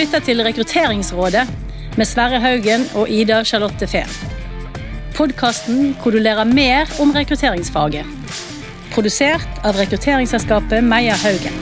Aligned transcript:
lytter 0.00 0.22
til 0.24 0.40
Rekrutteringsrådet 0.40 1.42
med 1.98 2.08
Sverre 2.08 2.38
Haugen 2.40 2.86
og 2.96 3.10
Ida 3.12 3.42
Charlotte 3.44 3.84
Fehn. 3.90 4.08
Podkasten 5.12 5.90
hvor 6.00 6.14
du 6.14 6.22
lærer 6.22 6.48
mer 6.48 6.88
om 7.02 7.12
rekrutteringsfaget. 7.12 8.08
Produsert 8.94 9.60
av 9.66 9.76
rekrutteringsselskapet 9.76 10.86
Meyer 10.86 11.20
Haugen. 11.20 11.58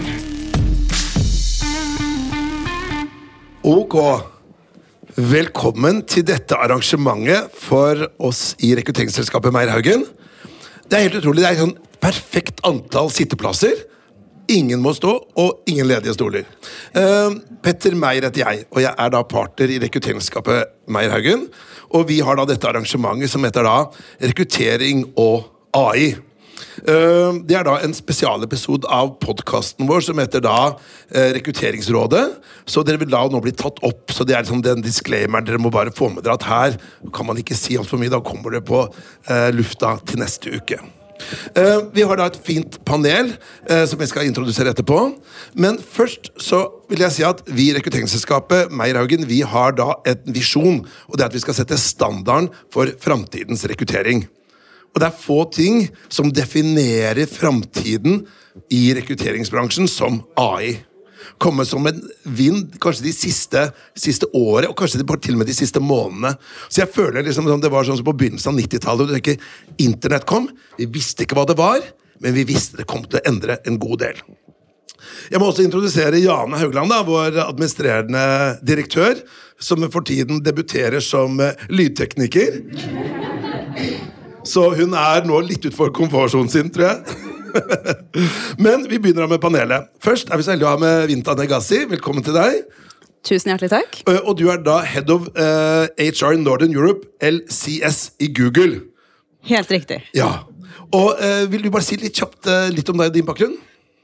Ok. 3.66 3.98
Velkommen 5.19 6.05
til 6.07 6.29
dette 6.29 6.55
arrangementet 6.55 7.51
for 7.59 8.07
oss 8.23 8.52
i 8.62 8.70
rekrutteringsselskapet 8.79 9.57
Meierhaugen. 9.57 10.07
Det 10.87 10.95
er 10.95 11.09
helt 11.09 11.19
utrolig. 11.25 11.43
Det 11.43 11.51
er 11.51 11.59
et 11.59 11.65
sånn 11.65 11.79
perfekt 11.98 12.62
antall 12.69 13.11
sitteplasser. 13.11 13.75
Ingen 14.48 14.80
må 14.80 14.95
stå, 14.97 15.11
og 15.37 15.69
ingen 15.69 15.91
ledige 15.91 16.15
stoler. 16.16 16.47
Eh, 16.97 17.34
Petter 17.65 17.93
Meyer 17.98 18.30
heter 18.30 18.47
jeg, 18.47 18.62
og 18.73 18.80
jeg 18.80 18.95
er 18.97 19.11
da 19.12 19.21
partner 19.29 19.74
i 19.74 19.77
rekrutteringsskapet 19.83 20.88
Meierhaugen. 20.88 21.45
Og 21.93 22.09
vi 22.09 22.23
har 22.24 22.38
da 22.38 22.47
dette 22.48 22.69
arrangementet 22.69 23.29
som 23.29 23.45
heter 23.45 23.69
da 23.69 23.77
Rekruttering 24.24 25.05
og 25.21 25.51
AI. 25.77 26.15
Eh, 26.80 27.37
Det 27.45 27.57
er 27.61 27.69
da 27.69 27.77
en 27.84 27.93
spesialepisode 27.93 28.88
av 28.88 29.19
podkasten 29.21 29.87
vår 29.88 30.01
som 30.09 30.19
heter 30.19 30.41
da 30.41 30.59
eh, 31.12 31.35
Rekrutteringsrådet. 31.37 32.27
Så 32.65 32.87
dere 32.88 33.05
vil 33.05 33.12
da 33.12 33.27
nå 33.29 33.45
bli 33.45 33.52
tatt 33.52 33.85
opp. 33.85 34.09
Så 34.16 34.24
det 34.24 34.33
er 34.35 34.46
liksom 34.46 34.65
den 34.65 34.80
disclaimeren 34.80 35.45
dere 35.45 35.60
må 35.60 35.69
bare 35.69 35.93
få 35.93 36.09
med 36.09 36.24
dere 36.24 36.41
at 36.41 36.49
her 36.49 36.80
kan 37.12 37.29
man 37.29 37.37
ikke 37.37 37.57
si 37.57 37.77
altfor 37.77 38.01
mye. 38.01 38.16
Da 38.16 38.24
kommer 38.24 38.57
det 38.57 38.65
på 38.65 38.87
lufta 39.52 39.99
til 40.09 40.24
neste 40.24 40.57
uke. 40.57 40.80
Eh, 41.55 41.79
vi 41.95 42.05
har 42.07 42.19
da 42.19 42.29
et 42.31 42.41
fint 42.45 42.79
panel 42.89 43.33
eh, 43.69 43.85
som 43.88 44.01
jeg 44.01 44.11
skal 44.13 44.29
introdusere 44.29 44.73
etterpå. 44.74 45.01
Men 45.59 45.79
først 45.83 46.33
så 46.43 46.65
vil 46.91 47.05
jeg 47.05 47.16
si 47.16 47.27
at 47.27 47.43
vi 47.51 47.69
i 47.69 47.77
rekrutteringsselskapet 47.77 48.73
Meierhaugen 48.75 49.27
vi 49.29 49.43
har 49.47 49.77
da 49.79 49.95
en 50.09 50.35
visjon. 50.35 50.83
Og 51.09 51.19
det 51.19 51.27
er 51.27 51.33
at 51.33 51.38
vi 51.38 51.45
skal 51.45 51.59
sette 51.59 51.80
standarden 51.80 52.51
for 52.75 52.91
framtidens 53.02 53.66
rekruttering. 53.69 54.27
Og 54.95 55.02
det 55.02 55.09
er 55.10 55.21
få 55.21 55.43
ting 55.52 55.85
som 56.09 56.33
definerer 56.33 57.29
framtiden 57.30 58.25
i 58.75 58.88
rekrutteringsbransjen 58.97 59.88
som 59.91 60.23
AI. 60.41 60.79
Komme 61.39 61.67
som 61.69 61.87
en 61.87 62.01
vind 62.25 62.75
kanskje 62.83 63.07
de 63.07 63.13
siste, 63.15 63.63
siste 63.99 64.27
året, 64.34 64.69
og 64.71 64.77
kanskje 64.78 65.05
til 65.05 65.37
og 65.37 65.43
med 65.43 65.50
de 65.50 65.56
siste 65.56 65.83
månedene. 65.83 66.34
Så 66.69 66.83
jeg 66.83 66.93
føler 66.94 67.27
liksom 67.27 67.47
som 67.49 67.62
det 67.62 67.71
var 67.72 67.87
sånn 67.87 68.00
som 68.00 68.09
på 68.09 68.17
begynnelsen 68.19 68.53
av 68.55 68.59
90-tallet, 68.59 69.12
da 69.12 69.22
ikke 69.22 69.39
internett 69.84 70.27
kom. 70.28 70.50
Vi 70.78 70.89
visste 70.91 71.25
ikke 71.25 71.39
hva 71.39 71.47
det 71.49 71.59
var, 71.59 71.83
men 72.22 72.34
vi 72.34 72.47
visste 72.49 72.81
det 72.81 72.89
kom 72.91 73.06
til 73.06 73.21
å 73.21 73.27
endre 73.31 73.61
en 73.69 73.78
god 73.81 74.03
del. 74.03 74.22
Jeg 75.31 75.41
må 75.41 75.50
også 75.50 75.65
introdusere 75.65 76.21
Jane 76.21 76.59
Haugland, 76.59 76.91
da, 76.91 77.03
vår 77.06 77.39
administrerende 77.47 78.25
direktør, 78.66 79.21
som 79.61 79.83
for 79.93 80.06
tiden 80.06 80.43
debuterer 80.44 81.03
som 81.05 81.39
eh, 81.43 81.66
lydtekniker. 81.71 82.61
Så 84.47 84.69
hun 84.78 84.94
er 84.97 85.27
nå 85.28 85.41
litt 85.44 85.66
utenfor 85.66 85.93
komfortsonen 85.94 86.50
sin, 86.53 86.71
tror 86.72 86.93
jeg. 86.93 87.28
Men 88.65 88.84
vi 88.91 88.99
begynner 88.99 89.28
med 89.31 89.41
panelet. 89.43 89.88
Først 90.04 90.31
er 90.31 90.41
vi 90.41 90.47
så 90.47 90.54
heldige 90.54 90.69
å 90.69 90.75
ha 90.75 90.81
med 90.82 91.09
Vinta 91.10 91.34
Negassi. 91.38 91.84
Velkommen 91.91 92.25
til 92.27 92.37
deg. 92.37 92.62
Tusen 93.27 93.53
hjertelig 93.53 93.71
takk. 93.72 93.99
Eh, 94.09 94.21
Og 94.22 94.38
du 94.38 94.47
er 94.53 94.60
da 94.65 94.78
head 94.87 95.10
of 95.12 95.28
uh, 95.34 95.87
HR 95.99 96.38
Northern 96.41 96.75
Europe, 96.75 97.09
LCS, 97.21 98.15
i 98.22 98.31
Google. 98.32 98.82
Helt 99.49 99.71
riktig. 99.72 100.03
Ja. 100.16 100.44
Og 100.94 101.19
uh, 101.19 101.44
Vil 101.50 101.65
du 101.66 101.71
bare 101.75 101.84
si 101.87 101.99
litt 102.00 102.16
kjapt 102.16 102.49
uh, 102.49 102.69
litt 102.72 102.88
om 102.88 103.00
deg 103.00 103.12
og 103.12 103.19
din 103.19 103.28
bakgrunn? 103.28 103.56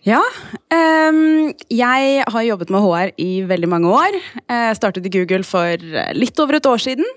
Ja. 0.05 0.20
Um, 0.69 1.52
jeg 1.72 2.24
har 2.28 2.44
jobbet 2.44 2.72
med 2.72 2.84
HR 2.84 3.12
i 3.20 3.31
veldig 3.48 3.69
mange 3.72 3.88
år. 3.88 4.16
Jeg 4.44 4.76
startet 4.76 5.06
i 5.09 5.12
Google 5.15 5.44
for 5.48 5.81
litt 6.12 6.41
over 6.44 6.60
et 6.60 6.69
år 6.69 6.82
siden. 6.84 7.09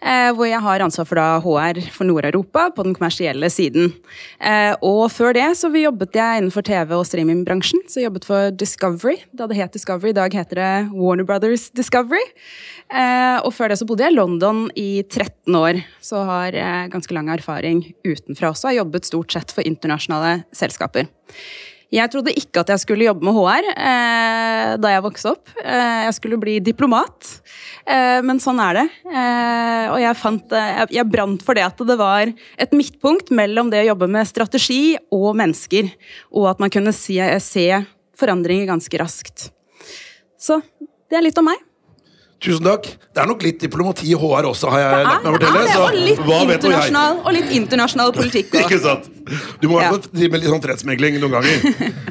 eh, 0.00 0.30
hvor 0.36 0.48
jeg 0.48 0.60
har 0.62 0.80
ansvar 0.84 1.06
for 1.08 1.20
HR 1.20 1.80
for 1.92 2.08
Nord-Europa 2.08 2.68
på 2.76 2.84
den 2.86 2.94
kommersielle 2.96 3.50
siden. 3.52 3.92
Eh, 4.40 4.74
og 4.80 5.10
før 5.12 5.34
det 5.36 5.48
så 5.58 5.70
jobbet 5.74 6.16
jeg 6.16 6.40
innenfor 6.40 6.64
TV- 6.66 6.96
og 6.96 7.06
streamingbransjen. 7.06 7.82
Så 7.86 8.00
jeg 8.00 8.08
jobbet 8.08 8.24
for 8.28 8.50
Discovery. 8.50 9.18
Da 9.36 9.46
det 9.46 9.58
het 9.58 9.72
Discovery, 9.72 10.10
i 10.10 10.18
dag 10.20 10.32
heter 10.32 10.60
det 10.60 10.92
Warner 10.92 11.24
Brothers 11.24 11.70
Discovery. 11.70 12.24
Eh, 12.90 13.38
og 13.44 13.52
før 13.54 13.68
det 13.68 13.80
så 13.80 13.86
bodde 13.86 14.04
jeg 14.06 14.14
i 14.14 14.18
London 14.18 14.70
i 14.76 15.02
13 15.02 15.54
år. 15.54 15.82
Så 16.00 16.24
har 16.24 16.52
jeg 16.52 16.92
ganske 16.92 17.14
lang 17.14 17.28
erfaring 17.28 17.84
utenfra 18.04 18.52
også. 18.54 18.70
Har 18.70 18.80
jobbet 18.84 19.04
stort 19.04 19.32
sett 19.32 19.52
for 19.52 19.66
internasjonale 19.66 20.44
selskaper. 20.52 21.08
Jeg 21.90 22.06
trodde 22.12 22.30
ikke 22.38 22.62
at 22.62 22.68
jeg 22.70 22.82
skulle 22.84 23.06
jobbe 23.08 23.24
med 23.26 23.34
HR 23.34 23.66
eh, 23.72 24.72
da 24.78 24.92
jeg 24.92 25.02
vokste 25.02 25.32
opp. 25.32 25.50
Eh, 25.58 26.02
jeg 26.06 26.14
skulle 26.20 26.38
bli 26.38 26.58
diplomat, 26.62 27.30
eh, 27.82 28.20
men 28.22 28.38
sånn 28.42 28.60
er 28.62 28.78
det. 28.78 28.84
Eh, 29.10 29.86
og 29.90 29.98
jeg, 29.98 30.18
fant, 30.20 30.54
eh, 30.54 30.84
jeg, 30.94 31.06
brant 31.10 31.42
for 31.42 31.58
det 31.58 31.64
at 31.66 31.82
det 31.88 31.96
var 31.98 32.30
et 32.30 32.76
midtpunkt 32.78 33.32
mellom 33.34 33.72
det 33.74 33.82
å 33.82 33.88
jobbe 33.90 34.06
med 34.14 34.28
strategi 34.30 34.94
og 35.10 35.32
mennesker, 35.40 35.90
og 36.30 36.52
at 36.52 36.62
man 36.62 36.70
kunne 36.70 36.94
se, 36.94 37.18
se 37.42 37.66
forandringer 38.20 38.70
ganske 38.70 39.02
raskt. 39.02 39.48
Så 40.38 40.60
det 41.10 41.18
er 41.18 41.26
litt 41.26 41.42
om 41.42 41.50
meg. 41.50 41.58
Tusen 42.40 42.64
takk. 42.64 42.86
Det 43.12 43.20
er 43.20 43.26
nok 43.28 43.42
litt 43.44 43.58
diplomati 43.60 44.06
i 44.08 44.14
HR 44.16 44.46
også, 44.48 44.70
har 44.72 44.80
jeg 44.80 44.92
Det 44.94 45.08
latt 45.10 45.24
meg 45.24 45.26
er, 45.26 45.34
fortelle. 45.34 45.60
er 45.60 45.66
det, 45.66 45.80
og 45.80 45.98
litt 46.06 46.20
vet 46.22 46.30
jeg? 46.30 46.54
internasjonal, 46.56 47.18
og 47.20 47.34
litt 47.36 47.50
internasjonal 47.58 48.14
politikk 48.16 48.54
Ikke 48.62 48.78
sant? 48.80 49.10
Du 49.62 49.68
må 49.70 49.78
i 49.78 49.82
hvert 49.84 49.96
fall 49.96 50.04
drive 50.10 50.34
med 50.34 50.42
litt 50.42 50.52
sånn 50.52 50.62
fredsmegling 50.64 51.18
noen 51.22 51.38
ganger. 51.38 51.64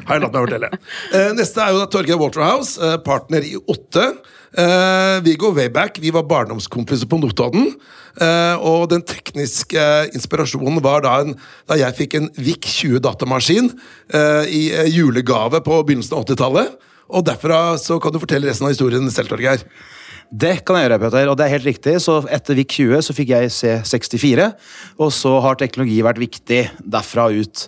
Har 0.08 0.16
jeg 0.16 0.24
latt 0.24 0.34
meg 0.34 0.44
fortelle. 0.44 0.70
Eh, 1.16 1.30
neste 1.38 1.64
er 1.64 1.74
jo 1.74 1.80
da 1.82 1.88
Torgeir 1.92 2.20
Waterhouse, 2.20 2.76
eh, 2.80 2.98
partner 3.04 3.46
i 3.46 3.56
Åtte. 3.60 4.06
Eh, 4.58 5.20
vi 5.26 5.36
går 5.38 5.54
way 5.54 5.68
back. 5.68 6.00
Vi 6.02 6.10
var 6.14 6.26
barndomskompiser 6.30 7.10
på 7.10 7.20
Notodden. 7.22 7.74
Eh, 8.20 8.56
og 8.66 8.88
den 8.90 9.04
tekniske 9.06 9.84
inspirasjonen 10.16 10.80
var 10.82 11.04
da, 11.06 11.20
en, 11.22 11.36
da 11.70 11.78
jeg 11.78 11.98
fikk 12.00 12.18
en 12.18 12.28
VIC 12.34 12.66
20 12.66 13.04
datamaskin 13.06 13.70
eh, 13.70 14.50
i 14.50 14.62
eh, 14.74 14.90
julegave 14.90 15.62
på 15.66 15.82
begynnelsen 15.86 16.18
av 16.18 16.26
80-tallet. 16.26 16.74
Og 17.10 17.24
derfra 17.26 17.60
så 17.82 17.98
kan 18.02 18.14
du 18.14 18.20
fortelle 18.22 18.50
resten 18.50 18.68
av 18.68 18.74
historien 18.74 19.06
selv, 19.10 19.30
Torgeir. 19.32 19.62
Det 20.30 20.60
kan 20.62 20.76
jeg 20.78 20.86
gjøre, 20.86 20.98
Peter, 21.02 21.26
og 21.26 21.34
det 21.38 21.46
er 21.46 21.52
helt 21.56 21.66
riktig. 21.66 21.96
Så 21.98 22.20
etter 22.30 22.54
VIK 22.54 22.74
20 22.76 23.00
så 23.02 23.14
fikk 23.16 23.32
jeg 23.32 23.50
C64, 23.50 24.44
og 25.02 25.10
så 25.10 25.32
har 25.42 25.58
teknologi 25.58 25.96
vært 26.06 26.20
viktig 26.22 26.60
derfra 26.86 27.24
ut. 27.34 27.64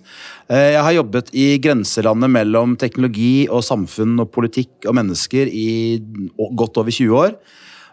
Eh, 0.47 0.71
Jeg 0.77 0.85
har 0.87 0.95
jobbet 0.95 1.33
i 1.35 1.59
grenselandet 1.59 2.31
mellom 2.31 2.77
teknologi 2.79 3.49
og 3.51 3.65
samfunn 3.67 4.15
og 4.23 4.31
politikk 4.31 4.87
og 4.87 4.95
mennesker 4.95 5.51
i 5.51 5.99
godt 6.39 6.79
over 6.79 6.95
20 6.95 7.19
år. 7.19 7.35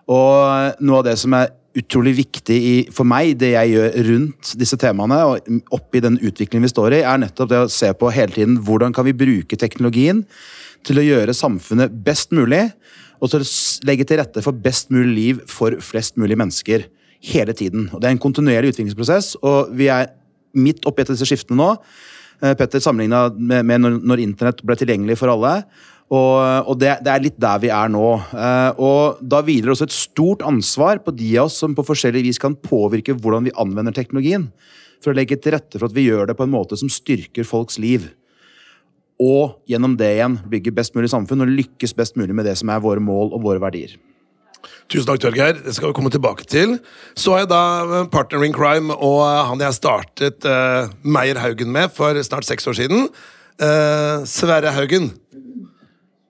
Og 0.05 0.77
noe 0.85 1.01
av 1.01 1.07
det 1.09 1.17
som 1.17 1.33
er 1.33 1.49
utrolig 1.79 2.13
viktig 2.19 2.93
for 2.93 3.09
meg, 3.09 3.39
det 3.41 3.55
jeg 3.55 3.73
gjør 3.73 3.97
rundt 4.05 4.53
disse 4.59 4.77
temaene, 4.77 5.17
og 5.25 5.73
oppi 5.73 6.01
den 6.01 6.21
utviklingen 6.21 6.65
vi 6.67 6.73
står 6.75 6.99
i, 6.99 7.03
er 7.05 7.21
nettopp 7.21 7.49
det 7.49 7.63
å 7.65 7.73
se 7.73 7.89
på 7.97 8.13
hele 8.13 8.37
tiden 8.37 8.61
hvordan 8.61 8.93
kan 8.93 9.07
vi 9.07 9.17
bruke 9.17 9.57
teknologien 9.57 10.25
til 10.85 11.01
å 11.01 11.05
gjøre 11.05 11.35
samfunnet 11.35 11.93
best 12.05 12.31
mulig, 12.35 12.69
og 13.19 13.31
så 13.31 13.41
legge 13.87 14.07
til 14.07 14.21
rette 14.21 14.43
for 14.43 14.55
best 14.55 14.93
mulig 14.93 15.11
liv 15.15 15.43
for 15.49 15.75
flest 15.83 16.17
mulig 16.19 16.37
mennesker 16.39 16.87
hele 17.31 17.53
tiden. 17.53 17.89
Og 17.93 18.01
Det 18.01 18.07
er 18.07 18.15
en 18.15 18.23
kontinuerlig 18.23 18.73
utviklingsprosess, 18.73 19.35
og 19.43 19.73
vi 19.75 19.89
er 19.91 20.13
midt 20.55 20.85
oppi 20.87 21.03
etter 21.03 21.17
disse 21.17 21.27
skiftene 21.27 21.59
nå. 21.59 21.69
Eh, 22.41 22.55
Petter 22.55 22.79
sammenligna 22.79 23.27
med, 23.35 23.65
med 23.67 23.83
når, 23.83 23.97
når 24.07 24.23
internett 24.23 24.63
ble 24.63 24.77
tilgjengelig 24.79 25.19
for 25.19 25.31
alle. 25.33 25.59
Og, 26.09 26.69
og 26.71 26.77
det, 26.81 26.95
det 27.05 27.11
er 27.13 27.21
litt 27.21 27.37
der 27.41 27.59
vi 27.61 27.69
er 27.73 27.91
nå. 27.91 28.05
Eh, 28.33 28.79
og 28.81 29.19
da 29.21 29.43
hviler 29.45 29.69
det 29.69 29.75
også 29.75 29.89
et 29.89 29.97
stort 29.97 30.45
ansvar 30.47 31.03
på 31.05 31.13
de 31.13 31.35
av 31.37 31.49
oss 31.49 31.59
som 31.61 31.75
på 31.77 31.85
forskjellig 31.85 32.23
vis 32.25 32.41
kan 32.41 32.57
påvirke 32.57 33.13
hvordan 33.13 33.49
vi 33.49 33.57
anvender 33.61 33.95
teknologien. 33.95 34.49
For 35.03 35.13
å 35.13 35.19
legge 35.19 35.37
til 35.39 35.53
rette 35.55 35.77
for 35.77 35.91
at 35.91 35.95
vi 35.95 36.07
gjør 36.07 36.31
det 36.31 36.37
på 36.39 36.47
en 36.47 36.55
måte 36.55 36.79
som 36.79 36.89
styrker 36.91 37.47
folks 37.47 37.77
liv. 37.81 38.09
Og 39.19 39.57
gjennom 39.67 39.97
det 39.99 40.13
igjen 40.15 40.37
bygge 40.47 40.71
best 40.75 40.95
mulig 40.95 41.11
samfunn 41.11 41.43
og 41.43 41.51
lykkes 41.51 41.95
best 41.97 42.15
mulig 42.19 42.35
med 42.35 42.47
det 42.47 42.55
som 42.59 42.71
er 42.71 42.83
våre 42.83 43.03
mål 43.03 43.33
og 43.35 43.43
våre 43.43 43.59
verdier. 43.61 43.97
Tusen 44.89 45.05
takk, 45.05 45.19
Torgeir. 45.21 45.59
Det 45.61 45.75
skal 45.75 45.91
vi 45.91 45.95
komme 45.99 46.11
tilbake 46.11 46.47
til. 46.49 46.77
Så 47.19 47.35
er 47.35 47.43
jeg 47.43 47.51
da 47.51 48.05
Partnering 48.11 48.55
crime 48.55 48.95
og 48.95 49.19
eh, 49.21 49.43
han 49.51 49.61
jeg 49.61 49.77
startet 49.77 50.47
uh, 50.49 50.89
Meyer 51.03 51.39
Haugen 51.43 51.71
med 51.75 51.93
for 51.93 52.17
snart 52.25 52.47
seks 52.47 52.67
år 52.67 52.79
siden. 52.79 53.07
Uh, 53.61 54.25
Sverre 54.27 54.73
Haugen. 54.73 55.11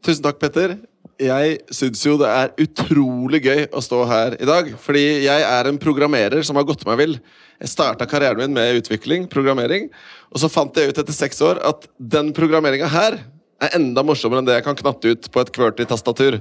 Tusen 0.03 0.25
takk, 0.25 0.41
Petter. 0.41 0.75
Jeg 1.19 1.57
syns 1.75 1.99
jo 2.05 2.13
det 2.15 2.29
er 2.31 2.53
utrolig 2.63 3.41
gøy 3.43 3.65
å 3.75 3.81
stå 3.83 4.05
her 4.07 4.37
i 4.39 4.47
dag. 4.47 4.69
Fordi 4.79 5.03
jeg 5.25 5.43
er 5.43 5.67
en 5.67 5.79
programmerer 5.81 6.45
som 6.47 6.55
har 6.55 6.67
gått 6.67 6.85
meg 6.87 6.99
vill. 7.01 7.17
Jeg 7.59 7.73
starta 7.73 8.07
karrieren 8.07 8.39
min 8.39 8.55
med 8.55 8.79
utvikling, 8.79 9.25
programmering. 9.31 9.89
Og 10.31 10.39
så 10.39 10.47
fant 10.51 10.79
jeg 10.79 10.93
ut 10.93 11.01
etter 11.01 11.15
seks 11.15 11.41
år 11.43 11.59
at 11.67 11.89
den 11.99 12.31
programmeringa 12.35 12.87
her 12.93 13.19
er 13.59 13.75
enda 13.75 14.05
morsommere 14.07 14.39
enn 14.39 14.47
det 14.47 14.61
jeg 14.61 14.67
kan 14.69 14.79
knatte 14.79 15.11
ut 15.11 15.27
på 15.33 15.43
et 15.43 15.51
QWERTY-tastatur. 15.57 16.39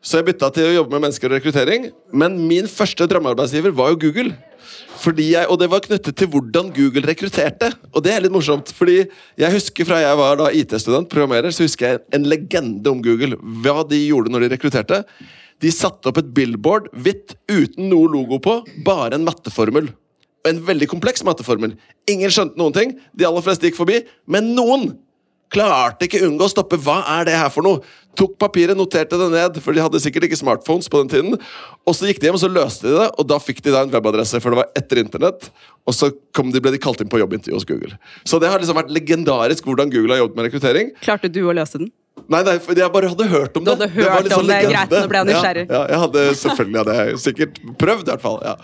Så 0.00 0.16
jeg 0.16 0.30
bytta 0.30 0.48
til 0.56 0.64
å 0.64 0.76
jobbe 0.78 0.96
med 0.96 1.04
mennesker 1.04 1.28
og 1.28 1.36
rekruttering. 1.36 1.90
Men 2.16 2.38
min 2.48 2.68
første 2.70 3.04
drømmearbeidsgiver 3.08 3.74
var 3.76 3.92
jo 3.92 4.00
Google. 4.06 4.32
Jeg, 5.00 5.46
og 5.48 5.56
det 5.60 5.68
var 5.72 5.80
knyttet 5.84 6.16
til 6.16 6.28
hvordan 6.32 6.70
Google 6.76 7.08
rekrutterte. 7.08 7.70
Og 7.92 8.04
det 8.04 8.14
er 8.14 8.24
litt 8.24 8.32
morsomt, 8.32 8.72
fordi 8.76 9.02
jeg 9.40 9.52
husker 9.54 9.88
fra 9.88 10.00
jeg 10.02 10.18
var 10.20 10.40
da 10.40 10.48
IT-student, 10.56 11.08
programmerer, 11.12 11.52
så 11.52 11.64
husker 11.64 11.86
jeg 11.86 12.02
en 12.16 12.28
legende 12.28 12.92
om 12.92 13.00
Google. 13.04 13.36
Hva 13.64 13.84
de 13.88 14.00
gjorde 14.06 14.32
når 14.32 14.46
de 14.46 14.50
rekrutterte. 14.54 15.02
De 15.60 15.72
satte 15.72 16.08
opp 16.08 16.20
et 16.20 16.32
billboard 16.36 16.88
hvitt 16.96 17.36
uten 17.52 17.90
noe 17.92 18.08
logo 18.08 18.40
på, 18.40 18.56
bare 18.86 19.18
en 19.18 19.26
matteformel. 19.26 19.90
En 20.48 20.60
veldig 20.64 20.88
kompleks 20.88 21.24
matteformel. 21.28 21.76
Ingen 22.08 22.32
skjønte 22.32 22.60
noen 22.60 22.76
ting. 22.76 22.96
De 23.12 23.28
aller 23.28 23.44
fleste 23.44 23.68
gikk 23.68 23.76
forbi. 23.76 24.00
Men 24.24 24.54
noen 24.56 24.94
klarte 25.52 26.06
ikke 26.06 26.22
unngå 26.26 26.46
å 26.46 26.52
stoppe. 26.52 26.78
Hva 26.80 27.00
er 27.18 27.26
det 27.28 27.36
her 27.38 27.50
for 27.52 27.66
noe? 27.66 27.82
Tok 28.18 28.34
papiret, 28.42 28.74
noterte 28.78 29.18
det 29.20 29.28
ned, 29.30 29.58
for 29.62 29.76
de 29.76 29.82
hadde 29.84 30.00
sikkert 30.02 30.26
ikke 30.26 30.38
smartphones 30.40 30.90
på 30.90 31.02
den 31.02 31.10
tiden. 31.12 31.36
Og 31.86 31.94
så 31.94 32.08
gikk 32.08 32.18
de 32.22 32.28
hjem 32.28 32.38
og 32.38 32.42
så 32.42 32.50
løste 32.50 32.88
de 32.88 32.96
det, 32.98 33.06
og 33.14 33.28
da 33.30 33.38
fikk 33.42 33.62
de 33.64 33.74
da 33.74 33.84
en 33.86 33.92
webadresse, 33.92 34.40
for 34.42 34.50
det 34.54 34.62
var 34.62 34.72
etter 34.78 35.02
internett. 35.02 35.50
Og 35.86 35.94
så 35.96 36.10
kom 36.36 36.50
de, 36.54 36.62
ble 36.62 36.74
de 36.74 36.82
kalt 36.82 37.02
inn 37.02 37.10
på 37.12 37.20
jobbintervju 37.22 37.56
hos 37.58 37.68
Google. 37.68 37.94
Så 38.26 38.42
det 38.42 38.50
har 38.50 38.62
liksom 38.62 38.78
vært 38.80 38.90
legendarisk 38.94 39.68
hvordan 39.68 39.92
Google 39.94 40.16
har 40.16 40.24
jobbet 40.24 40.40
med 40.40 40.50
rekruttering. 40.50 40.90
Klarte 41.04 41.30
du 41.30 41.44
å 41.46 41.54
løse 41.56 41.78
den? 41.82 41.92
Nei, 42.30 42.42
nei, 42.46 42.56
for 42.62 42.76
jeg 42.76 42.92
bare 42.92 43.10
hadde 43.10 43.28
hørt 43.30 43.54
om 43.56 43.64
det. 43.64 43.76
Du 43.78 43.84
hadde 43.84 43.86
det 43.94 44.02
var 44.04 44.10
hørt 44.18 44.26
litt 44.26 44.34
sånn 44.34 44.42
om 44.42 44.50
det, 44.50 44.58
legende. 44.58 44.74
greit, 44.74 44.96
nå 44.98 45.12
ble 45.12 45.20
jeg 45.22 45.28
nysgjerrig. 45.30 45.64
Ja, 45.70 45.76
ja, 45.78 45.84
jeg 45.94 46.02
hadde, 46.04 46.24
selvfølgelig 46.42 46.82
hadde 46.82 46.98
jeg 46.98 47.22
sikkert 47.22 47.62
prøvd, 47.80 48.02
i 48.04 48.12
hvert 48.12 48.26
fall. 48.26 48.42
Ja. 48.44 48.56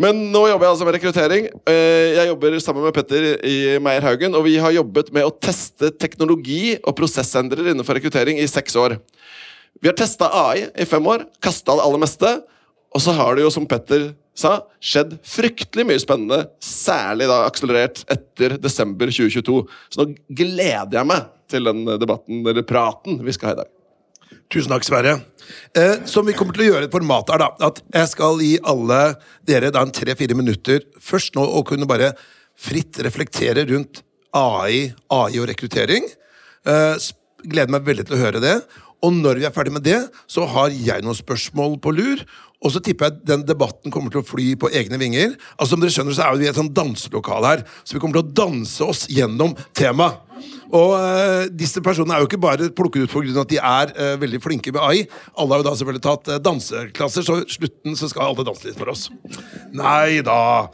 Men 0.00 0.22
nå 0.32 0.46
jobber 0.48 0.66
jeg 0.66 0.72
altså 0.74 0.86
med 0.88 0.96
rekruttering. 0.96 1.48
Eh, 1.68 2.14
Jeg 2.16 2.30
jobber 2.30 2.56
sammen 2.64 2.84
med 2.86 2.94
Petter 2.96 3.26
i 3.44 3.56
Meyer 3.82 4.04
Haugen, 4.06 4.34
og 4.34 4.46
vi 4.46 4.56
har 4.62 4.72
jobbet 4.72 5.12
med 5.12 5.26
å 5.26 5.34
teste 5.36 5.90
teknologi 6.00 6.78
og 6.80 6.96
prosessendrere 6.96 7.74
innenfor 7.74 7.98
rekruttering 7.98 8.40
i 8.40 8.48
seks 8.48 8.76
år. 8.80 8.96
Vi 9.82 9.90
har 9.90 9.96
testa 9.98 10.30
AI 10.32 10.68
i 10.80 10.88
fem 10.88 11.04
år, 11.06 11.26
kasta 11.42 11.76
det 11.76 11.84
aller 11.84 12.02
meste. 12.02 12.32
Og 12.92 13.00
så 13.00 13.12
har 13.16 13.36
det 13.36 13.44
jo, 13.44 13.52
som 13.52 13.66
Petter 13.68 14.10
sa, 14.36 14.62
skjedd 14.80 15.18
fryktelig 15.28 15.84
mye 15.88 16.00
spennende. 16.00 16.42
Særlig 16.60 17.28
da 17.28 17.42
akselerert 17.48 18.02
etter 18.12 18.56
desember 18.60 19.12
2022. 19.12 19.62
Så 19.92 20.04
nå 20.04 20.16
gleder 20.28 20.98
jeg 21.00 21.08
meg 21.08 21.30
til 21.52 21.68
den 21.68 21.84
debatten, 22.00 22.44
eller 22.48 22.64
praten, 22.64 23.20
vi 23.24 23.32
skal 23.36 23.52
ha 23.52 23.56
i 23.56 23.62
dag. 23.62 23.72
Tusen 24.52 24.72
takk, 24.72 24.84
Sverre. 24.86 25.16
Eh, 25.76 26.04
som 26.08 26.26
vi 26.26 26.34
kommer 26.36 26.56
til 26.56 26.66
å 26.66 26.70
gjøre 26.70 26.88
et 26.88 26.94
format 26.94 27.32
her, 27.32 27.42
da. 27.42 27.50
At 27.68 27.80
jeg 27.94 28.12
skal 28.12 28.40
gi 28.42 28.54
alle 28.68 29.00
dere 29.48 29.72
da 29.74 29.84
en 29.84 29.94
tre-fire 29.94 30.36
minutter 30.38 30.84
først 31.02 31.36
nå 31.38 31.44
å 31.44 31.64
kunne 31.66 31.88
bare 31.88 32.12
fritt 32.58 33.00
reflektere 33.04 33.64
rundt 33.70 34.02
AI, 34.36 34.92
AI 35.12 35.40
og 35.40 35.48
rekruttering. 35.50 36.06
Eh, 36.68 37.10
gleder 37.42 37.74
meg 37.74 37.86
veldig 37.88 38.06
til 38.08 38.18
å 38.18 38.22
høre 38.22 38.42
det. 38.42 38.56
Og 39.02 39.14
når 39.16 39.40
vi 39.40 39.46
er 39.48 39.54
ferdig 39.54 39.74
med 39.74 39.84
det, 39.86 39.98
så 40.30 40.46
har 40.46 40.70
jeg 40.70 41.02
noen 41.02 41.18
spørsmål 41.18 41.80
på 41.82 41.94
lur. 41.96 42.22
Og 42.62 42.70
så 42.70 42.82
tipper 42.84 43.08
jeg 43.08 43.24
den 43.26 43.46
debatten 43.48 43.90
kommer 43.90 44.12
til 44.12 44.22
å 44.22 44.26
fly 44.26 44.52
på 44.54 44.70
egne 44.70 45.00
vinger. 45.00 45.34
Altså 45.56 45.74
Som 45.74 45.82
dere 45.82 45.94
skjønner, 45.94 46.14
så 46.14 46.28
er 46.28 46.38
vi 46.38 46.46
i 46.46 46.52
et 46.52 46.58
sånn 46.60 46.70
danselokale 46.74 47.50
her, 47.50 47.64
så 47.82 47.96
vi 47.96 48.02
kommer 48.02 48.20
til 48.20 48.28
å 48.28 48.36
danse 48.44 48.86
oss 48.86 49.08
gjennom 49.10 49.56
temaet. 49.74 50.22
Og 50.72 50.94
uh, 50.96 51.44
disse 51.52 51.82
personene 51.84 52.16
er 52.16 52.22
jo 52.22 52.30
ikke 52.30 52.40
bare 52.40 52.70
plukket 52.72 53.04
ut 53.04 53.12
pga. 53.12 53.42
at 53.42 53.50
de 53.50 53.58
er 53.60 53.92
uh, 53.92 54.20
veldig 54.20 54.40
flinke 54.40 54.72
med 54.72 54.80
AI. 54.80 55.04
Alle 55.36 55.54
har 55.54 55.62
jo 55.62 55.68
da 55.68 55.74
selvfølgelig 55.76 56.04
tatt 56.06 56.32
eh, 56.32 56.40
danseklasser, 56.40 57.26
så 57.26 57.38
slutten 57.44 57.96
så 57.98 58.08
skal 58.08 58.30
alle 58.30 58.46
danse 58.48 58.66
litt 58.66 58.80
for 58.80 58.92
oss. 58.92 59.08
Nei 59.76 60.22
da. 60.24 60.68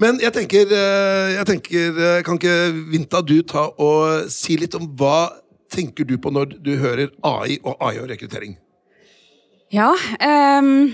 Men 0.00 0.18
jeg 0.22 0.34
tenker, 0.34 0.72
jeg 0.74 1.44
tenker 1.46 1.98
Kan 2.26 2.40
ikke 2.40 2.54
Vinta 2.90 3.20
du 3.22 3.36
ta 3.46 3.68
og 3.78 4.26
si 4.32 4.56
litt 4.58 4.74
om 4.74 4.88
hva 4.98 5.28
tenker 5.70 6.06
du 6.08 6.16
på 6.18 6.32
når 6.34 6.56
du 6.64 6.74
hører 6.80 7.12
AI 7.22 7.60
og 7.62 7.78
AI 7.78 7.98
og 8.02 8.08
rekruttering? 8.10 8.56
Ja, 9.74 9.90
um, 9.90 10.92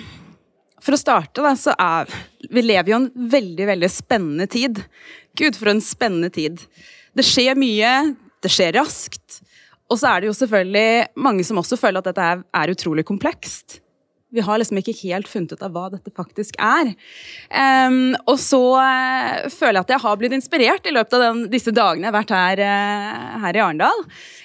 for 0.81 0.97
å 0.97 1.01
starte 1.01 1.45
da, 1.45 1.53
så 1.59 1.75
er 1.77 2.09
Vi 2.51 2.63
lever 2.65 2.93
jo 2.93 3.01
en 3.03 3.11
veldig, 3.31 3.67
veldig 3.69 3.91
spennende 3.93 4.47
tid. 4.51 4.81
Gud, 5.37 5.59
for 5.59 5.73
en 5.73 5.83
spennende 5.85 6.31
tid. 6.33 6.63
Det 7.17 7.27
skjer 7.27 7.59
mye, 7.59 7.91
det 8.45 8.53
skjer 8.53 8.77
raskt. 8.79 9.41
Og 9.91 9.99
så 9.99 10.13
er 10.13 10.23
det 10.23 10.31
jo 10.31 10.39
selvfølgelig 10.39 11.13
mange 11.19 11.45
som 11.47 11.59
også 11.61 11.79
føler 11.81 12.01
at 12.03 12.11
dette 12.11 12.27
er, 12.33 12.43
er 12.63 12.75
utrolig 12.75 13.05
komplekst. 13.09 13.81
Vi 14.31 14.43
har 14.47 14.61
liksom 14.61 14.79
ikke 14.79 14.95
helt 15.03 15.27
funnet 15.27 15.57
ut 15.57 15.63
av 15.67 15.73
hva 15.75 15.89
dette 15.91 16.13
faktisk 16.15 16.55
er. 16.63 16.93
Um, 17.51 18.13
og 18.31 18.37
så 18.39 18.61
eh, 18.79 19.49
føler 19.51 19.81
jeg 19.81 19.87
at 19.89 19.95
jeg 19.97 20.03
har 20.05 20.21
blitt 20.21 20.37
inspirert 20.37 20.87
i 20.87 20.93
løpet 20.95 21.17
av 21.19 21.25
den, 21.25 21.41
disse 21.51 21.75
dagene 21.75 22.07
jeg 22.07 22.13
har 22.13 22.19
vært 22.21 22.35
her, 22.37 22.63
eh, 22.63 23.41
her 23.43 23.59
i 23.59 23.65
Arendal. 23.65 24.05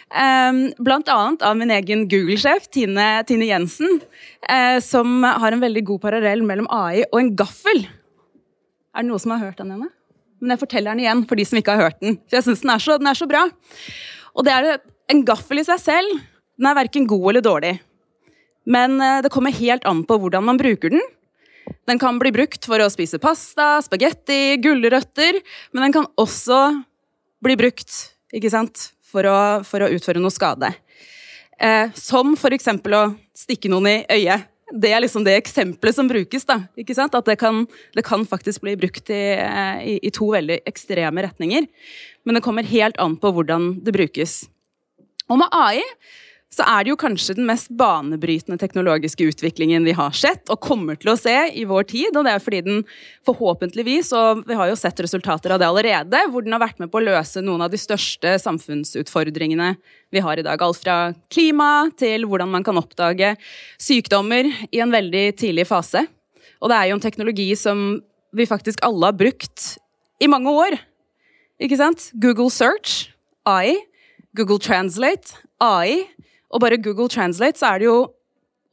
Um, 0.09 0.61
blant 0.81 1.11
annet 1.11 1.45
av 1.45 1.57
min 1.59 1.73
egen 1.75 2.07
Google-sjef, 2.09 2.65
Tine, 2.73 3.09
Tine 3.29 3.51
Jensen, 3.51 4.01
uh, 4.49 4.79
som 4.81 5.21
har 5.25 5.53
en 5.53 5.61
veldig 5.61 5.85
god 5.91 6.01
parallell 6.07 6.41
mellom 6.47 6.69
AI 6.73 7.05
og 7.11 7.21
en 7.21 7.33
gaffel. 7.37 7.85
Er 8.95 9.05
det 9.05 9.11
noen 9.11 9.21
som 9.21 9.35
har 9.35 9.45
hørt 9.45 9.61
den 9.61 9.75
ennå? 9.75 9.91
Men 10.41 10.55
jeg 10.55 10.61
forteller 10.65 10.93
den 10.93 11.05
igjen 11.05 11.23
for 11.29 11.39
de 11.39 11.45
som 11.47 11.59
ikke 11.59 11.75
har 11.75 11.89
hørt 11.89 12.01
den. 12.03 12.17
For 12.27 12.37
jeg 12.39 12.47
synes 12.47 12.63
den 12.63 13.01
den 13.01 13.11
er 13.11 13.17
så 13.17 13.27
bra. 13.29 13.43
Og 14.35 14.45
det 14.45 14.53
er 14.53 14.79
en 15.11 15.25
gaffel 15.25 15.61
i 15.61 15.67
seg 15.67 15.79
selv. 15.81 16.17
Den 16.55 16.69
er 16.69 16.77
verken 16.77 17.07
god 17.07 17.29
eller 17.31 17.45
dårlig. 17.45 17.75
Men 18.65 18.99
eh, 19.01 19.21
det 19.21 19.31
kommer 19.33 19.53
helt 19.55 19.85
an 19.85 20.03
på 20.07 20.17
hvordan 20.19 20.45
man 20.45 20.59
bruker 20.59 20.93
den. 20.93 21.03
Den 21.89 21.99
kan 22.01 22.17
bli 22.21 22.31
brukt 22.33 22.65
for 22.65 22.81
å 22.81 22.89
spise 22.93 23.19
pasta, 23.21 23.79
spagetti, 23.85 24.57
gulrøtter, 24.61 25.39
men 25.73 25.87
den 25.87 25.95
kan 25.95 26.07
også 26.21 26.59
bli 27.45 27.55
brukt 27.57 27.93
ikke 28.35 28.51
sant? 28.53 28.91
For, 29.05 29.23
å, 29.29 29.61
for 29.63 29.85
å 29.85 29.87
utføre 29.95 30.19
noe 30.19 30.33
skade. 30.33 30.73
Eh, 31.61 31.93
som 31.95 32.33
eksempel 32.35 32.97
å 32.97 33.03
stikke 33.37 33.69
noen 33.71 33.87
i 33.87 33.97
øyet. 34.11 34.49
Det 34.73 34.89
er 34.89 35.03
liksom 35.03 35.23
det 35.25 35.35
eksempelet 35.37 35.95
som 35.95 36.07
brukes. 36.09 36.45
da, 36.45 36.61
ikke 36.77 36.95
sant? 36.97 37.15
At 37.15 37.27
det 37.29 37.37
kan, 37.41 37.65
det 37.93 38.05
kan 38.05 38.25
faktisk 38.25 38.61
bli 38.65 38.75
brukt 38.79 39.09
i, 39.13 39.23
eh, 39.37 39.77
i, 39.85 39.99
i 40.01 40.11
to 40.13 40.31
veldig 40.33 40.63
ekstreme 40.65 41.21
retninger. 41.27 41.67
Men 42.25 42.35
det 42.35 42.43
kommer 42.45 42.65
helt 42.65 42.97
an 42.97 43.17
på 43.21 43.31
hvordan 43.31 43.75
det 43.85 43.93
brukes. 43.93 44.45
Og 45.29 45.37
med 45.41 45.53
AI 45.53 45.83
så 46.55 46.63
er 46.63 46.85
det 46.85 46.93
jo 46.93 46.99
kanskje 46.99 47.33
den 47.35 47.47
mest 47.49 47.67
banebrytende 47.75 48.55
teknologiske 48.61 49.25
utviklingen 49.27 49.83
vi 49.83 49.95
har 49.97 50.13
sett, 50.15 50.45
og 50.47 50.61
kommer 50.63 50.95
til 50.95 51.11
å 51.11 51.17
se 51.19 51.33
i 51.51 51.65
vår 51.67 51.87
tid. 51.89 52.15
Og 52.15 52.23
det 52.23 52.31
er 52.31 52.43
fordi 52.43 52.61
den 52.63 52.83
forhåpentligvis, 53.27 54.13
og 54.15 54.45
vi 54.47 54.55
har 54.55 54.69
jo 54.71 54.77
sett 54.79 55.01
resultater 55.03 55.51
av 55.51 55.59
det 55.59 55.67
allerede, 55.67 56.21
hvor 56.31 56.45
den 56.45 56.55
har 56.55 56.63
vært 56.63 56.79
med 56.79 56.93
på 56.93 57.01
å 57.01 57.05
løse 57.09 57.43
noen 57.43 57.65
av 57.65 57.73
de 57.73 57.79
største 57.81 58.37
samfunnsutfordringene 58.45 59.73
vi 60.15 60.23
har 60.23 60.39
i 60.39 60.45
dag. 60.47 60.63
Alt 60.63 60.79
fra 60.85 60.97
klima 61.33 61.89
til 61.99 62.23
hvordan 62.29 62.53
man 62.53 62.63
kan 62.63 62.79
oppdage 62.79 63.33
sykdommer 63.81 64.47
i 64.71 64.79
en 64.85 64.95
veldig 64.95 65.25
tidlig 65.41 65.67
fase. 65.67 66.05
Og 66.63 66.71
det 66.71 66.77
er 66.77 66.91
jo 66.91 66.99
en 66.99 67.03
teknologi 67.03 67.49
som 67.59 67.97
vi 68.35 68.47
faktisk 68.47 68.79
alle 68.85 69.11
har 69.11 69.17
brukt 69.17 69.73
i 70.23 70.31
mange 70.31 70.55
år. 70.55 70.79
Ikke 71.59 71.79
sant? 71.79 72.13
Google 72.15 72.47
Search, 72.51 73.09
AI. 73.43 73.75
Google 74.35 74.59
Translate, 74.59 75.35
AI. 75.63 76.05
Og 76.55 76.63
bare 76.63 76.79
Google 76.79 77.11
Translate 77.11 77.59
så 77.59 77.73
er 77.73 77.83
det 77.83 77.89
jo 77.89 77.97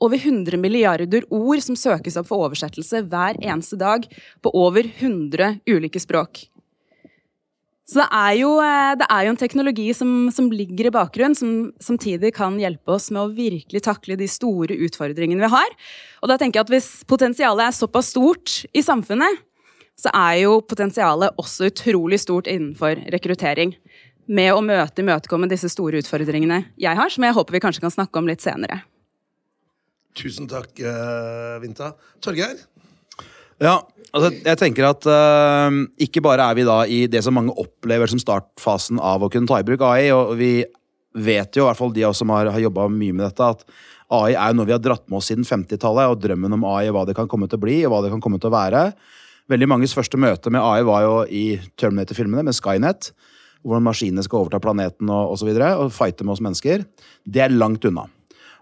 over 0.02 0.18
100 0.18 0.58
milliarder 0.58 1.26
ord 1.30 1.62
som 1.62 1.78
søkes 1.78 2.16
opp 2.18 2.30
for 2.30 2.46
oversettelse 2.46 3.04
hver 3.10 3.38
eneste 3.42 3.78
dag 3.78 4.06
på 4.42 4.54
over 4.54 4.86
100 4.86 5.60
ulike 5.70 6.02
språk. 6.02 6.46
Så 7.92 7.98
det 7.98 8.08
er 8.14 8.34
jo, 8.38 8.50
eh, 8.62 8.94
det 8.96 9.06
er 9.10 9.26
jo 9.26 9.32
en 9.34 9.40
teknologi 9.40 9.88
som, 9.94 10.30
som 10.32 10.48
ligger 10.50 10.88
i 10.88 10.94
bakgrunnen, 10.94 11.36
som 11.36 11.72
samtidig 11.82 12.30
kan 12.34 12.54
hjelpe 12.56 12.94
oss 12.94 13.10
med 13.12 13.20
å 13.20 13.32
virkelig 13.34 13.82
takle 13.84 14.16
de 14.16 14.28
store 14.30 14.78
utfordringene 14.86 15.42
vi 15.42 15.50
har. 15.52 15.74
Og 16.22 16.30
da 16.30 16.38
tenker 16.38 16.60
jeg 16.60 16.66
at 16.68 16.72
Hvis 16.72 16.90
potensialet 17.10 17.66
er 17.66 17.76
såpass 17.76 18.14
stort 18.14 18.62
i 18.72 18.84
samfunnet, 18.86 19.42
så 19.98 20.08
er 20.14 20.44
jo 20.46 20.60
potensialet 20.64 21.36
også 21.36 21.68
utrolig 21.68 22.22
stort 22.22 22.48
innenfor 22.48 22.96
rekruttering. 23.12 23.74
Med 24.30 24.52
å 24.54 24.62
møte 24.62 25.02
imøtekomme 25.02 25.48
disse 25.50 25.70
store 25.72 25.98
utfordringene 26.02 26.60
jeg 26.80 26.98
har, 26.98 27.10
som 27.10 27.24
jeg 27.26 27.34
håper 27.34 27.56
vi 27.56 27.62
kanskje 27.64 27.82
kan 27.82 27.94
snakke 27.94 28.20
om 28.20 28.28
litt 28.30 28.44
senere. 28.44 28.82
Tusen 30.18 30.46
takk, 30.50 30.70
eh, 30.78 31.56
Vinta. 31.62 31.94
Torgeir? 32.22 32.60
Ja, 33.62 33.78
altså 34.10 34.32
jeg 34.34 34.58
tenker 34.58 34.88
at 34.88 35.06
uh, 35.06 35.70
ikke 36.02 36.22
bare 36.24 36.48
er 36.50 36.58
vi 36.58 36.66
da 36.66 36.82
i 36.90 37.04
det 37.10 37.22
som 37.24 37.36
mange 37.36 37.54
opplever 37.62 38.10
som 38.10 38.20
startfasen 38.20 38.98
av 38.98 39.22
å 39.22 39.30
kunne 39.32 39.48
ta 39.48 39.60
i 39.62 39.66
bruk 39.66 39.84
AI, 39.86 40.10
og 40.14 40.34
vi 40.40 40.52
vet 41.12 41.56
jo, 41.56 41.64
i 41.64 41.68
hvert 41.68 41.78
fall 41.78 41.92
de 41.94 42.04
av 42.06 42.14
oss 42.14 42.22
som 42.22 42.32
har, 42.34 42.50
har 42.50 42.62
jobba 42.62 42.88
mye 42.90 43.14
med 43.14 43.26
dette, 43.28 43.50
at 43.54 43.64
AI 44.12 44.34
er 44.34 44.52
jo 44.52 44.58
noe 44.58 44.68
vi 44.68 44.74
har 44.74 44.82
dratt 44.82 45.04
med 45.06 45.20
oss 45.20 45.30
siden 45.30 45.46
50-tallet, 45.48 46.10
og 46.10 46.20
drømmen 46.24 46.58
om 46.58 46.66
AI, 46.72 46.90
hva 46.92 47.04
det 47.08 47.16
kan 47.16 47.30
komme 47.30 47.48
til 47.48 47.60
å 47.60 47.64
bli, 47.64 47.78
og 47.86 47.94
hva 47.94 48.02
det 48.04 48.12
kan 48.12 48.22
komme 48.24 48.40
til 48.42 48.50
å 48.50 48.56
være. 48.56 48.86
Veldig 49.52 49.68
manges 49.70 49.94
første 49.96 50.20
møte 50.20 50.52
med 50.52 50.64
AI 50.64 50.82
var 50.88 51.06
jo 51.06 51.14
i 51.28 51.44
Terminator-filmene 51.80 52.44
med 52.48 52.56
Skynet, 52.56 53.12
hvordan 53.62 53.86
maskinene 53.86 54.24
skal 54.26 54.42
overta 54.42 54.60
planeten 54.62 55.10
og, 55.10 55.34
og 55.34 55.40
så 55.40 55.48
videre, 55.48 55.74
og 55.78 55.94
fighte 55.94 56.26
med 56.26 56.36
oss 56.36 56.44
mennesker. 56.44 56.84
Det 57.24 57.44
er 57.44 57.54
langt 57.54 57.86
unna. 57.88 58.08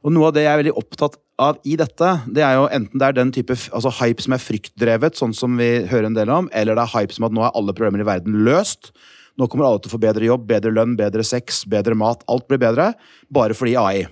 Og 0.00 0.14
noe 0.14 0.30
av 0.30 0.37
det 0.37 0.47
jeg 0.47 0.52
er 0.52 0.61
veldig 0.62 0.78
opptatt 0.80 1.19
av 1.40 1.59
i 1.69 1.76
dette, 1.80 2.11
det 2.33 2.45
er 2.45 2.57
jo 2.57 2.69
enten 2.73 3.00
det 3.00 3.07
er 3.07 3.16
den 3.16 3.33
type 3.33 3.57
altså 3.69 3.92
hype 4.00 4.25
som 4.25 4.37
er 4.37 4.42
fryktdrevet, 4.42 5.16
sånn 5.16 5.35
som 5.37 5.57
vi 5.61 5.69
hører 5.88 6.09
en 6.09 6.16
del 6.16 6.33
om, 6.33 6.49
eller 6.57 6.76
det 6.76 6.85
er 6.85 6.95
hype 6.95 7.16
som 7.16 7.26
at 7.28 7.35
nå 7.37 7.45
er 7.45 7.57
alle 7.57 7.75
problemer 7.76 8.04
i 8.04 8.09
verden 8.09 8.42
løst. 8.47 8.92
Nå 9.40 9.49
kommer 9.49 9.69
alle 9.69 9.80
til 9.80 9.92
å 9.92 9.95
få 9.95 10.02
bedre 10.02 10.26
jobb, 10.26 10.47
bedre 10.49 10.73
lønn, 10.75 10.97
bedre 10.99 11.25
sex, 11.25 11.62
bedre 11.69 11.97
mat. 11.97 12.25
Alt 12.33 12.49
blir 12.49 12.61
bedre, 12.61 12.90
bare 13.33 13.57
fordi 13.57 13.76
AI. 13.80 14.04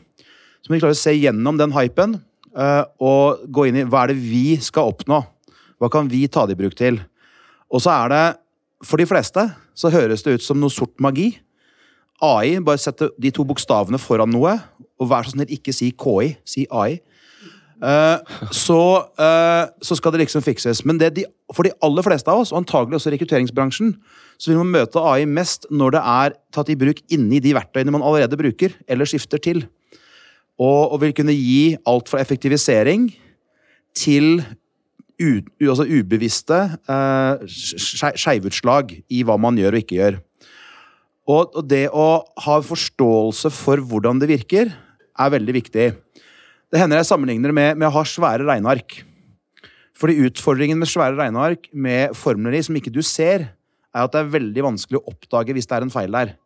Så 0.64 0.70
må 0.70 0.76
vi 0.76 0.82
klare 0.84 0.96
å 0.96 1.00
se 1.00 1.12
gjennom 1.16 1.58
den 1.60 1.74
hypen, 1.76 2.18
eh, 2.56 2.84
og 3.00 3.44
gå 3.52 3.68
inn 3.68 3.80
i 3.82 3.86
hva 3.88 4.04
er 4.04 4.12
det 4.12 4.22
vi 4.22 4.56
skal 4.64 4.92
oppnå. 4.92 5.20
Hva 5.78 5.90
kan 5.92 6.08
vi 6.10 6.24
ta 6.32 6.46
det 6.46 6.56
i 6.56 6.62
bruk 6.62 6.76
til? 6.78 7.00
Og 7.68 7.84
så 7.84 7.92
er 7.94 8.12
det, 8.12 8.24
for 8.88 9.00
de 9.00 9.08
fleste, 9.08 9.44
så 9.78 9.92
høres 9.94 10.24
det 10.26 10.38
ut 10.38 10.44
som 10.44 10.58
noe 10.58 10.72
sort 10.74 10.96
magi. 11.02 11.36
AI, 12.24 12.58
bare 12.64 12.80
sette 12.82 13.12
de 13.20 13.30
to 13.34 13.44
bokstavene 13.46 14.00
foran 14.02 14.32
noe, 14.34 14.56
og 14.98 15.10
vær 15.10 15.26
så 15.26 15.36
snill, 15.36 15.52
ikke 15.54 15.74
si 15.74 15.92
KI, 15.94 16.32
si 16.48 16.66
AI. 16.74 16.98
Uh, 17.78 18.18
så, 18.50 18.78
uh, 19.22 19.70
så 19.78 19.94
skal 19.94 20.14
det 20.14 20.24
liksom 20.24 20.42
fikses. 20.42 20.82
Men 20.82 20.98
de, 20.98 21.22
for 21.54 21.68
de 21.68 21.76
aller 21.86 22.02
fleste 22.02 22.32
av 22.32 22.42
oss, 22.42 22.50
og 22.50 22.64
antagelig 22.64 22.98
også 22.98 23.12
rekrutteringsbransjen, 23.14 23.94
så 24.38 24.50
vil 24.50 24.58
man 24.64 24.72
møte 24.74 24.98
AI 24.98 25.28
mest 25.30 25.68
når 25.70 25.94
det 25.94 26.02
er 26.10 26.34
tatt 26.54 26.72
i 26.74 26.78
bruk 26.78 27.04
inni 27.14 27.38
de 27.42 27.54
verktøyene 27.54 27.94
man 27.94 28.02
allerede 28.02 28.38
bruker, 28.40 28.74
eller 28.90 29.06
skifter 29.06 29.42
til. 29.42 29.62
Og, 30.58 30.90
og 30.90 30.98
vil 31.04 31.14
kunne 31.14 31.36
gi 31.38 31.76
alt 31.86 32.10
fra 32.10 32.18
effektivisering 32.18 33.12
til 33.98 34.42
u, 35.18 35.42
altså 35.66 35.86
ubevisste 35.88 36.58
eh, 36.88 37.46
skeivutslag 37.48 38.94
i 39.10 39.24
hva 39.26 39.38
man 39.40 39.58
gjør 39.58 39.76
og 39.76 39.82
ikke 39.82 39.98
gjør. 39.98 40.18
Og, 41.28 41.58
og 41.58 41.64
det 41.68 41.86
å 41.92 42.08
ha 42.44 42.58
forståelse 42.64 43.50
for 43.52 43.82
hvordan 43.84 44.22
det 44.22 44.30
virker, 44.30 44.72
er 45.18 45.34
veldig 45.34 45.54
viktig. 45.58 45.90
Det 46.68 46.80
hender 46.80 47.00
jeg 47.00 47.08
sammenligner 47.10 47.52
med, 47.52 47.76
med 47.80 47.88
å 47.90 47.94
ha 47.98 48.04
svære 48.06 48.46
regneark. 48.48 49.00
Fordi 49.98 50.20
utfordringen 50.28 50.78
med 50.78 50.88
svære 50.88 51.18
regneark 51.18 51.66
med 51.74 52.14
formler 52.16 52.54
i 52.54 52.62
som 52.64 52.76
ikke 52.78 52.94
du 52.94 53.02
ser, 53.04 53.50
er 53.92 54.04
at 54.04 54.14
det 54.14 54.22
er 54.22 54.34
veldig 54.36 54.64
vanskelig 54.70 55.00
å 55.00 55.10
oppdage 55.10 55.56
hvis 55.56 55.68
det 55.68 55.76
er 55.76 55.86
en 55.86 55.92
feil 55.92 56.14
der. 56.14 56.36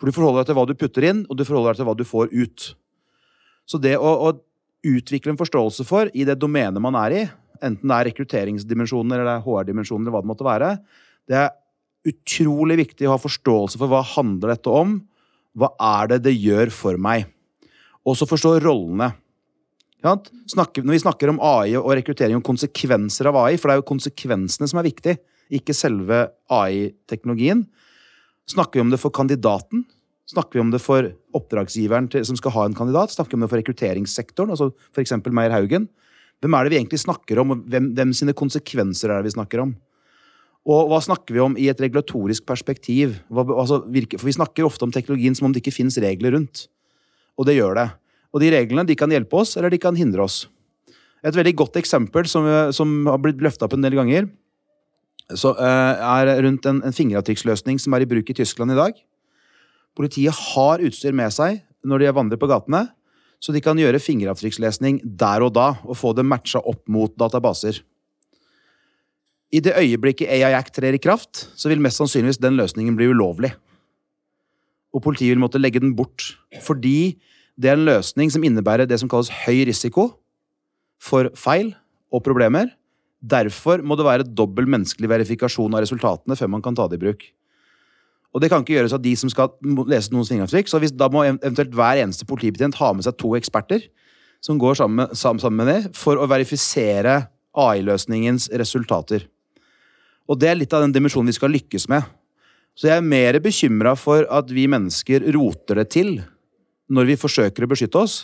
For 0.00 0.08
du 0.08 0.16
forholder 0.16 0.42
deg 0.42 0.50
til 0.50 0.58
hva 0.58 0.66
du 0.68 0.76
putter 0.78 1.06
inn, 1.08 1.24
og 1.28 1.38
du 1.38 1.44
forholder 1.44 1.74
deg 1.74 1.82
til 1.82 1.88
hva 1.88 1.96
du 1.98 2.04
får 2.08 2.32
ut. 2.32 2.68
Så 3.68 3.80
det 3.82 3.96
å, 3.98 4.12
å 4.28 4.32
utvikle 4.86 5.34
en 5.34 5.40
forståelse 5.40 5.86
for 5.88 6.10
i 6.14 6.24
det 6.28 6.38
domenet 6.40 6.82
man 6.82 6.96
er 7.00 7.16
i, 7.16 7.22
enten 7.64 7.88
det 7.88 7.96
er 7.96 8.08
rekrutteringsdimensjoner 8.10 9.20
eller 9.20 9.38
er 9.38 9.44
HR-dimensjoner, 9.44 10.06
eller 10.06 10.16
hva 10.16 10.24
det 10.24 10.30
måtte 10.32 10.46
være, 10.46 10.72
det 11.26 11.38
er 11.40 11.54
utrolig 12.06 12.78
viktig 12.82 13.08
å 13.08 13.14
ha 13.16 13.20
forståelse 13.20 13.80
for 13.80 13.90
hva 13.90 14.02
handler 14.14 14.54
dette 14.54 14.72
om, 14.72 14.98
hva 15.56 15.72
er 15.82 16.12
det 16.12 16.20
det 16.28 16.34
gjør 16.36 16.70
for 16.74 17.00
meg? 17.00 17.26
Også 18.06 18.28
forstå 18.28 18.58
rollene. 18.62 19.10
Når 20.06 20.92
vi 20.92 21.02
snakker 21.02 21.32
om 21.32 21.40
AI 21.42 21.74
og 21.80 21.90
rekruttering 21.96 22.38
og 22.38 22.44
konsekvenser 22.46 23.30
av 23.32 23.40
AI, 23.40 23.56
for 23.58 23.70
det 23.70 23.74
er 23.74 23.80
jo 23.80 23.88
konsekvensene 23.88 24.68
som 24.70 24.78
er 24.78 24.86
viktig, 24.86 25.16
ikke 25.56 25.74
selve 25.74 26.20
AI-teknologien. 26.52 27.64
Snakker 28.46 28.78
vi 28.78 28.84
om 28.84 28.92
det 28.92 29.00
for 29.02 29.14
kandidaten? 29.14 29.82
Snakker 30.30 30.58
vi 30.58 30.62
om 30.62 30.70
det 30.74 30.82
for 30.82 31.08
oppdragsgiveren 31.38 32.08
til, 32.12 32.22
som 32.26 32.38
skal 32.38 32.54
ha 32.54 32.66
en 32.66 32.76
kandidat? 32.78 33.14
Snakker 33.14 33.34
vi 33.34 33.40
om 33.40 33.46
det 33.46 33.50
for 33.50 33.62
rekrutteringssektoren, 33.62 34.52
altså 34.54 34.70
f.eks. 34.92 35.16
Meyer 35.30 35.54
Haugen? 35.54 35.88
Hvem 36.44 36.54
er 36.54 36.66
det 36.66 36.72
vi 36.72 36.78
egentlig 36.80 37.00
snakker 37.00 37.40
om, 37.40 37.54
og 37.54 37.66
hvem, 37.70 37.90
hvem 37.96 38.12
sine 38.16 38.34
konsekvenser 38.36 39.10
er 39.10 39.20
det 39.20 39.30
vi 39.30 39.36
snakker 39.36 39.62
om? 39.64 39.74
Og 40.66 40.90
hva 40.90 40.98
snakker 41.02 41.36
vi 41.36 41.42
om 41.42 41.54
i 41.60 41.68
et 41.70 41.80
regulatorisk 41.80 42.46
perspektiv? 42.48 43.20
Hva, 43.30 43.44
altså, 43.54 43.80
for 43.86 44.26
Vi 44.26 44.34
snakker 44.34 44.66
ofte 44.66 44.84
om 44.86 44.92
teknologien 44.94 45.36
som 45.38 45.46
om 45.46 45.54
det 45.54 45.62
ikke 45.62 45.76
fins 45.76 45.96
regler 46.02 46.34
rundt. 46.34 46.66
Og 47.38 47.46
det 47.46 47.56
gjør 47.56 47.78
det. 47.78 47.86
Og 48.34 48.42
de 48.42 48.50
reglene 48.52 48.86
de 48.88 48.96
kan 48.98 49.12
hjelpe 49.12 49.38
oss, 49.38 49.54
eller 49.56 49.70
de 49.70 49.78
kan 49.80 49.96
hindre 49.96 50.26
oss. 50.26 50.48
Et 51.24 51.34
veldig 51.34 51.54
godt 51.56 51.78
eksempel 51.78 52.26
som, 52.28 52.44
som 52.74 53.06
har 53.08 53.22
blitt 53.22 53.40
løfta 53.42 53.66
opp 53.66 53.76
en 53.78 53.86
del 53.86 53.96
ganger, 53.96 54.26
så, 55.34 55.54
eh, 55.58 56.02
er 56.06 56.42
rundt 56.44 56.66
en, 56.70 56.82
en 56.86 56.94
fingeravtrykksløsning 56.94 57.80
som 57.82 57.94
er 57.96 58.04
i 58.04 58.10
bruk 58.10 58.28
i 58.30 58.36
Tyskland 58.36 58.74
i 58.74 58.78
dag. 58.78 58.98
Politiet 59.96 60.36
har 60.52 60.82
utstyr 60.84 61.14
med 61.16 61.32
seg 61.34 61.62
når 61.86 62.02
de 62.02 62.12
vandrer 62.14 62.40
på 62.42 62.50
gatene, 62.50 62.84
så 63.42 63.52
de 63.54 63.62
kan 63.62 63.78
gjøre 63.78 64.00
fingeravtrykkslesning 64.02 65.02
der 65.04 65.44
og 65.44 65.54
da 65.56 65.68
og 65.84 65.98
få 65.98 66.12
det 66.16 66.24
matcha 66.26 66.62
opp 66.62 66.82
mot 66.92 67.12
databaser. 67.18 67.82
I 69.54 69.62
det 69.62 69.76
øyeblikket 69.78 70.28
AI 70.32 70.56
Act 70.56 70.74
trer 70.74 70.96
i 70.96 71.02
kraft, 71.02 71.46
så 71.54 71.70
vil 71.70 71.82
mest 71.82 72.00
sannsynligvis 72.00 72.40
den 72.42 72.58
løsningen 72.58 72.96
bli 72.98 73.08
ulovlig. 73.12 73.52
Og 74.96 75.04
politiet 75.04 75.34
vil 75.34 75.42
måtte 75.42 75.60
legge 75.60 75.82
den 75.82 75.94
bort, 75.96 76.34
fordi 76.64 77.16
det 77.56 77.70
er 77.70 77.78
en 77.78 77.86
løsning 77.86 78.32
som 78.32 78.44
innebærer 78.44 78.88
det 78.88 78.98
som 79.00 79.10
kalles 79.10 79.30
høy 79.44 79.64
risiko 79.68 80.10
for 81.00 81.30
feil 81.38 81.72
og 82.12 82.24
problemer. 82.26 82.72
Derfor 83.20 83.82
må 83.84 83.96
det 83.96 84.06
være 84.06 84.28
dobbel 84.28 84.68
menneskelig 84.68 85.08
verifikasjon 85.10 85.74
av 85.74 85.84
resultatene 85.84 86.36
før 86.38 86.52
man 86.52 86.64
kan 86.64 86.76
ta 86.76 86.88
det 86.90 86.98
i 86.98 87.04
bruk. 87.06 87.24
Og 88.34 88.42
det 88.42 88.50
kan 88.52 88.64
ikke 88.64 88.76
gjøres 88.76 88.94
av 88.96 89.02
de 89.04 89.12
som 89.18 89.30
skal 89.32 89.54
lese 89.88 90.12
noens 90.12 90.30
fingeravtrykk. 90.32 90.68
Så 90.70 90.80
hvis, 90.82 90.92
da 90.92 91.08
må 91.12 91.24
eventuelt 91.24 91.74
hver 91.76 92.02
eneste 92.02 92.26
politibetjent 92.28 92.78
ha 92.80 92.92
med 92.96 93.06
seg 93.06 93.16
to 93.20 93.32
eksperter 93.38 93.86
som 94.44 94.60
går 94.60 94.76
sammen, 94.78 95.14
sammen, 95.16 95.56
med 95.56 95.70
det, 95.70 95.78
for 95.96 96.20
å 96.20 96.28
verifisere 96.30 97.16
AI-løsningens 97.56 98.50
resultater. 98.60 99.24
Og 100.28 100.38
det 100.38 100.50
er 100.50 100.58
litt 100.60 100.74
av 100.76 100.84
den 100.84 100.94
dimensjonen 100.94 101.30
vi 101.30 101.38
skal 101.38 101.54
lykkes 101.54 101.88
med. 101.90 102.04
Så 102.76 102.90
jeg 102.90 103.00
er 103.00 103.08
mer 103.08 103.38
bekymra 103.40 103.94
for 103.96 104.26
at 104.28 104.50
vi 104.52 104.66
mennesker 104.68 105.24
roter 105.34 105.80
det 105.80 105.88
til 105.94 106.18
når 106.92 107.08
vi 107.08 107.18
forsøker 107.18 107.64
å 107.64 107.70
beskytte 107.70 107.98
oss, 107.98 108.16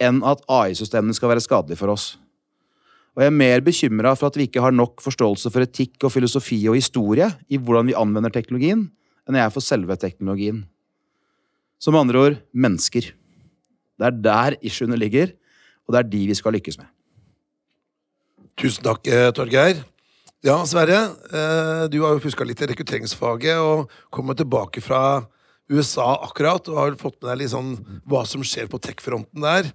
enn 0.00 0.22
at 0.24 0.44
AI-systemene 0.48 1.16
skal 1.16 1.32
være 1.34 1.42
skadelige 1.44 1.80
for 1.80 1.92
oss. 1.92 2.14
Og 3.16 3.24
jeg 3.24 3.32
er 3.32 3.36
mer 3.36 3.64
bekymra 3.66 4.14
for 4.16 4.30
at 4.30 4.38
vi 4.38 4.46
ikke 4.46 4.62
har 4.62 4.72
nok 4.72 5.02
forståelse 5.02 5.50
for 5.52 5.66
etikk 5.66 6.06
og 6.06 6.14
filosofi 6.14 6.62
og 6.70 6.78
historie 6.78 7.26
i 7.50 7.58
hvordan 7.58 7.90
vi 7.90 7.98
anvender 7.98 8.32
teknologien, 8.32 8.86
enn 9.30 9.38
jeg 9.38 9.46
er 9.46 9.54
for 9.54 9.64
selve 9.64 9.96
teknologien. 10.00 10.64
Som 11.80 11.94
med 11.96 12.02
andre 12.04 12.20
ord 12.26 12.38
mennesker. 12.52 13.12
Det 14.00 14.08
er 14.10 14.16
der 14.26 14.56
issuene 14.66 14.98
ligger, 14.98 15.32
og 15.86 15.94
det 15.94 16.00
er 16.02 16.10
de 16.12 16.26
vi 16.28 16.36
skal 16.36 16.54
lykkes 16.56 16.76
med. 16.80 16.88
Tusen 18.60 18.84
takk, 18.84 19.06
eh, 19.08 19.30
Torgeir. 19.32 19.84
Ja, 20.44 20.58
Sverre. 20.64 21.16
eh, 21.32 21.88
Du 21.88 22.00
har 22.02 22.14
jo 22.16 22.20
fuska 22.20 22.44
litt 22.44 22.60
i 22.60 22.66
rekrutteringsfaget 22.66 23.56
og 23.60 23.90
kommer 24.10 24.34
tilbake 24.34 24.80
fra 24.82 25.26
USA 25.70 26.16
akkurat 26.26 26.66
og 26.68 26.76
har 26.76 26.96
fått 26.96 27.20
med 27.22 27.30
deg 27.30 27.38
litt 27.44 27.52
sånn 27.52 27.76
hva 28.08 28.24
som 28.26 28.42
skjer 28.42 28.66
på 28.68 28.80
tech-fronten 28.80 29.40
der. 29.40 29.72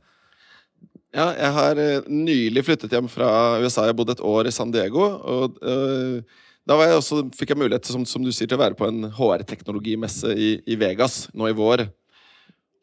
Ja, 1.15 1.31
jeg 1.31 1.51
har 1.55 1.77
eh, 1.79 2.01
nylig 2.11 2.65
flyttet 2.65 2.91
hjem 2.91 3.07
fra 3.07 3.59
USA. 3.61 3.85
Jeg 3.85 3.93
har 3.93 3.99
bodd 4.01 4.09
et 4.11 4.19
år 4.25 4.47
i 4.47 4.51
San 4.51 4.71
Diego. 4.71 5.05
Og 5.23 5.57
eh, 5.63 6.21
da 6.65 6.77
jeg 6.81 6.97
også, 6.97 7.19
fikk 7.37 7.53
jeg 7.53 7.61
mulighet 7.61 7.89
som, 7.89 8.05
som 8.09 8.23
du 8.25 8.31
sier, 8.33 8.49
til 8.49 8.57
å 8.57 8.63
være 8.63 8.77
på 8.77 8.87
en 8.89 9.09
HR-teknologimesse 9.13 10.33
i, 10.33 10.55
i 10.65 10.77
Vegas 10.81 11.25
nå 11.37 11.51
i 11.51 11.57
vår. 11.57 11.85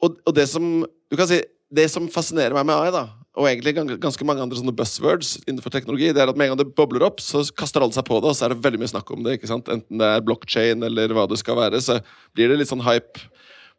Og, 0.03 0.21
og 0.23 0.37
det 0.37 0.47
som 0.51 0.85
du 0.85 1.19
kan 1.19 1.29
si, 1.31 1.41
det 1.73 1.89
som 1.91 2.07
fascinerer 2.13 2.55
meg 2.55 2.69
med 2.69 2.77
AI, 2.77 2.93
da, 2.95 3.03
og 3.33 3.49
egentlig 3.49 3.97
ganske 4.03 4.27
mange 4.29 4.45
andre 4.45 4.59
sånne 4.59 4.75
buzzwords 4.77 5.39
innenfor 5.47 5.73
teknologi, 5.73 6.11
det 6.13 6.21
er 6.21 6.31
at 6.31 6.37
med 6.37 6.51
en 6.51 6.53
gang 6.53 6.61
det 6.61 6.75
bobler 6.77 7.07
opp, 7.07 7.23
så 7.25 7.41
kaster 7.57 7.83
alle 7.83 7.97
seg 7.97 8.05
på 8.05 8.19
det, 8.21 8.29
og 8.29 8.37
så 8.37 8.47
er 8.47 8.53
det 8.53 8.65
veldig 8.65 8.83
mye 8.83 8.93
snakk 8.93 9.13
om 9.15 9.23
det. 9.25 9.39
ikke 9.39 9.49
sant? 9.49 9.71
Enten 9.73 10.03
det 10.03 10.09
er 10.09 10.27
blockchain 10.27 10.85
eller 10.85 11.15
hva 11.17 11.25
det 11.31 11.41
skal 11.41 11.57
være, 11.57 11.81
så 11.81 11.99
blir 12.37 12.53
det 12.53 12.61
litt 12.61 12.71
sånn 12.71 12.85
hype. 12.85 13.25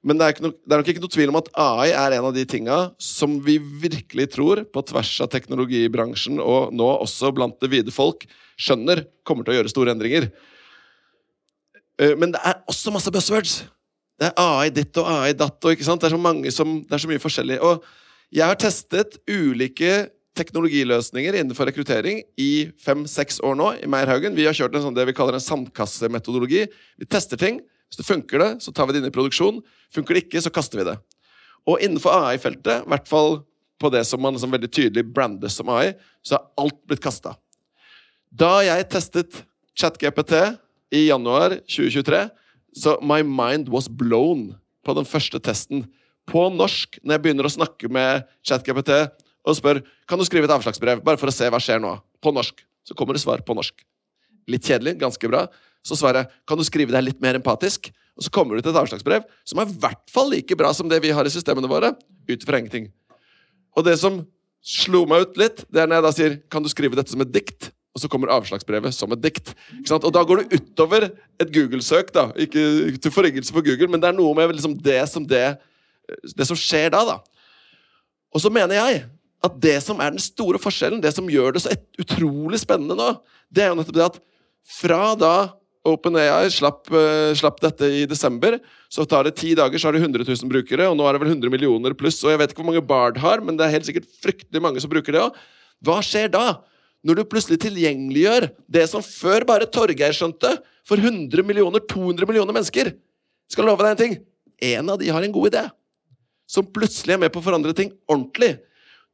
Men 0.04 0.20
det 0.20 0.26
er, 0.26 0.42
no, 0.44 0.52
det 0.52 0.74
er 0.74 0.82
nok 0.82 0.90
ikke 0.92 1.04
noe 1.04 1.14
tvil 1.14 1.32
om 1.32 1.40
at 1.40 1.52
AI 1.64 1.92
er 1.94 2.18
en 2.18 2.28
av 2.28 2.34
de 2.36 2.44
tinga 2.50 2.80
som 3.00 3.38
vi 3.46 3.60
virkelig 3.62 4.32
tror, 4.34 4.66
på 4.74 4.84
tvers 4.90 5.14
av 5.24 5.30
teknologibransjen 5.32 6.42
og 6.44 6.74
nå 6.76 6.90
også 6.98 7.32
blant 7.36 7.56
det 7.64 7.72
vide 7.72 7.94
folk, 7.94 8.26
skjønner 8.60 9.06
kommer 9.28 9.46
til 9.46 9.56
å 9.56 9.58
gjøre 9.60 9.72
store 9.72 9.94
endringer. 9.96 10.30
Eh, 12.00 12.16
Men 12.20 12.34
det 12.36 12.42
er 12.44 12.62
også 12.70 12.94
masse 12.94 13.12
buzzwords. 13.14 13.64
Det 14.20 14.30
er 14.30 14.40
AI 14.40 14.70
ditt 14.70 14.98
og 15.02 15.10
AI 15.10 15.34
datt. 15.34 15.60
Og, 15.64 15.74
ikke 15.74 15.88
sant? 15.88 16.02
Det 16.02 16.10
er 16.10 16.18
så 16.18 16.22
mange 16.22 16.52
som, 16.54 16.82
det 16.82 16.96
er 16.96 17.04
så 17.04 17.10
mye 17.10 17.22
forskjellig. 17.22 17.60
Og 17.66 17.84
jeg 18.34 18.46
har 18.46 18.60
testet 18.60 19.20
ulike 19.30 20.10
teknologiløsninger 20.38 21.36
innenfor 21.38 21.70
rekruttering 21.70 22.24
i 22.42 22.70
fem-seks 22.82 23.40
år 23.46 23.58
nå 23.60 23.70
i 23.84 23.90
Meierhaugen. 23.90 24.34
Vi 24.38 24.48
har 24.48 24.56
kjørt 24.58 24.74
en 24.78 24.88
sånn 24.88 24.96
det 24.98 25.06
vi 25.06 25.14
kaller 25.18 25.38
en 25.38 25.44
sandkassemetodologi. 25.44 26.66
Vi 26.98 27.10
tester 27.10 27.38
ting. 27.38 27.62
Hvis 27.90 28.00
det 28.02 28.08
funker 28.08 28.42
det, 28.42 28.52
så 28.66 28.74
tar 28.74 28.88
vi 28.90 28.96
det 28.96 29.04
inn 29.04 29.12
i 29.12 29.14
produksjon. 29.14 29.60
Funker 29.94 30.18
det 30.18 30.24
ikke, 30.26 30.42
så 30.42 30.50
kaster 30.54 30.82
vi 30.82 30.88
det. 30.88 30.96
Og 31.70 31.84
innenfor 31.86 32.16
AI-feltet, 32.16 32.88
i 32.88 32.90
hvert 32.90 33.06
fall 33.08 33.44
på 33.78 33.92
det 33.94 34.02
som 34.08 34.22
man 34.24 34.34
liksom 34.34 34.54
veldig 34.54 34.72
tydelig 34.74 35.06
brandes 35.14 35.60
som 35.60 35.70
AI, 35.70 35.94
så 36.26 36.40
har 36.40 36.48
alt 36.64 36.80
blitt 36.90 37.04
kasta. 37.04 37.36
Da 38.34 38.63
jeg 38.66 38.88
testet 38.90 39.44
ChatGPT 39.78 40.34
i 40.94 41.06
januar 41.06 41.54
2023, 41.70 42.24
så 42.74 42.96
my 43.06 43.22
mind 43.22 43.70
was 43.70 43.86
blown 43.86 44.56
på 44.82 44.96
den 44.98 45.06
første 45.06 45.38
testen. 45.38 45.84
På 46.25 46.48
norsk, 46.50 46.98
når 47.04 47.13
jeg 47.13 47.24
begynner 47.28 47.46
å 47.46 47.54
snakke 47.54 47.92
med 47.94 48.25
ChatGPT 48.42 48.90
og 49.44 49.58
spør 49.60 49.84
kan 50.10 50.18
du 50.18 50.25
skrive 50.25 50.48
et 50.48 50.56
avslagsbrev, 50.56 51.04
bare 51.06 51.20
for 51.22 51.30
å 51.30 51.36
se 51.36 51.50
hva 51.52 51.60
skjer 51.62 51.84
nå. 51.84 51.94
På 52.24 52.34
norsk. 52.34 52.63
Så 52.88 52.98
kommer 52.98 53.13
det 53.13 53.22
svar 53.22 53.44
på 53.46 53.54
norsk. 53.54 53.86
Litt 54.50 54.66
kjedelig, 54.66 54.96
ganske 55.04 55.30
bra. 55.30 55.46
Så 55.86 56.00
svarer 56.00 56.24
jeg 56.24 56.42
kan 56.50 56.58
du 56.58 56.66
skrive 56.66 56.96
deg 56.96 57.06
litt 57.06 57.22
mer 57.22 57.38
empatisk. 57.38 57.92
Og 58.18 58.25
så 58.25 58.34
kommer 58.34 58.58
du 58.58 58.63
til 58.63 58.74
et 58.74 58.82
avslagsbrev 58.82 59.30
som 59.46 59.62
er 59.62 59.70
i 59.70 59.78
hvert 59.84 60.04
fall 60.10 60.34
like 60.34 60.58
bra 60.58 60.74
som 60.74 60.90
det 60.90 61.04
vi 61.06 61.13
har 61.13 61.28
i 61.28 61.34
systemene 61.34 61.70
våre. 61.70 61.94
Ut 62.25 62.48
fra 62.48 62.58
ingenting. 62.58 62.90
Og 63.78 63.86
det 63.86 64.00
som 64.02 64.24
slo 64.63 65.06
meg 65.10 65.28
ut 65.28 65.40
litt, 65.40 65.66
det 65.70 65.84
er 65.84 65.92
når 65.92 66.00
jeg 66.00 66.08
da 66.08 66.16
sier 66.18 66.42
kan 66.50 66.66
du 66.66 66.72
skrive 66.72 66.98
dette 66.98 67.13
som 67.13 67.22
et 67.22 67.34
dikt? 67.34 67.73
Og 67.94 68.02
så 68.02 68.10
kommer 68.10 68.32
avslagsbrevet 68.34 68.96
som 68.96 69.12
et 69.14 69.22
dikt. 69.22 69.52
Og 69.94 70.10
da 70.14 70.24
går 70.26 70.42
det 70.42 70.60
utover 70.60 71.12
et 71.12 71.52
Google-søk. 71.54 72.10
da 72.14 72.32
Ikke 72.42 72.98
til 72.98 73.14
forringelse 73.14 73.54
for 73.54 73.66
Google, 73.66 73.88
men 73.88 74.02
det 74.02 74.10
er 74.10 74.18
noe 74.18 74.34
med 74.38 74.56
liksom 74.56 74.74
det 74.82 75.02
som 75.12 75.26
det, 75.28 75.60
det 76.34 76.48
som 76.50 76.58
skjer 76.58 76.90
da. 76.96 77.04
da 77.06 77.20
Og 78.34 78.42
så 78.42 78.50
mener 78.50 78.80
jeg 78.80 79.04
at 79.44 79.58
det 79.62 79.76
som 79.84 80.00
er 80.02 80.14
den 80.16 80.24
store 80.24 80.60
forskjellen, 80.62 81.02
det 81.04 81.12
som 81.14 81.28
gjør 81.30 81.54
det 81.54 81.66
så 81.66 81.76
utrolig 82.00 82.62
spennende 82.62 82.96
nå, 82.98 83.10
det 83.52 83.66
er 83.66 83.74
jo 83.74 83.78
nettopp 83.78 83.98
det 83.98 84.06
at 84.08 84.22
fra 84.80 85.02
da 85.20 85.36
OpenAI 85.84 86.48
slapp, 86.54 86.88
uh, 86.96 87.36
slapp 87.36 87.60
dette 87.62 87.90
i 87.92 88.06
desember, 88.08 88.56
så 88.88 89.04
tar 89.10 89.28
det 89.28 89.36
ti 89.36 89.52
dager, 89.58 89.76
så 89.78 89.90
har 89.90 89.98
de 89.98 90.00
100 90.00 90.24
000 90.24 90.52
brukere, 90.52 90.88
og 90.88 90.96
nå 90.96 91.06
er 91.06 91.18
det 91.18 91.24
vel 91.26 91.34
100 91.34 91.52
millioner 91.52 91.96
pluss. 91.98 92.22
Og 92.24 92.32
jeg 92.32 92.40
vet 92.40 92.54
ikke 92.54 92.64
hvor 92.64 92.72
mange 92.72 92.86
Bard 92.88 93.20
har, 93.20 93.44
men 93.44 93.60
det 93.60 93.68
er 93.68 93.76
helt 93.76 93.90
sikkert 93.90 94.08
fryktelig 94.24 94.64
mange 94.64 94.80
som 94.80 94.92
bruker 94.92 95.16
det 95.16 95.26
òg. 95.26 95.42
Hva 95.84 96.00
skjer 96.06 96.32
da? 96.32 96.46
Når 97.04 97.20
du 97.20 97.24
plutselig 97.28 97.60
tilgjengeliggjør 97.64 98.48
det 98.72 98.86
som 98.92 99.04
før 99.04 99.44
bare 99.48 99.68
Torgeir 99.68 100.16
skjønte, 100.16 100.56
for 100.88 101.00
100 101.00 101.44
millioner, 101.48 101.84
200 101.88 102.28
millioner 102.28 102.56
mennesker. 102.56 102.92
Skal 103.52 103.68
love 103.68 103.84
deg 103.84 103.94
en 103.94 104.02
ting. 104.02 104.16
En 104.64 104.92
av 104.92 105.00
de 105.00 105.12
har 105.12 105.24
en 105.24 105.36
god 105.36 105.52
idé. 105.52 105.64
Som 106.48 106.68
plutselig 106.68 107.16
er 107.16 107.22
med 107.24 107.32
på 107.34 107.40
å 107.40 107.46
forandre 107.46 107.76
ting 107.76 107.94
ordentlig. 108.08 108.58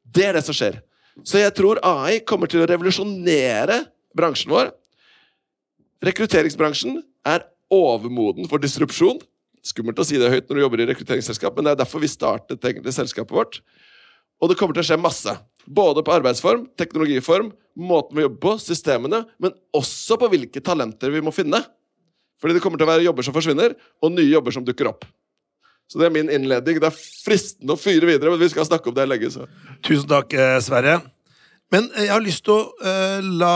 Det 0.06 0.26
er 0.26 0.38
det 0.38 0.46
som 0.48 0.58
skjer. 0.58 0.80
Så 1.26 1.42
jeg 1.42 1.54
tror 1.58 1.82
AI 1.86 2.22
kommer 2.26 2.50
til 2.50 2.64
å 2.64 2.70
revolusjonere 2.70 3.84
bransjen 4.18 4.54
vår. 4.54 4.72
Rekrutteringsbransjen 6.06 7.02
er 7.28 7.46
overmoden 7.74 8.48
for 8.50 8.62
disrupsjon. 8.62 9.20
Skummelt 9.66 10.00
å 10.00 10.06
si 10.08 10.18
det 10.18 10.32
høyt 10.32 10.48
når 10.48 10.56
du 10.56 10.64
jobber 10.64 10.82
i 10.82 10.88
rekrutteringsselskap, 10.90 11.58
men 11.58 11.68
det 11.68 11.74
er 11.76 11.82
derfor 11.82 12.02
vi 12.02 12.10
startet 12.10 12.64
selskapet 12.96 13.36
vårt. 13.36 13.60
Og 14.40 14.52
det 14.52 14.58
kommer 14.60 14.76
til 14.78 14.86
å 14.86 14.90
skje 14.90 15.00
masse. 15.02 15.34
Både 15.70 16.02
på 16.06 16.14
arbeidsform, 16.16 16.66
teknologiform, 16.80 17.52
måten 17.80 18.18
vi 18.18 18.26
jobber 18.26 18.42
på, 18.46 18.56
systemene, 18.64 19.24
men 19.42 19.54
også 19.76 20.18
på 20.20 20.30
hvilke 20.32 20.64
talenter 20.64 21.12
vi 21.14 21.22
må 21.24 21.34
finne. 21.36 21.62
Fordi 22.40 22.56
det 22.56 22.64
kommer 22.64 22.80
til 22.80 22.88
å 22.88 22.92
være 22.94 23.06
jobber 23.06 23.28
som 23.28 23.36
forsvinner, 23.36 23.76
og 24.00 24.14
nye 24.16 24.32
jobber 24.32 24.56
som 24.56 24.66
dukker 24.66 24.90
opp. 24.92 25.06
Så 25.90 26.00
det 26.00 26.08
er 26.08 26.14
min 26.14 26.30
innledning. 26.32 26.78
Det 26.80 26.88
er 26.88 26.98
fristende 26.98 27.74
å 27.74 27.80
fyre 27.80 28.08
videre, 28.08 28.32
men 28.32 28.42
vi 28.42 28.52
skal 28.52 28.68
snakke 28.68 28.92
om 28.92 28.96
det 28.96 29.08
lenge. 29.10 29.32
Så. 29.34 29.48
Tusen 29.86 30.10
takk, 30.10 30.36
eh, 30.38 30.60
Sverre. 30.64 31.00
Men 31.74 31.90
eh, 31.96 32.06
jeg 32.06 32.14
har 32.14 32.24
lyst 32.26 32.46
til 32.46 32.56
å 32.56 32.68
uh, 32.82 33.26
la 33.42 33.56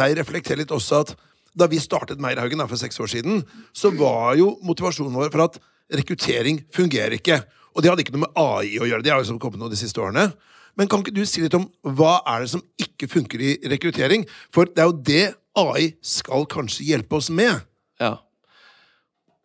deg 0.00 0.16
reflektere 0.18 0.62
litt 0.62 0.72
også 0.74 1.02
at 1.04 1.14
da 1.52 1.68
vi 1.68 1.80
startet 1.82 2.20
Meierhaugen 2.22 2.64
for 2.64 2.80
seks 2.80 2.96
år 3.04 3.10
siden, 3.12 3.42
så 3.76 3.92
var 3.92 4.38
jo 4.40 4.54
motivasjonen 4.64 5.12
vår 5.12 5.32
for 5.34 5.44
at 5.44 5.58
rekruttering 5.92 6.62
fungerer 6.72 7.18
ikke. 7.18 7.42
Og 7.72 7.82
det 7.82 7.90
hadde 7.90 8.04
ikke 8.04 8.14
noe 8.14 8.26
med 8.26 8.38
AI 8.38 8.78
å 8.80 8.88
gjøre. 8.88 9.04
Det 9.04 9.12
har 9.12 9.22
jo 9.24 9.38
kommet 9.40 9.60
noe 9.60 9.72
de 9.72 9.80
siste 9.80 10.00
årene. 10.02 10.30
Men 10.78 10.88
kan 10.88 11.02
ikke 11.04 11.14
du 11.14 11.24
si 11.28 11.42
litt 11.42 11.56
om 11.56 11.66
hva 11.84 12.18
er 12.28 12.44
det 12.44 12.52
som 12.54 12.62
ikke 12.80 13.08
funker 13.12 13.42
i 13.44 13.54
rekruttering? 13.72 14.24
For 14.52 14.68
det 14.68 14.84
er 14.84 14.88
jo 14.88 15.00
det 15.08 15.24
AI 15.58 15.90
skal 16.04 16.46
kanskje 16.48 16.86
hjelpe 16.88 17.18
oss 17.18 17.28
med. 17.32 17.60
Ja. 18.00 18.16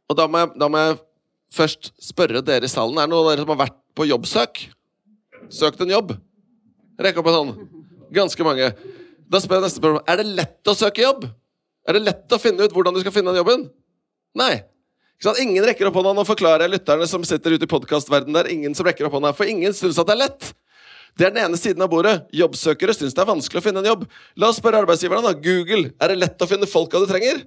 Og 0.08 0.16
da 0.20 0.28
må 0.32 0.44
jeg, 0.44 0.54
da 0.60 0.70
må 0.72 0.84
jeg 0.84 1.00
først 1.58 1.92
spørre 2.04 2.44
dere 2.46 2.68
i 2.68 2.72
salen. 2.72 3.00
Er 3.00 3.10
det 3.10 3.14
noen 3.16 3.26
av 3.26 3.34
dere 3.34 3.44
som 3.44 3.52
har 3.56 3.64
vært 3.66 3.80
på 3.98 4.08
jobbsøk? 4.08 4.64
Søkt 5.52 5.84
en 5.84 5.92
jobb? 5.92 6.16
Rekk 7.04 7.20
opp 7.22 7.30
en 7.32 7.38
hånd. 7.42 7.68
Ganske 8.16 8.48
mange. 8.48 8.72
Da 9.28 9.44
spør 9.44 9.60
jeg 9.60 9.68
neste 9.68 9.82
spørsmål. 9.82 10.06
Er 10.08 10.22
det 10.22 10.30
lett 10.40 10.72
å 10.72 10.78
søke 10.78 11.04
jobb? 11.04 11.28
Er 11.88 11.98
det 11.98 12.04
lett 12.06 12.36
å 12.36 12.40
finne 12.42 12.68
ut 12.68 12.74
hvordan 12.76 12.96
du 12.96 13.02
skal 13.04 13.16
finne 13.16 13.32
den 13.32 13.42
jobben? 13.42 13.68
Nei. 14.40 14.54
Ingen 15.26 15.66
rekker 15.66 15.90
opp 15.90 15.98
hånda. 15.98 16.14
Nå 16.14 16.26
forklarer 16.28 16.68
jeg 16.68 16.76
lytterne 16.78 17.08
som 17.10 17.24
sitter 17.26 17.58
ute 17.58 17.66
i 17.66 17.72
podkastverdenen 17.72 18.38
der. 18.38 18.52
Ingen 18.54 18.78
som 18.78 18.86
rekker 18.86 19.08
opp 19.08 19.18
hånda, 19.18 19.34
For 19.34 19.50
ingen 19.50 19.74
syns 19.74 19.98
at 19.98 20.08
det 20.10 20.14
er 20.18 20.24
lett. 20.28 20.54
Det 21.18 21.26
er 21.26 21.34
den 21.34 21.48
ene 21.48 21.58
siden 21.58 21.82
av 21.82 21.90
bordet. 21.90 22.28
Jobbsøkere 22.36 22.94
syns 22.94 23.16
det 23.18 23.24
er 23.24 23.32
vanskelig 23.32 23.64
å 23.64 23.66
finne 23.66 23.82
en 23.82 23.90
jobb. 23.90 24.06
La 24.38 24.52
oss 24.52 24.60
spørre 24.62 24.84
arbeidsgiverne, 24.84 25.26
da. 25.26 25.34
Google. 25.34 25.90
Er 25.98 26.14
det 26.14 26.20
lett 26.22 26.46
å 26.46 26.50
finne 26.50 26.70
folka 26.70 27.02
du 27.02 27.08
trenger? 27.10 27.42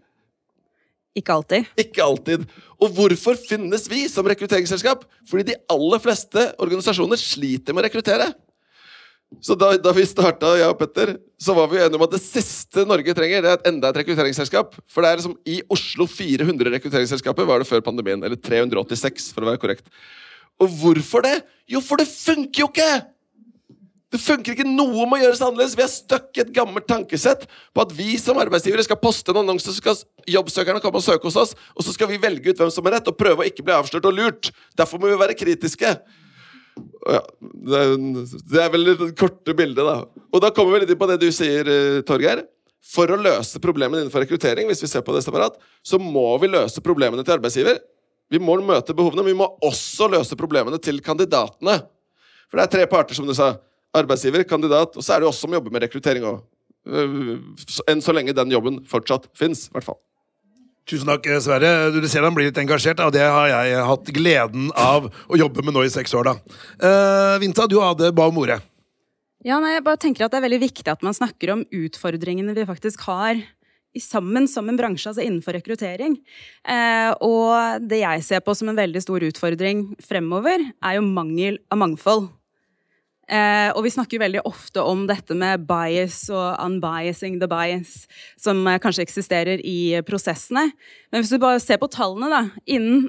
Ikke 1.14 1.34
alltid. 1.34 1.70
Ikke 1.78 2.02
alltid. 2.02 2.46
Og 2.82 2.90
hvorfor 2.96 3.38
finnes 3.38 3.86
vi 3.90 4.04
som 4.10 4.26
rekrutteringsselskap? 4.26 5.06
Fordi 5.30 5.52
de 5.52 5.58
aller 5.70 6.02
fleste 6.02 6.48
organisasjoner 6.62 7.18
sliter 7.18 7.74
med 7.74 7.84
å 7.84 7.86
rekruttere. 7.86 8.32
Så 9.38 9.54
da, 9.54 9.70
da 9.78 9.92
vi 9.94 10.02
starta, 10.08 10.56
jeg 10.58 10.72
og 10.72 10.78
Petter, 10.80 11.12
så 11.40 11.54
var 11.54 11.68
vi 11.70 11.78
enige 11.78 11.96
om 11.96 12.04
at 12.04 12.16
det 12.16 12.22
siste 12.24 12.82
Norge 12.88 13.14
trenger, 13.14 13.44
det 13.44 13.52
er 13.52 13.60
et 13.60 13.68
enda 13.70 13.92
et 13.92 14.00
rekrutteringsselskap. 14.02 14.74
For 14.90 15.06
det 15.06 15.12
er 15.12 15.20
liksom 15.20 15.36
i 15.48 15.60
Oslo 15.70 16.08
400 16.10 16.74
rekrutteringsselskaper 16.74 17.46
var 17.48 17.62
det 17.62 17.70
før 17.70 17.84
pandemien. 17.86 18.20
Eller 18.26 18.36
386, 18.36 19.30
for 19.36 19.46
å 19.46 19.52
være 19.52 19.62
korrekt. 19.62 19.86
Og 20.60 20.68
hvorfor 20.82 21.24
det? 21.24 21.38
Jo, 21.70 21.80
for 21.84 22.02
det 22.02 22.10
funker 22.10 22.66
jo 22.66 22.68
ikke! 22.72 22.90
Det 24.10 24.18
funker 24.18 24.56
ikke 24.56 24.66
noe 24.66 25.04
med 25.06 25.20
å 25.20 25.22
gjøre 25.22 25.36
det 25.38 25.46
annerledes. 25.46 25.76
Vi 25.78 25.84
er 25.84 25.92
stuck 25.92 26.34
i 26.34 26.42
et 26.42 26.50
gammelt 26.54 26.88
tankesett 26.90 27.44
på 27.46 27.84
at 27.84 27.92
vi 27.94 28.16
som 28.18 28.40
arbeidsgivere 28.42 28.82
skal 28.82 28.98
poste 28.98 29.30
en 29.30 29.44
annonse, 29.44 29.70
så 29.70 29.78
skal 29.78 30.00
jobbsøkerne 30.34 30.82
komme 30.82 30.98
og 30.98 31.06
søke 31.06 31.30
hos 31.30 31.38
oss, 31.38 31.54
og 31.78 31.86
så 31.86 31.94
skal 31.94 32.10
vi 32.10 32.18
velge 32.18 32.50
ut 32.50 32.58
hvem 32.58 32.72
som 32.74 32.88
er 32.90 32.98
rett, 32.98 33.06
og 33.06 33.18
prøve 33.18 33.44
å 33.44 33.46
ikke 33.46 33.62
bli 33.62 33.76
avslørt 33.76 34.08
og 34.10 34.16
lurt. 34.18 34.50
Derfor 34.78 34.98
må 34.98 35.12
vi 35.12 35.20
være 35.20 35.38
kritiske. 35.38 35.94
Ja, 37.08 37.20
det, 37.40 37.78
er, 37.78 37.92
det 38.52 38.60
er 38.60 38.72
vel 38.74 38.88
det 38.90 39.10
korte 39.18 39.54
bildet, 39.56 39.84
da. 39.86 40.24
Og 40.30 40.42
da 40.44 40.50
kommer 40.54 40.76
vi 40.76 40.82
litt 40.82 40.92
inn 40.92 41.00
på 41.00 41.08
det 41.08 41.20
du 41.22 41.30
sier, 41.32 41.68
eh, 41.68 42.00
Torgeir. 42.06 42.44
For 42.90 43.12
å 43.12 43.18
løse 43.20 43.60
problemene 43.62 44.02
innenfor 44.02 44.24
rekruttering, 44.24 44.68
hvis 44.70 44.82
vi 44.82 44.90
ser 44.90 45.04
på 45.06 45.14
det 45.14 45.22
separat, 45.24 45.56
så 45.84 46.00
må 46.00 46.26
vi 46.42 46.50
løse 46.50 46.82
problemene 46.84 47.24
til 47.24 47.36
arbeidsgiver. 47.36 47.80
Vi 48.30 48.40
må 48.42 48.56
møte 48.64 48.96
behovene, 48.96 49.24
men 49.24 49.32
vi 49.32 49.40
må 49.40 49.48
også 49.66 50.08
løse 50.10 50.38
problemene 50.38 50.80
til 50.82 51.00
kandidatene. 51.04 51.80
For 52.50 52.58
det 52.58 52.66
er 52.66 52.72
tre 52.74 52.86
parter, 52.90 53.16
som 53.18 53.28
du 53.28 53.34
sa 53.36 53.54
arbeidsgiver, 53.96 54.46
kandidat, 54.48 54.96
og 54.96 55.04
så 55.04 55.16
er 55.16 55.22
det 55.22 55.30
oss 55.30 55.40
som 55.42 55.52
jobber 55.54 55.72
med 55.74 55.84
rekruttering 55.84 56.26
òg. 56.26 56.40
Øh, 56.90 57.36
enn 57.90 58.00
så 58.02 58.14
lenge 58.16 58.34
den 58.36 58.52
jobben 58.54 58.80
fortsatt 58.88 59.28
fins, 59.36 59.66
i 59.68 59.74
hvert 59.76 59.86
fall. 59.86 60.00
Tusen 60.88 61.10
takk, 61.10 61.28
Sverre. 61.44 61.90
Du 61.94 62.08
ser 62.10 62.24
han 62.26 62.34
blir 62.34 62.48
litt 62.48 62.58
engasjert, 62.58 63.02
og 63.04 63.12
det 63.14 63.22
har 63.22 63.50
jeg 63.50 63.84
hatt 63.90 64.10
gleden 64.16 64.72
av 64.78 65.10
å 65.10 65.38
jobbe 65.38 65.64
med 65.66 65.76
nå 65.76 65.84
i 65.86 65.92
seks 65.92 66.14
år. 66.16 66.32
da. 66.32 66.58
Uh, 66.82 67.36
Vinta, 67.42 67.68
du 67.70 67.78
hadde 67.82 68.10
ba 68.16 68.26
om 68.30 68.40
ordet. 68.42 68.58
Ja, 69.46 69.56
nei, 69.62 69.72
jeg 69.78 69.86
bare 69.86 69.96
tenker 69.96 70.26
at 70.26 70.34
Det 70.34 70.40
er 70.40 70.44
veldig 70.44 70.60
viktig 70.60 70.90
at 70.92 71.04
man 71.06 71.16
snakker 71.16 71.54
om 71.54 71.62
utfordringene 71.72 72.52
vi 72.56 72.66
faktisk 72.68 73.06
har 73.08 73.38
sammen 73.98 74.46
som 74.46 74.68
en 74.70 74.76
bransje, 74.78 75.08
altså 75.10 75.24
innenfor 75.24 75.56
rekruttering. 75.56 76.18
Eh, 76.62 77.10
og 77.26 77.82
det 77.90 78.02
jeg 78.04 78.22
ser 78.22 78.44
på 78.44 78.54
som 78.54 78.70
en 78.70 78.78
veldig 78.78 79.02
stor 79.02 79.24
utfordring 79.26 79.88
fremover, 80.04 80.62
er 80.62 80.98
jo 80.98 81.06
mangel 81.06 81.58
av 81.72 81.80
mangfold. 81.82 82.28
Eh, 83.30 83.70
og 83.76 83.84
vi 83.86 83.92
snakker 83.94 84.18
veldig 84.18 84.42
ofte 84.48 84.82
om 84.82 85.04
dette 85.06 85.36
med 85.38 85.62
bias 85.68 86.24
og 86.34 86.58
unbiasing 86.64 87.38
the 87.38 87.46
bias, 87.50 88.08
som 88.40 88.64
eh, 88.66 88.80
kanskje 88.82 89.04
eksisterer 89.06 89.62
i 89.62 90.00
prosessene. 90.06 90.66
Men 91.12 91.22
hvis 91.22 91.30
du 91.30 91.38
bare 91.42 91.62
ser 91.62 91.78
på 91.78 91.90
tallene, 91.92 92.30
da. 92.32 92.62
Innen 92.66 93.06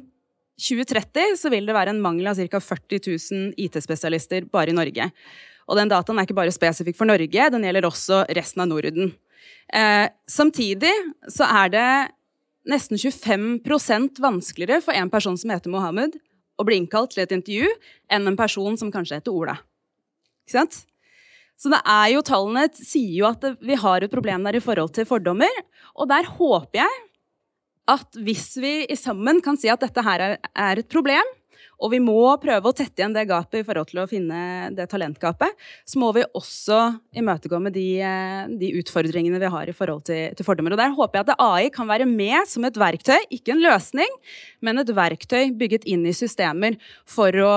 2030 0.61 1.39
så 1.41 1.49
vil 1.49 1.65
det 1.65 1.73
være 1.73 1.95
en 1.95 2.03
mangel 2.03 2.29
av 2.29 2.37
ca. 2.37 2.61
40 2.61 3.01
000 3.07 3.55
IT-spesialister 3.65 4.45
bare 4.53 4.69
i 4.69 4.77
Norge. 4.77 5.09
Og 5.65 5.79
den 5.79 5.89
dataen 5.89 6.19
er 6.19 6.27
ikke 6.27 6.37
bare 6.37 6.53
spesifikk 6.53 6.99
for 6.99 7.09
Norge, 7.09 7.49
den 7.53 7.65
gjelder 7.65 7.89
også 7.89 8.21
resten 8.37 8.61
av 8.61 8.69
Norden. 8.69 9.15
Eh, 9.73 10.05
samtidig 10.29 10.93
så 11.33 11.49
er 11.49 11.73
det 11.73 11.89
nesten 12.69 12.99
25% 13.01 14.21
vanskeligere 14.21 14.83
for 14.85 14.93
en 14.93 15.09
person 15.09 15.37
som 15.39 15.49
heter 15.49 15.73
Mohammed, 15.73 16.19
å 16.61 16.65
bli 16.67 16.77
innkalt 16.77 17.15
til 17.15 17.23
et 17.23 17.33
intervju 17.33 17.69
enn 18.13 18.29
en 18.29 18.37
person 18.37 18.77
som 18.77 18.93
kanskje 18.93 19.17
heter 19.17 19.33
Ola. 19.33 19.57
Ikke 20.45 20.57
sant? 20.59 20.81
Så 21.61 21.69
det 21.69 21.81
er 21.85 22.07
jo, 22.15 22.23
tallene 22.25 22.65
sier 22.73 23.13
jo 23.19 23.27
at 23.29 23.43
vi 23.61 23.77
har 23.77 24.01
et 24.01 24.13
problem 24.13 24.47
der 24.47 24.57
i 24.57 24.63
forhold 24.63 24.95
til 24.95 25.05
fordommer. 25.05 25.61
Og 25.93 26.09
der 26.09 26.25
håper 26.39 26.81
jeg 26.81 27.01
at 27.91 28.17
hvis 28.23 28.55
vi 28.61 28.73
sammen 28.97 29.41
kan 29.43 29.57
si 29.59 29.69
at 29.69 29.81
dette 29.83 30.01
her 30.05 30.23
er, 30.25 30.35
er 30.55 30.81
et 30.81 30.89
problem, 30.89 31.27
og 31.81 31.89
vi 31.93 31.99
må 32.03 32.19
prøve 32.41 32.69
å 32.69 32.75
tette 32.75 33.01
igjen 33.01 33.15
det 33.15 33.25
gapet 33.29 33.61
i 33.61 33.65
forhold 33.65 33.89
til 33.89 34.01
å 34.03 34.07
finne 34.09 34.69
det 34.77 34.85
talentgapet. 34.91 35.55
Så 35.87 35.99
må 36.01 36.11
vi 36.15 36.23
også 36.37 36.79
imøtekomme 37.17 37.71
de, 37.73 37.85
eh, 38.05 38.51
de 38.61 38.69
utfordringene 38.81 39.41
vi 39.41 39.49
har 39.49 39.69
i 39.69 39.75
forhold 39.75 40.05
til, 40.05 40.35
til, 40.37 40.45
fordommer. 40.45 40.75
Og 40.75 40.81
der 40.81 40.93
håper 40.97 41.19
jeg 41.19 41.27
at 41.27 41.41
AI 41.41 41.71
kan 41.73 41.89
være 41.89 42.05
med 42.09 42.45
som 42.49 42.65
et 42.67 42.77
verktøy, 42.77 43.17
ikke 43.33 43.55
en 43.55 43.63
løsning, 43.65 44.13
men 44.61 44.81
et 44.81 44.93
verktøy 44.93 45.51
bygget 45.57 45.87
inn 45.89 46.05
i 46.05 46.13
systemer 46.15 46.77
for 47.09 47.33
å, 47.33 47.53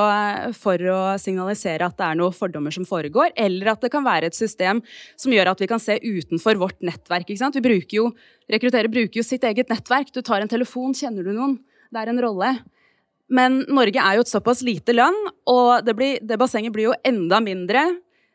for 0.56 0.80
å 0.80 1.00
signalisere 1.20 1.84
at 1.84 1.98
det 2.00 2.08
er 2.08 2.20
noen 2.20 2.34
fordommer 2.34 2.74
som 2.74 2.88
foregår, 2.88 3.34
eller 3.36 3.74
at 3.74 3.84
det 3.84 3.92
kan 3.92 4.06
være 4.06 4.32
et 4.32 4.38
system 4.38 4.80
som 5.20 5.34
gjør 5.34 5.52
at 5.52 5.60
vi 5.60 5.68
kan 5.68 5.82
se 5.82 5.98
utenfor 6.00 6.60
vårt 6.60 6.80
nettverk. 6.80 7.28
Ikke 7.28 7.44
sant? 7.44 7.60
Vi 7.60 7.64
bruker 7.64 8.00
jo, 8.00 8.08
rekrutterer 8.50 8.88
bruker 8.92 9.20
jo 9.20 9.26
sitt 9.26 9.44
eget 9.44 9.68
nettverk. 9.72 10.14
Du 10.14 10.24
tar 10.24 10.40
en 10.40 10.50
telefon, 10.50 10.96
kjenner 10.96 11.26
du 11.26 11.34
noen? 11.34 11.58
Det 11.92 12.00
er 12.00 12.10
en 12.10 12.24
rolle. 12.24 12.56
Men 13.32 13.62
Norge 13.72 14.00
er 14.00 14.18
jo 14.18 14.24
et 14.24 14.32
såpass 14.32 14.60
lite 14.66 14.92
land, 14.92 15.30
og 15.48 15.84
det, 15.86 15.94
blir, 15.96 16.18
det 16.20 16.38
bassenget 16.40 16.74
blir 16.74 16.90
jo 16.90 16.98
enda 17.06 17.40
mindre 17.44 17.86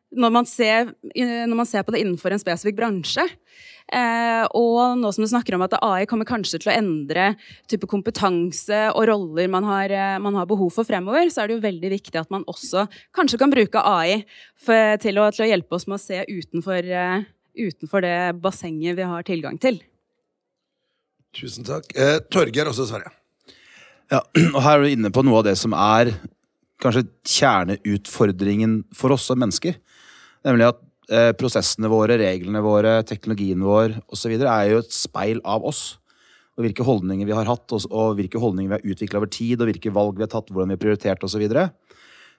når 0.10 0.32
man, 0.34 0.48
ser, 0.50 0.88
når 1.14 1.54
man 1.54 1.68
ser, 1.70 1.84
på 1.86 1.94
det 1.94 2.00
innenfor 2.02 2.34
en 2.34 2.42
spesifikk 2.42 2.80
bransje. 2.80 3.28
Eh, 3.90 4.44
og 4.58 5.00
nå 5.02 5.10
som 5.14 5.26
du 5.26 5.30
snakker 5.32 5.56
om 5.56 5.64
at 5.66 5.74
AI 5.82 6.06
kommer 6.10 6.28
kanskje 6.30 6.60
til 6.62 6.70
å 6.70 6.76
endre 6.76 7.32
type 7.70 7.90
kompetanse 7.90 8.84
og 8.92 9.08
roller 9.10 9.50
man 9.50 9.66
har, 9.66 9.90
eh, 9.90 10.18
man 10.22 10.38
har, 10.38 10.46
behov 10.50 10.70
for 10.76 10.86
fremover, 10.86 11.30
så 11.34 11.42
er 11.42 11.50
det 11.50 11.58
jo 11.58 11.66
veldig 11.66 11.92
viktig 11.96 12.22
at 12.22 12.30
man 12.34 12.46
også 12.50 12.86
kanskje 13.18 13.42
kan 13.42 13.54
bruke 13.54 13.82
AI 13.82 14.24
for, 14.54 14.98
til, 15.02 15.18
å, 15.18 15.30
til, 15.34 15.48
å, 15.48 15.50
hjelpe 15.50 15.78
oss 15.78 15.88
med 15.90 15.98
å 15.98 16.04
se 16.04 16.22
utenfor, 16.30 16.90
uh, 16.90 17.26
utenfor 17.58 18.06
det 18.06 18.18
bassenget 18.44 18.98
vi 18.98 19.10
har 19.10 19.26
tilgang 19.26 19.58
til. 19.62 19.82
Tusen 21.38 21.66
takk. 21.66 21.90
Eh, 21.98 22.20
Torgeir 22.30 22.70
også, 22.70 22.90
Sverre. 22.90 23.19
Ja, 24.10 24.24
og 24.56 24.62
Her 24.66 24.80
er 24.80 24.86
du 24.86 24.94
inne 24.96 25.12
på 25.14 25.24
noe 25.26 25.42
av 25.42 25.48
det 25.50 25.56
som 25.60 25.76
er 25.78 26.16
kanskje 26.82 27.06
kjerneutfordringen 27.28 28.82
for 28.96 29.14
oss 29.14 29.28
som 29.30 29.40
mennesker. 29.42 29.76
Nemlig 30.48 30.70
at 30.72 30.80
eh, 31.12 31.32
prosessene 31.38 31.92
våre, 31.92 32.18
reglene 32.22 32.64
våre, 32.64 33.00
teknologien 33.06 33.62
vår 33.62 34.00
osv. 34.10 34.34
er 34.40 34.72
jo 34.72 34.82
et 34.82 34.96
speil 34.96 35.44
av 35.44 35.68
oss. 35.68 36.00
Og 36.58 36.66
hvilke 36.66 36.84
holdninger 36.88 37.28
vi 37.28 37.36
har 37.36 37.48
hatt, 37.48 37.68
og, 37.76 37.86
og 37.92 38.18
hvilke 38.18 38.42
holdninger 38.42 38.72
vi 38.72 38.80
har 38.80 38.96
utvikla 38.96 39.22
over 39.22 39.32
tid, 39.32 39.60
og 39.60 39.70
hvilke 39.70 39.94
valg 39.96 40.18
vi 40.18 40.26
har 40.26 40.34
tatt, 40.34 40.50
hvordan 40.50 40.72
vi 40.74 40.80
har 40.80 40.82
prioritert 40.82 41.24
osv. 41.24 41.36
Så, 41.36 41.44
videre. 41.44 41.70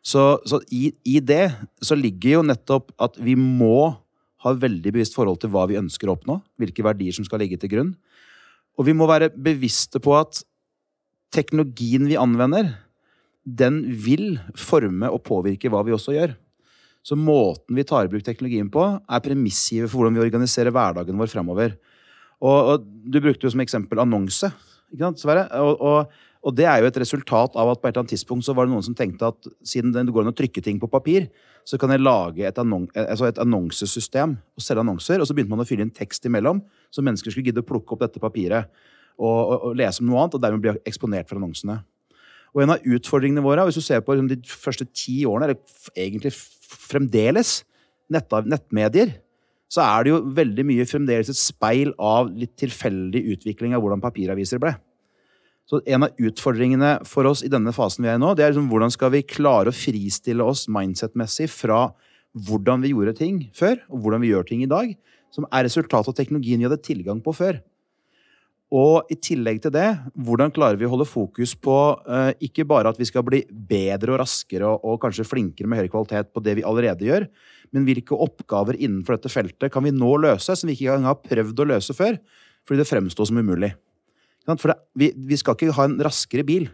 så 0.03 0.25
Så 0.49 0.61
i, 0.75 0.91
i 1.05 1.21
det 1.21 1.53
så 1.85 1.95
ligger 1.95 2.41
jo 2.41 2.47
nettopp 2.51 2.91
at 2.99 3.21
vi 3.21 3.37
må 3.39 3.93
ha 4.41 4.57
veldig 4.57 4.91
bevisst 4.97 5.15
forhold 5.15 5.39
til 5.41 5.53
hva 5.53 5.69
vi 5.69 5.79
ønsker 5.79 6.09
å 6.09 6.17
oppnå, 6.17 6.41
hvilke 6.59 6.83
verdier 6.83 7.15
som 7.15 7.27
skal 7.29 7.45
ligge 7.45 7.61
til 7.61 7.71
grunn. 7.77 7.95
Og 8.81 8.89
vi 8.89 8.97
må 8.97 9.05
være 9.07 9.29
bevisste 9.37 10.01
på 10.01 10.17
at 10.17 10.41
teknologien 11.35 12.09
vi 12.11 12.19
anvender, 12.21 12.73
den 13.45 13.83
vil 14.05 14.39
forme 14.59 15.09
og 15.11 15.23
påvirke 15.27 15.71
hva 15.73 15.83
vi 15.87 15.95
også 15.95 16.15
gjør. 16.15 16.35
Så 17.07 17.17
måten 17.17 17.79
vi 17.79 17.87
tar 17.89 18.07
i 18.07 18.11
bruk 18.13 18.25
teknologien 18.27 18.69
på, 18.73 18.83
er 19.01 19.23
premissgiver 19.25 19.89
for 19.89 20.01
hvordan 20.01 20.19
vi 20.19 20.25
organiserer 20.27 20.75
hverdagen 20.75 21.17
vår 21.21 21.31
fremover. 21.33 21.79
Og, 22.41 22.59
og 22.75 22.85
Du 22.85 23.21
brukte 23.21 23.47
jo 23.47 23.53
som 23.55 23.63
eksempel 23.65 24.03
annonse. 24.03 24.51
ikke 24.93 25.07
sant, 25.07 25.23
Sverre? 25.23 25.47
Og, 25.65 25.81
og, 25.81 26.21
og, 26.45 26.55
det 26.57 26.67
er 26.69 26.83
jo 26.83 26.91
et 26.91 27.01
resultat 27.01 27.57
av 27.57 27.73
at 27.73 27.81
på 27.81 27.89
et 27.89 27.95
eller 27.95 28.05
annet 28.05 28.15
tidspunkt 28.17 28.45
så 28.45 28.55
var 28.57 28.69
det 28.69 28.75
noen 28.75 28.85
som 28.85 28.97
tenkte 28.97 29.33
at 29.33 29.49
siden 29.65 29.95
det 29.97 30.13
går 30.13 30.27
an 30.27 30.35
å 30.35 30.37
trykke 30.37 30.65
ting 30.65 30.81
på 30.81 30.93
papir, 30.93 31.31
så 31.65 31.81
kan 31.81 31.93
jeg 31.93 32.05
lage 32.05 32.45
et, 32.49 32.61
annon 32.61 32.89
altså 32.97 33.29
et 33.29 33.41
annonsesystem 33.41 34.37
og 34.37 34.65
selge 34.65 34.85
annonser. 34.85 35.21
Og 35.21 35.29
så 35.29 35.37
begynte 35.37 35.55
man 35.55 35.65
å 35.65 35.69
fylle 35.69 35.87
inn 35.87 35.97
tekst 35.97 36.29
imellom, 36.29 36.61
så 36.93 37.05
mennesker 37.05 37.33
skulle 37.33 37.49
gidde 37.49 37.65
å 37.65 37.69
plukke 37.69 37.97
opp 37.97 38.05
dette 38.05 38.21
papiret 38.21 38.69
og, 39.21 39.73
lese 39.79 40.03
om 40.03 40.11
noe 40.11 40.25
annet, 40.25 40.37
og 40.37 40.45
dermed 40.45 40.65
bli 40.65 40.75
eksponert 40.89 41.29
for 41.29 41.41
annonsene. 41.41 41.81
Og 42.51 42.65
en 42.65 42.75
av 42.75 42.87
utfordringene 42.97 43.45
våre, 43.45 43.65
hvis 43.69 43.79
du 43.79 43.85
ser 43.85 44.03
på 44.03 44.17
de 44.19 44.39
første 44.49 44.87
ti 44.91 45.21
årene, 45.29 45.51
eller 45.51 45.99
egentlig 45.99 46.33
fremdeles, 46.91 47.61
nettmedier, 48.11 49.15
så 49.71 49.85
er 49.85 50.03
det 50.03 50.11
jo 50.11 50.23
veldig 50.35 50.65
mye 50.67 50.87
fremdeles 50.89 51.31
et 51.31 51.39
speil 51.39 51.93
av 52.03 52.31
litt 52.35 52.57
tilfeldig 52.59 53.23
utvikling 53.37 53.77
av 53.77 53.85
hvordan 53.85 54.03
papiraviser 54.03 54.59
ble. 54.63 54.75
Så 55.71 55.79
En 55.87 56.03
av 56.03 56.17
utfordringene 56.19 56.97
for 57.07 57.29
oss 57.31 57.45
i 57.47 57.53
denne 57.53 57.71
fasen 57.71 58.03
vi 58.03 58.11
er 58.11 58.19
i 58.19 58.23
nå, 58.23 58.33
det 58.35 58.43
er 58.43 58.51
liksom 58.51 58.67
hvordan 58.73 58.91
skal 58.91 59.13
vi 59.15 59.23
klare 59.23 59.71
å 59.71 59.77
fristille 59.77 60.43
oss 60.43 60.65
mindset-messig 60.67 61.47
fra 61.53 61.93
hvordan 62.35 62.83
vi 62.83 62.91
gjorde 62.91 63.15
ting 63.21 63.45
før, 63.55 63.79
og 63.87 64.03
hvordan 64.03 64.25
vi 64.25 64.33
gjør 64.33 64.49
ting 64.49 64.65
i 64.65 64.71
dag, 64.71 64.91
som 65.31 65.47
er 65.55 65.69
resultatet 65.69 66.11
av 66.11 66.19
teknologien 66.19 66.59
vi 66.59 66.67
hadde 66.67 66.83
tilgang 66.83 67.23
på 67.23 67.35
før. 67.39 67.61
Og 68.71 69.09
i 69.11 69.17
tillegg 69.19 69.59
til 69.65 69.73
det, 69.75 69.89
hvordan 70.15 70.53
klarer 70.55 70.79
vi 70.79 70.87
å 70.87 70.93
holde 70.93 71.09
fokus 71.09 71.57
på 71.59 71.77
uh, 72.07 72.31
ikke 72.39 72.63
bare 72.71 72.93
at 72.93 73.01
vi 73.01 73.09
skal 73.09 73.25
bli 73.27 73.41
bedre 73.51 74.15
og 74.15 74.21
raskere 74.23 74.69
og, 74.69 74.85
og, 74.87 75.01
kanskje 75.03 75.27
flinkere 75.27 75.67
med 75.67 75.81
høyere 75.81 75.91
kvalitet 75.91 76.31
på 76.31 76.43
det 76.47 76.55
vi 76.61 76.67
allerede 76.67 77.09
gjør, 77.09 77.27
men 77.75 77.87
hvilke 77.89 78.15
oppgaver 78.15 78.79
innenfor 78.79 79.19
dette 79.19 79.33
feltet 79.33 79.75
kan 79.75 79.83
vi 79.87 79.95
nå 79.95 80.13
løse 80.23 80.55
som 80.55 80.71
vi 80.71 80.77
ikke 80.79 80.93
engang 80.93 81.11
har 81.11 81.19
prøvd 81.25 81.65
å 81.65 81.69
løse 81.73 81.97
før, 81.99 82.21
fordi 82.63 82.83
det 82.83 82.91
fremstår 82.91 83.31
som 83.31 83.43
umulig. 83.43 83.73
For 84.47 84.71
det, 84.71 84.79
vi, 84.99 85.11
vi, 85.33 85.39
skal 85.39 85.59
ikke 85.59 85.75
ha 85.75 85.89
en 85.89 85.99
raskere 86.07 86.47
bil, 86.47 86.71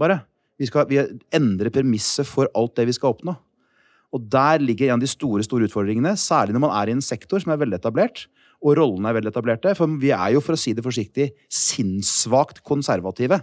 bare. 0.00 0.22
Vi 0.58 0.68
skal 0.70 0.86
vi 0.86 1.00
endre 1.34 1.70
premisset 1.74 2.28
for 2.30 2.46
alt 2.54 2.76
det 2.78 2.86
vi 2.86 2.94
skal 2.94 3.14
oppnå. 3.14 3.34
Og 4.14 4.26
der 4.30 4.62
ligger 4.62 4.92
en 4.92 5.00
av 5.00 5.02
de 5.02 5.10
store 5.10 5.42
store 5.42 5.66
utfordringene, 5.66 6.14
særlig 6.14 6.54
når 6.54 6.62
man 6.62 6.74
er 6.78 6.90
i 6.90 6.94
en 6.94 7.02
sektor 7.02 7.42
som 7.42 7.50
er 7.50 7.58
veletablert, 7.58 8.28
og 8.64 8.78
rollene 8.78 9.10
er 9.10 9.18
veletablerte. 9.18 9.74
For 9.78 9.98
vi 10.00 10.10
er 10.16 10.34
jo, 10.34 10.42
for 10.44 10.56
å 10.56 10.60
si 10.60 10.72
det 10.76 10.84
forsiktig, 10.84 11.30
sinnssvakt 11.52 12.62
konservative 12.66 13.42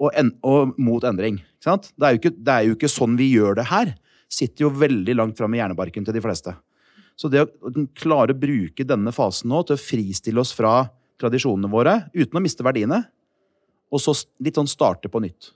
og, 0.00 0.10
en, 0.16 0.34
og, 0.46 0.74
mot 0.80 1.04
endring. 1.08 1.40
Det 1.60 1.72
er, 1.72 2.16
ikke, 2.16 2.32
det, 2.36 2.54
er 2.54 2.68
jo 2.68 2.76
ikke, 2.76 2.90
sånn 2.92 3.16
vi 3.20 3.30
gjør 3.34 3.58
det 3.60 3.68
her. 3.72 3.94
Sitter 4.30 4.66
jo 4.66 4.74
veldig 4.80 5.16
langt 5.16 5.40
fram 5.40 5.56
i 5.56 5.60
hjernebarken 5.60 6.06
til 6.06 6.16
de 6.16 6.24
fleste. 6.24 6.54
Så 7.20 7.28
det 7.28 7.42
å 7.44 7.72
klare 7.98 8.32
å 8.32 8.40
bruke 8.40 8.86
denne 8.86 9.12
fasen 9.12 9.50
nå 9.52 9.60
til 9.68 9.76
å 9.76 9.80
fristille 9.80 10.40
oss 10.40 10.54
fra 10.56 10.86
tradisjonene 11.20 11.68
våre 11.68 11.96
uten 12.14 12.38
å 12.38 12.42
miste 12.42 12.64
verdiene, 12.64 13.02
og 13.90 14.00
så 14.00 14.14
litt 14.40 14.56
sånn 14.56 14.70
starte 14.70 15.10
på 15.12 15.20
nytt. 15.20 15.50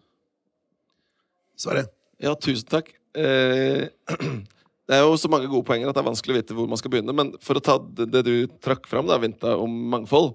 Sverre? 1.57 1.87
Ja, 2.21 2.35
tusen 2.37 2.69
takk. 2.69 2.91
Eh, 3.17 3.87
Det 4.85 4.97
er 4.97 5.05
jo 5.07 5.17
så 5.17 5.31
mange 5.33 5.49
gode 5.49 5.65
poenger 5.65 5.89
at 5.89 5.97
det 5.97 6.03
er 6.03 6.11
vanskelig 6.11 6.35
å 6.35 6.39
vite 6.39 6.57
hvor 6.57 6.67
man 6.69 6.81
skal 6.81 6.93
begynne. 6.93 7.15
Men 7.17 7.33
for 7.45 7.57
å 7.57 7.63
ta 7.65 7.79
det, 7.81 8.25
du 8.27 8.35
trakk 8.65 8.89
fram, 8.91 9.09
da, 9.09 9.17
Vinta, 9.21 9.55
om 9.57 9.73
mangfold. 9.95 10.35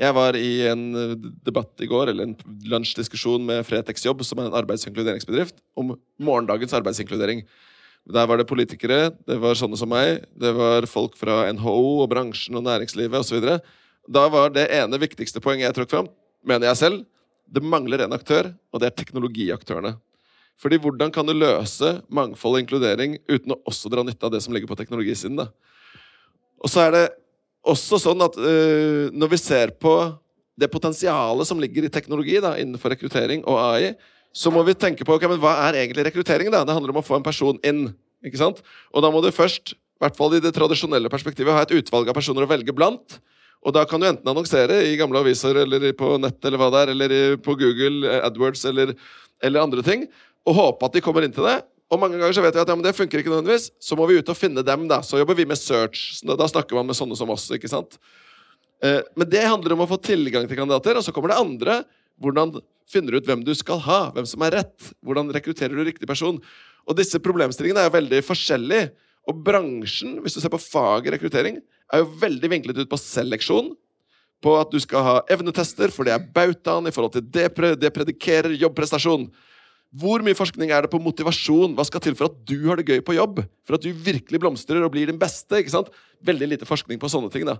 Jeg 0.00 0.16
var 0.16 0.36
i 0.38 0.52
en 0.70 0.84
eh, 0.96 1.10
debatt 1.44 1.82
i 1.84 1.88
går, 1.90 2.12
eller 2.12 2.30
en 2.30 2.60
lunsjdiskusjon 2.70 3.44
med 3.44 3.66
Fretex 3.68 4.06
Jobb, 4.06 4.22
som 4.24 4.40
er 4.40 4.48
en 4.48 4.56
arbeidsinkluderingsbedrift, 4.62 5.58
om 5.76 5.92
morgendagens 6.22 6.72
arbeidsinkludering. 6.78 7.44
Der 8.08 8.28
var 8.30 8.40
det 8.40 8.48
politikere, 8.48 9.10
det 9.28 9.36
var 9.42 9.58
sånne 9.60 9.76
som 9.76 9.90
meg, 9.92 10.24
det 10.40 10.54
var 10.56 10.88
folk 10.88 11.18
fra 11.20 11.42
NHO 11.52 12.00
og 12.00 12.08
bransjen 12.14 12.56
og 12.56 12.64
næringslivet 12.64 13.20
osv. 13.20 13.44
Da 14.08 14.24
var 14.32 14.54
det 14.54 14.70
ene 14.72 15.02
viktigste 15.02 15.42
poenget 15.44 15.68
jeg 15.68 15.76
trakk 15.82 15.92
fram, 15.92 16.08
mener 16.48 16.70
jeg 16.70 16.80
selv, 16.80 17.02
det 17.50 17.60
mangler 17.66 18.06
en 18.06 18.16
aktør, 18.16 18.54
og 18.72 18.80
det 18.80 18.88
er 18.88 18.96
teknologiaktørene. 19.02 19.98
Fordi 20.60 20.76
hvordan 20.80 21.12
kan 21.12 21.24
du 21.24 21.32
løse 21.32 21.94
mangfold 22.12 22.58
og 22.58 22.62
inkludering 22.64 23.16
uten 23.30 23.54
å 23.54 23.60
også 23.68 23.90
dra 23.92 24.04
nytte 24.04 24.26
av 24.28 24.34
det 24.34 24.42
som 24.44 24.52
ligger 24.52 24.68
på 24.68 24.76
teknologisiden? 24.76 25.38
da? 25.40 25.48
Og 26.60 26.68
så 26.68 26.84
er 26.84 26.96
det 26.96 27.04
også 27.64 28.00
sånn 28.00 28.20
at 28.24 28.36
uh, 28.36 29.08
når 29.12 29.32
vi 29.32 29.40
ser 29.40 29.72
på 29.80 29.94
det 30.60 30.68
potensialet 30.72 31.48
som 31.48 31.60
ligger 31.60 31.86
i 31.86 31.92
teknologi 31.92 32.36
da, 32.44 32.54
innenfor 32.60 32.92
rekruttering 32.92 33.44
og 33.48 33.56
AI, 33.56 33.94
så 34.36 34.52
må 34.52 34.62
vi 34.66 34.76
tenke 34.76 35.06
på 35.06 35.16
okay, 35.16 35.30
men 35.30 35.40
hva 35.42 35.56
er 35.66 35.80
egentlig 35.80 36.04
rekruttering. 36.10 36.52
da? 36.52 36.62
Det 36.66 36.76
handler 36.76 36.92
om 36.92 37.00
å 37.00 37.06
få 37.06 37.16
en 37.16 37.24
person 37.26 37.56
inn. 37.66 37.88
ikke 38.24 38.38
sant? 38.38 38.60
Og 38.92 39.02
da 39.02 39.10
må 39.10 39.24
du 39.24 39.30
først, 39.34 39.72
i 39.72 40.04
hvert 40.04 40.18
fall 40.18 40.36
i 40.36 40.42
det 40.44 40.52
tradisjonelle 40.54 41.10
perspektivet, 41.10 41.56
ha 41.56 41.64
et 41.64 41.74
utvalg 41.80 42.12
av 42.12 42.18
personer 42.18 42.44
å 42.44 42.50
velge 42.50 42.76
blant. 42.76 43.18
Og 43.64 43.74
da 43.76 43.82
kan 43.88 44.00
du 44.00 44.06
enten 44.08 44.28
annonsere 44.30 44.78
i 44.86 44.94
gamle 45.00 45.20
aviser 45.24 45.56
eller 45.64 45.90
på 45.96 46.14
nett 46.20 46.44
eller 46.44 46.60
hva 46.60 46.70
det 46.72 46.84
er, 46.84 46.92
eller 46.94 47.16
på 47.44 47.56
Google 47.60 48.08
eh, 48.08 48.22
AdWords 48.28 48.62
eller, 48.70 48.94
eller 49.44 49.64
andre 49.64 49.84
ting 49.84 50.06
og 50.48 50.56
håpe 50.56 50.88
at 50.88 50.96
de 50.96 51.02
kommer 51.04 51.26
inn 51.26 51.34
til 51.34 51.46
det. 51.46 51.58
Og 51.90 51.98
mange 51.98 52.20
ganger 52.20 52.36
så 52.36 52.42
vet 52.44 52.54
vi 52.54 52.62
at 52.62 52.70
ja, 52.70 52.76
men 52.78 52.86
det 52.86 52.94
funker 52.94 53.20
ikke 53.20 53.32
nødvendigvis. 53.32 53.70
Så 53.82 53.98
må 53.98 54.06
vi 54.06 54.20
ut 54.20 54.30
og 54.30 54.38
finne 54.38 54.62
dem. 54.66 54.86
Da 54.90 55.00
Så 55.02 55.18
jobber 55.18 55.34
vi 55.34 55.48
med 55.48 55.58
search. 55.58 56.22
Da 56.22 56.46
snakker 56.48 56.78
man 56.78 56.86
med 56.86 56.98
sånne 56.98 57.18
som 57.18 57.30
oss. 57.34 57.48
ikke 57.50 57.70
sant? 57.70 57.98
Eh, 58.82 59.02
men 59.18 59.28
det 59.28 59.42
handler 59.42 59.74
om 59.74 59.82
å 59.82 59.90
få 59.90 59.98
tilgang 59.98 60.46
til 60.46 60.60
kandidater. 60.60 61.00
Og 61.00 61.04
så 61.04 61.14
kommer 61.14 61.34
det 61.34 61.40
andre. 61.42 61.80
Hvordan 62.22 62.54
finner 62.90 63.12
du 63.12 63.18
ut 63.18 63.26
hvem 63.26 63.42
du 63.42 63.52
skal 63.58 63.82
ha? 63.88 64.00
Hvem 64.14 64.28
som 64.28 64.46
er 64.46 64.60
rett? 64.60 64.90
Hvordan 65.02 65.34
rekrutterer 65.34 65.74
du 65.74 65.82
riktig 65.82 66.08
person? 66.08 66.38
Og 66.86 66.96
disse 66.98 67.18
problemstillingene 67.22 67.82
er 67.82 67.90
jo 67.90 67.98
veldig 67.98 68.22
forskjellige. 68.28 68.90
Og 69.30 69.42
bransjen, 69.46 70.16
hvis 70.22 70.38
du 70.38 70.40
ser 70.42 70.52
på 70.52 70.62
faget 70.62 71.16
rekruttering, 71.16 71.58
er 71.90 72.02
jo 72.04 72.10
veldig 72.22 72.50
vinklet 72.54 72.80
ut 72.84 72.90
på 72.90 73.02
seleksjon. 73.02 73.74
På 74.40 74.54
at 74.56 74.70
du 74.72 74.78
skal 74.80 75.04
ha 75.04 75.14
evnetester, 75.28 75.92
for 75.92 76.06
det 76.06 76.14
er 76.14 76.30
bautaen 76.34 76.88
i 76.88 76.94
forhold 76.94 77.18
til 77.18 77.26
det, 77.28 77.50
det 77.82 77.90
predikerer 77.92 78.54
jobbprestasjon. 78.62 79.26
Hvor 79.90 80.22
mye 80.22 80.38
forskning 80.38 80.70
er 80.70 80.84
det 80.84 80.92
på 80.92 81.00
motivasjon? 81.02 81.72
Hva 81.74 81.84
skal 81.86 82.02
til 82.04 82.14
for 82.18 82.30
at 82.30 82.36
du 82.46 82.68
har 82.68 82.78
det 82.78 82.86
gøy 82.86 83.00
på 83.02 83.16
jobb? 83.16 83.40
For 83.66 83.74
at 83.74 83.82
du 83.82 83.90
virkelig 83.90 84.38
blomstrer 84.38 84.84
og 84.86 84.92
blir 84.94 85.10
din 85.10 85.18
beste? 85.18 85.58
ikke 85.58 85.72
sant? 85.72 85.90
Veldig 86.22 86.52
lite 86.52 86.68
forskning 86.68 87.00
på 87.02 87.10
sånne 87.10 87.30
ting. 87.34 87.46
da. 87.48 87.56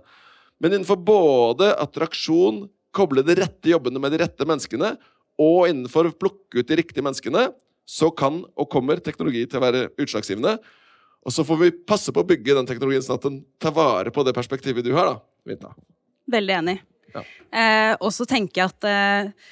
Men 0.61 0.77
innenfor 0.77 0.99
både 1.03 1.73
attraksjon, 1.81 2.69
koble 2.95 3.23
de 3.27 3.35
rette 3.39 3.71
jobbene 3.71 3.99
med 3.99 4.13
de 4.13 4.21
rette 4.23 4.47
menneskene, 4.47 4.93
og 5.41 5.67
innenfor 5.67 6.07
å 6.07 6.15
plukke 6.15 6.61
ut 6.61 6.69
de 6.69 6.77
riktige 6.79 7.03
menneskene, 7.03 7.49
så 7.87 8.11
kan 8.15 8.43
og 8.55 8.69
kommer 8.71 9.01
teknologi 9.03 9.43
til 9.49 9.59
å 9.59 9.65
være 9.65 9.87
utslagsgivende. 9.99 10.55
Og 11.25 11.33
så 11.35 11.43
får 11.45 11.59
vi 11.59 11.71
passe 11.87 12.13
på 12.13 12.23
å 12.23 12.27
bygge 12.27 12.55
den 12.57 12.69
teknologien 12.69 13.03
sånn 13.05 13.19
at 13.19 13.25
den 13.27 13.41
tar 13.61 13.73
vare 13.75 14.13
på 14.13 14.23
det 14.25 14.33
perspektivet 14.37 14.85
du 14.85 14.93
har. 14.95 15.11
da, 15.11 15.17
Vinta. 15.45 15.73
Veldig 16.31 16.55
enig. 16.61 16.77
Ja. 17.11 17.23
Eh, 17.51 17.93
og 17.99 18.13
så 18.15 18.25
tenker 18.29 18.61
jeg 18.61 18.71
at 18.71 18.87
eh, 18.87 19.51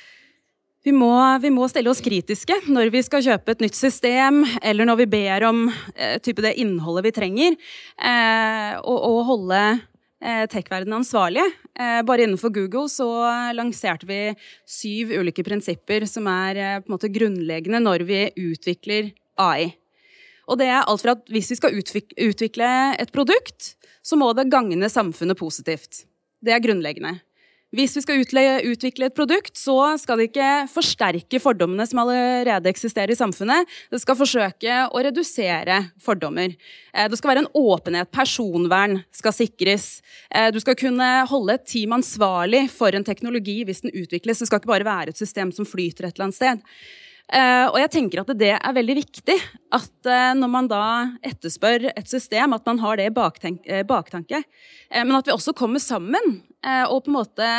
vi 0.84 0.94
må, 0.96 1.12
vi 1.44 1.52
må, 1.52 1.68
stille 1.68 1.92
oss 1.92 2.00
kritiske 2.04 2.56
når 2.72 2.92
vi 2.94 3.02
skal 3.04 3.24
kjøpe 3.26 3.52
et 3.52 3.64
nytt 3.66 3.76
system, 3.76 4.46
eller 4.64 4.88
når 4.88 5.02
vi 5.02 5.10
ber 5.12 5.46
om 5.50 5.66
eh, 5.96 6.16
det 6.24 6.56
innholdet 6.62 7.10
vi 7.10 7.16
trenger, 7.18 7.58
eh, 8.00 8.78
og, 8.80 8.96
og, 8.96 9.20
holde 9.28 9.60
eh, 10.24 10.46
tech-verdenen 10.48 11.02
ansvarlige. 11.02 11.50
Eh, 11.76 12.00
bare 12.08 12.24
innenfor 12.24 12.54
Google 12.56 12.88
så 12.92 13.10
lanserte 13.56 14.08
vi 14.08 14.22
syv 14.64 15.12
ulike 15.20 15.44
prinsipper 15.44 16.08
som 16.08 16.32
er 16.32 16.64
eh, 16.64 16.80
på 16.80 16.88
en 16.88 16.96
måte 16.96 17.12
grunnleggende 17.12 17.84
når 17.84 18.08
vi 18.08 18.24
utvikler 18.40 19.12
AI. 19.40 19.74
Og 20.50 20.58
det 20.62 20.72
er 20.72 20.82
alt 20.82 21.04
fra 21.04 21.14
at 21.18 21.28
hvis 21.30 21.52
vi 21.52 21.60
skal 21.60 21.76
utvikle 21.76 22.70
et 22.98 23.12
produkt, 23.14 23.76
så 24.02 24.18
må 24.18 24.32
det 24.34 24.50
gagne 24.50 24.88
samfunnet 24.90 25.38
positivt. 25.38 26.06
Det 26.42 26.56
er 26.56 26.64
grunnleggende. 26.64 27.20
Hvis 27.70 27.94
vi 27.94 28.02
skal 28.02 28.24
utvikle 28.66 29.08
et 29.12 29.14
produkt, 29.14 29.54
så 29.54 29.94
skal 30.02 30.18
det 30.18 30.32
ikke 30.32 30.50
forsterke 30.72 31.38
fordommene 31.42 31.86
som 31.86 32.02
allerede 32.02 32.72
eksisterer 32.72 33.14
i 33.14 33.18
samfunnet. 33.18 33.70
Det 33.94 34.00
skal 34.02 34.18
forsøke 34.18 34.78
å 34.90 35.04
redusere 35.06 35.78
fordommer. 36.02 36.56
Eh, 36.94 37.06
det 37.06 37.20
skal 37.20 37.36
være 37.36 37.44
en 37.46 37.52
åpenhet. 37.54 38.10
Personvern 38.10 39.04
skal 39.14 39.36
sikres. 39.38 40.02
Eh, 40.34 40.50
du 40.50 40.58
skal 40.64 40.80
kunne 40.82 41.10
holde 41.30 41.60
et 41.60 41.68
team 41.70 41.94
ansvarlig 42.00 42.66
for 42.74 42.98
en 42.98 43.06
teknologi 43.06 43.60
hvis 43.68 43.86
den 43.86 43.94
utvikles. 43.94 44.42
Det 44.42 44.50
skal 44.50 44.64
ikke 44.64 44.74
bare 44.74 44.90
være 44.90 45.14
et 45.14 45.22
system 45.22 45.54
som 45.54 45.70
flyter 45.70 46.10
et 46.10 46.18
eller 46.18 46.32
annet 46.32 46.40
sted. 46.42 46.66
Eh, 47.30 47.68
og 47.70 47.78
jeg 47.78 47.92
tenker 47.94 48.24
at 48.24 48.32
det 48.40 48.56
er 48.56 48.74
veldig 48.74 48.96
viktig 49.04 49.36
at 49.78 50.08
eh, 50.10 50.32
når 50.34 50.50
man 50.50 50.70
da 50.70 50.84
etterspør 51.22 51.92
et 51.92 52.10
system, 52.10 52.56
at 52.58 52.66
man 52.66 52.80
har 52.82 52.98
det 52.98 53.06
i 53.06 53.52
eh, 53.70 53.84
baktanke. 53.86 54.42
Men 54.90 55.18
at 55.20 55.30
vi 55.30 55.36
også 55.36 55.54
kommer 55.54 55.82
sammen 55.82 56.40
og 56.60 57.06
på 57.06 57.08
en 57.08 57.16
måte 57.16 57.50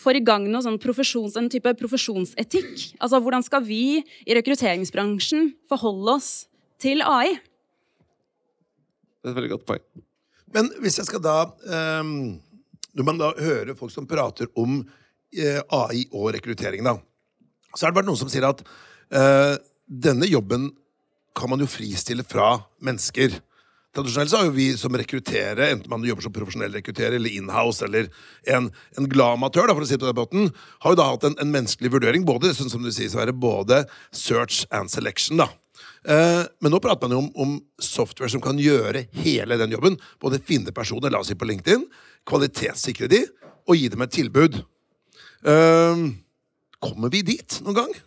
får 0.00 0.16
i 0.16 0.22
gang 0.24 0.46
noe 0.48 0.62
sånn 0.64 0.78
profesjons, 0.80 1.34
en 1.36 1.50
type 1.52 1.74
profesjonsetikk. 1.76 2.70
Altså 3.04 3.18
hvordan 3.20 3.42
skal 3.44 3.60
vi 3.66 4.00
i 4.00 4.36
rekrutteringsbransjen 4.38 5.50
forholde 5.68 6.14
oss 6.14 6.30
til 6.80 7.04
AI? 7.04 7.34
Det 9.20 9.28
er 9.28 9.34
et 9.34 9.36
veldig 9.42 9.52
godt 9.58 9.66
poeng. 9.68 9.84
Men 10.56 10.70
hvis 10.80 10.96
jeg 11.02 11.10
skal 11.10 11.20
da 11.20 11.36
um, 12.00 12.40
Når 12.96 13.06
man 13.10 13.20
da 13.20 13.28
hører 13.36 13.76
folk 13.76 13.92
som 13.92 14.08
prater 14.08 14.48
om 14.56 14.80
AI 15.36 16.06
og 16.08 16.32
rekruttering, 16.38 16.80
da, 16.86 16.96
så 17.74 17.84
har 17.84 17.92
det 17.92 18.00
vært 18.00 18.08
noen 18.08 18.22
som 18.22 18.32
sier 18.32 18.48
at 18.48 18.64
denne 19.10 20.26
jobben 20.30 20.68
kan 21.34 21.50
man 21.50 21.62
jo 21.62 21.66
fristille 21.70 22.22
fra 22.26 22.52
mennesker. 22.82 23.34
Tradisjonelt 23.90 24.30
så 24.30 24.38
har 24.38 24.46
jo 24.46 24.54
vi 24.54 24.68
som 24.78 24.94
rekrutterer, 24.94 25.72
enten 25.72 25.90
man 25.90 26.04
jobber 26.06 26.22
som 26.22 26.34
profesjonell 26.34 26.74
rekrutterer 26.78 27.16
eller 27.18 27.32
inhouse 27.34 27.82
eller 27.82 28.06
en, 28.54 28.68
en 28.98 29.08
glad 29.10 29.34
amatør, 29.34 29.66
da, 29.66 29.74
for 29.74 29.82
å 29.82 29.88
si 29.88 29.96
det 29.96 30.04
på 30.04 30.10
den 30.12 30.20
måten, 30.20 30.52
har 30.84 30.94
jo 30.94 30.98
da 31.00 31.06
hatt 31.08 31.26
en, 31.26 31.34
en 31.42 31.50
menneskelig 31.50 31.90
vurdering. 31.96 32.26
Både 32.28 32.52
sånn 32.54 32.70
som 32.70 32.84
du 32.86 32.92
sier, 32.94 33.10
så 33.10 33.24
er 33.24 33.32
det 33.32 33.40
både 33.42 33.82
search 34.14 34.62
and 34.70 34.92
selection. 34.94 35.42
da. 35.42 35.48
Eh, 36.06 36.44
men 36.62 36.72
nå 36.72 36.78
prater 36.82 37.08
man 37.08 37.16
jo 37.16 37.24
om, 37.24 37.32
om 37.42 37.56
software 37.82 38.30
som 38.30 38.42
kan 38.44 38.62
gjøre 38.62 39.08
hele 39.24 39.58
den 39.58 39.74
jobben. 39.74 39.98
Både 40.22 40.38
finne 40.38 40.70
personer, 40.76 41.10
la 41.10 41.24
oss 41.24 41.32
si 41.32 41.38
på 41.38 41.50
LinkedIn, 41.50 41.82
kvalitetssikre 42.30 43.10
de, 43.10 43.24
og 43.66 43.74
gi 43.74 43.90
dem 43.90 44.06
et 44.06 44.14
tilbud. 44.14 44.60
Eh, 45.50 46.06
kommer 46.78 47.10
vi 47.10 47.24
dit 47.26 47.58
noen 47.66 47.82
gang? 47.82 47.98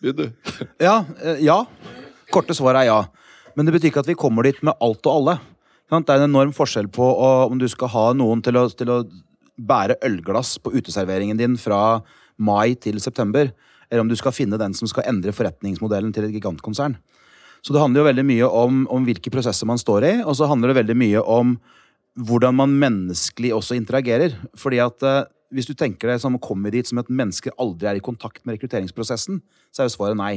Begynn, 0.00 0.16
du. 0.16 0.52
Ja, 0.86 1.04
eh, 1.22 1.42
ja. 1.44 1.64
Korte 2.32 2.54
svar 2.56 2.78
er 2.80 2.88
ja. 2.88 3.00
Men 3.56 3.66
det 3.66 3.74
betyr 3.76 3.90
ikke 3.90 4.04
at 4.04 4.10
vi 4.10 4.18
kommer 4.18 4.46
dit 4.46 4.60
med 4.64 4.76
alt 4.80 5.04
og 5.06 5.16
alle. 5.20 5.38
Det 5.90 6.14
er 6.14 6.20
en 6.22 6.30
enorm 6.30 6.52
forskjell 6.54 6.86
på 6.94 7.06
om 7.50 7.58
du 7.58 7.66
skal 7.68 7.90
ha 7.90 8.04
noen 8.14 8.42
til 8.46 8.56
å, 8.56 8.68
til 8.70 8.92
å 8.94 9.00
bære 9.60 9.98
ølglass 10.06 10.54
på 10.62 10.72
uteserveringen 10.76 11.40
din 11.40 11.56
fra 11.60 12.00
mai 12.40 12.76
til 12.80 13.00
september, 13.02 13.50
eller 13.90 14.04
om 14.04 14.08
du 14.08 14.16
skal 14.16 14.32
finne 14.32 14.60
den 14.60 14.72
som 14.76 14.88
skal 14.88 15.08
endre 15.10 15.34
forretningsmodellen 15.34 16.14
til 16.14 16.28
et 16.28 16.36
gigantkonsern. 16.36 16.94
Så 17.60 17.74
det 17.74 17.82
handler 17.82 18.00
jo 18.00 18.08
veldig 18.08 18.24
mye 18.24 18.48
om, 18.62 18.84
om 18.88 19.04
hvilke 19.04 19.32
prosesser 19.34 19.68
man 19.68 19.80
står 19.82 20.06
i, 20.06 20.14
og 20.22 20.38
så 20.38 20.48
handler 20.48 20.70
det 20.70 20.78
veldig 20.80 20.96
mye 20.96 21.24
om 21.26 21.58
hvordan 22.20 22.56
man 22.56 22.78
menneskelig 22.80 23.52
også 23.58 23.76
interagerer. 23.76 24.38
Fordi 24.58 24.80
at 24.82 25.04
eh, 25.06 25.26
hvis 25.50 25.68
du 25.68 25.74
tenker 25.74 26.10
deg 26.10 26.22
som 26.22 26.36
å 26.36 26.42
komme 26.42 26.72
dit 26.72 26.86
som 26.86 27.00
et 27.02 27.10
menneske 27.10 27.52
aldri 27.60 27.90
er 27.90 27.98
i 27.98 28.04
kontakt 28.04 28.44
med 28.44 28.56
rekrutteringsprosessen, 28.56 29.40
så 29.70 29.82
er 29.82 29.88
jo 29.88 29.96
svaret 29.96 30.18
nei. 30.18 30.34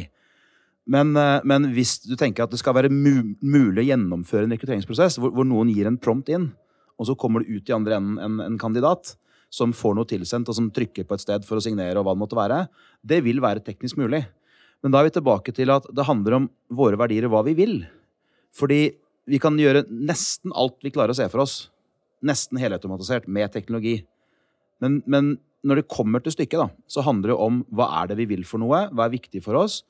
Men, 0.90 1.16
eh, 1.16 1.40
men 1.48 1.70
hvis 1.76 2.00
du 2.04 2.16
tenker 2.20 2.44
at 2.44 2.52
det 2.52 2.60
skal 2.60 2.76
være 2.76 2.92
mulig 2.92 3.84
å 3.84 3.88
gjennomføre 3.88 4.48
en 4.48 4.56
rekrutteringsprosess 4.56 5.20
hvor, 5.22 5.32
hvor 5.32 5.48
noen 5.48 5.72
gir 5.72 5.88
en 5.88 6.00
prompt 6.02 6.32
inn, 6.34 6.52
og 7.00 7.08
så 7.08 7.16
kommer 7.20 7.44
det 7.44 7.56
ut 7.56 7.70
i 7.70 7.76
andre 7.76 7.98
enden 7.98 8.20
en, 8.22 8.40
en 8.44 8.60
kandidat 8.60 9.16
som 9.54 9.74
får 9.76 9.96
noe 9.98 10.10
tilsendt, 10.10 10.50
og 10.50 10.58
som 10.58 10.72
trykker 10.74 11.06
på 11.08 11.16
et 11.16 11.24
sted 11.24 11.46
for 11.46 11.60
å 11.60 11.64
signere, 11.64 11.96
og 12.00 12.08
hva 12.08 12.16
det 12.16 12.24
måtte 12.24 12.38
være, 12.38 12.64
det 13.06 13.22
vil 13.26 13.42
være 13.44 13.64
teknisk 13.66 14.00
mulig. 14.02 14.24
Men 14.84 14.92
da 14.92 15.00
er 15.00 15.08
vi 15.08 15.14
tilbake 15.16 15.54
til 15.56 15.72
at 15.72 15.86
det 15.94 16.08
handler 16.08 16.40
om 16.40 16.48
våre 16.74 16.98
verdier 17.00 17.28
og 17.28 17.36
hva 17.36 17.44
vi 17.46 17.54
vil. 17.56 17.76
Fordi 18.58 18.82
vi 19.30 19.40
kan 19.40 19.56
gjøre 19.60 19.86
nesten 19.88 20.52
alt 20.58 20.82
vi 20.84 20.92
klarer 20.94 21.14
å 21.14 21.18
se 21.18 21.30
for 21.32 21.46
oss, 21.46 21.56
nesten 22.26 22.60
helautomatisert, 22.60 23.30
med 23.30 23.54
teknologi. 23.54 24.02
Men, 24.82 25.02
men 25.06 25.36
når 25.64 25.82
det 25.82 25.92
kommer 25.92 26.24
til 26.24 26.34
stykket, 26.36 26.60
da, 26.60 26.86
så 26.92 27.04
handler 27.06 27.34
det 27.34 27.40
om 27.46 27.62
hva 27.76 27.90
er 28.02 28.12
det 28.12 28.20
vi 28.20 28.28
vil 28.34 28.44
for 28.48 28.62
noe, 28.64 28.86
hva 28.92 29.06
er 29.06 29.16
viktig 29.16 29.44
for 29.46 29.60
oss, 29.62 29.82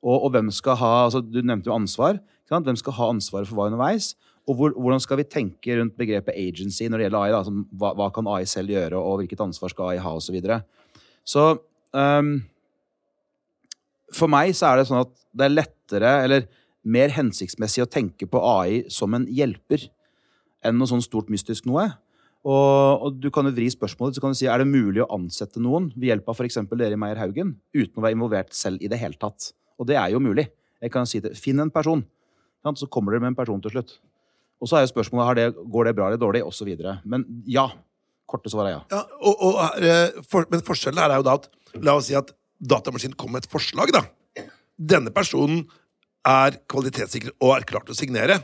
og, 0.00 0.16
og 0.16 0.30
hvem 0.34 0.48
skal 0.54 0.78
ha 0.80 0.90
altså 1.04 1.20
Du 1.20 1.42
nevnte 1.44 1.68
jo 1.68 1.76
ansvar. 1.76 2.22
Hvem 2.48 2.76
skal 2.80 2.94
ha 2.96 3.08
ansvaret 3.12 3.48
for 3.48 3.58
hva 3.58 3.66
underveis? 3.68 4.14
Og 4.48 4.56
hvor, 4.56 4.72
hvordan 4.72 5.02
skal 5.02 5.20
vi 5.20 5.26
tenke 5.28 5.76
rundt 5.76 5.98
begrepet 5.98 6.34
agency 6.34 6.88
når 6.88 6.98
det 6.98 7.04
gjelder 7.06 7.20
AI? 7.20 7.34
Da? 7.34 7.42
som, 7.46 7.58
hva, 7.78 7.92
hva 7.98 8.08
kan 8.14 8.30
AI 8.32 8.46
selv 8.48 8.72
gjøre, 8.72 8.98
og 8.98 9.20
hvilket 9.20 9.44
ansvar 9.44 9.74
skal 9.74 9.92
AI 9.92 10.00
ha, 10.02 10.14
osv. 10.16 10.30
Så, 10.30 10.34
videre. 10.34 10.62
så 11.28 11.44
um, 11.92 12.32
for 14.16 14.32
meg 14.32 14.54
så 14.56 14.70
er 14.70 14.80
det 14.80 14.88
sånn 14.88 15.04
at 15.04 15.12
det 15.36 15.46
er 15.46 15.54
lettere, 15.54 16.14
eller 16.24 16.48
mer 16.80 17.12
hensiktsmessig 17.12 17.84
å 17.84 17.90
tenke 17.92 18.26
på 18.26 18.40
AI 18.40 18.84
som 18.90 19.14
en 19.14 19.28
hjelper 19.28 19.84
enn 20.64 20.80
noe 20.80 20.88
sånn 20.88 21.04
stort 21.04 21.30
mystisk 21.32 21.68
noe. 21.68 21.90
Og, 22.40 23.02
og 23.04 23.16
du 23.20 23.28
kan 23.34 23.44
jo 23.44 23.52
vri 23.52 23.66
spørsmålet 23.72 24.16
så 24.16 24.22
kan 24.24 24.32
du 24.32 24.38
si, 24.38 24.48
er 24.48 24.62
det 24.62 24.70
mulig 24.70 25.02
å 25.04 25.10
ansette 25.12 25.60
noen 25.60 25.90
ved 25.92 26.08
hjelp 26.08 26.30
av 26.32 26.38
f.eks. 26.40 26.62
dere 26.72 26.96
i 26.96 27.00
Meyer 27.00 27.20
Haugen 27.20 27.52
uten 27.76 28.00
å 28.00 28.04
være 28.04 28.16
involvert 28.16 28.54
selv 28.56 28.80
i 28.80 28.88
det 28.88 29.00
hele 29.00 29.18
tatt. 29.20 29.52
Og 29.80 29.88
det 29.90 29.98
er 30.00 30.14
jo 30.14 30.22
mulig. 30.24 30.46
Jeg 30.80 30.92
kan 30.94 31.08
si 31.08 31.20
det. 31.20 31.34
Finn 31.36 31.60
en 31.60 31.72
person, 31.72 32.02
så 32.64 32.88
kommer 32.88 33.12
dere 33.12 33.26
med 33.26 33.34
en 33.34 33.38
person 33.42 33.60
til 33.60 33.74
slutt. 33.74 33.98
Og 34.60 34.68
så 34.68 34.78
er 34.78 34.84
jo 34.84 34.92
spørsmålet 34.92 35.40
det, 35.40 35.46
går 35.72 35.88
det 35.88 35.94
bra 35.96 36.08
eller 36.08 36.20
dårlig, 36.20 36.42
osv. 36.44 36.68
Men 37.04 37.24
ja. 37.48 37.68
Korte 38.30 38.52
svar 38.52 38.68
er 38.68 38.76
ja. 38.76 38.80
Ja, 38.92 39.00
og, 39.26 39.40
og, 39.42 39.56
eh, 39.82 40.20
for, 40.30 40.46
men 40.52 40.62
forskjellen 40.64 41.00
her 41.02 41.12
er 41.12 41.20
jo 41.20 41.26
da 41.26 41.36
at 41.40 41.48
La 41.82 41.96
oss 41.98 42.08
si 42.08 42.16
at 42.18 42.32
datamaskinen 42.60 43.16
kommer 43.18 43.38
med 43.38 43.46
et 43.46 43.52
forslag. 43.52 43.92
da. 43.94 44.04
Denne 44.76 45.12
personen 45.14 45.64
er 46.26 46.56
kvalitetssikret 46.70 47.36
og 47.40 47.54
er 47.56 47.66
klar 47.68 47.84
til 47.86 47.94
å 47.94 47.98
signere. 47.98 48.40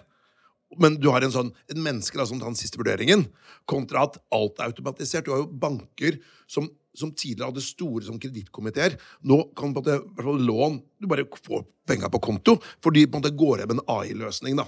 Men 0.80 0.96
du 0.98 1.08
har 1.12 1.22
en 1.22 1.32
sånn, 1.32 1.52
en 1.70 1.82
menneske 1.82 2.18
da, 2.18 2.26
som 2.26 2.40
tar 2.40 2.50
den 2.50 2.58
siste 2.58 2.80
vurderingen, 2.80 3.26
kontra 3.70 4.06
at 4.08 4.18
alt 4.34 4.58
er 4.58 4.72
automatisert. 4.72 5.26
Du 5.26 5.32
har 5.32 5.44
jo 5.44 5.60
banker 5.62 6.18
som, 6.50 6.66
som 6.96 7.12
tidligere 7.14 7.52
hadde 7.52 7.64
store 7.64 8.02
som 8.08 8.18
kredittkomiteer. 8.20 8.98
Nå 9.26 9.38
kan 9.56 9.76
på 9.76 9.84
en 9.84 10.02
måte, 10.02 10.42
lån 10.42 10.80
Du 10.98 11.06
bare 11.10 11.26
får 11.38 11.64
penga 11.86 12.10
på 12.10 12.22
konto, 12.24 12.56
for 12.82 12.90
de 12.90 13.06
på 13.06 13.16
en 13.16 13.22
måte 13.22 13.36
går 13.38 13.62
hjem 13.62 13.72
med 13.72 13.80
en 13.80 13.88
AI-løsning. 13.94 14.58
da. 14.58 14.66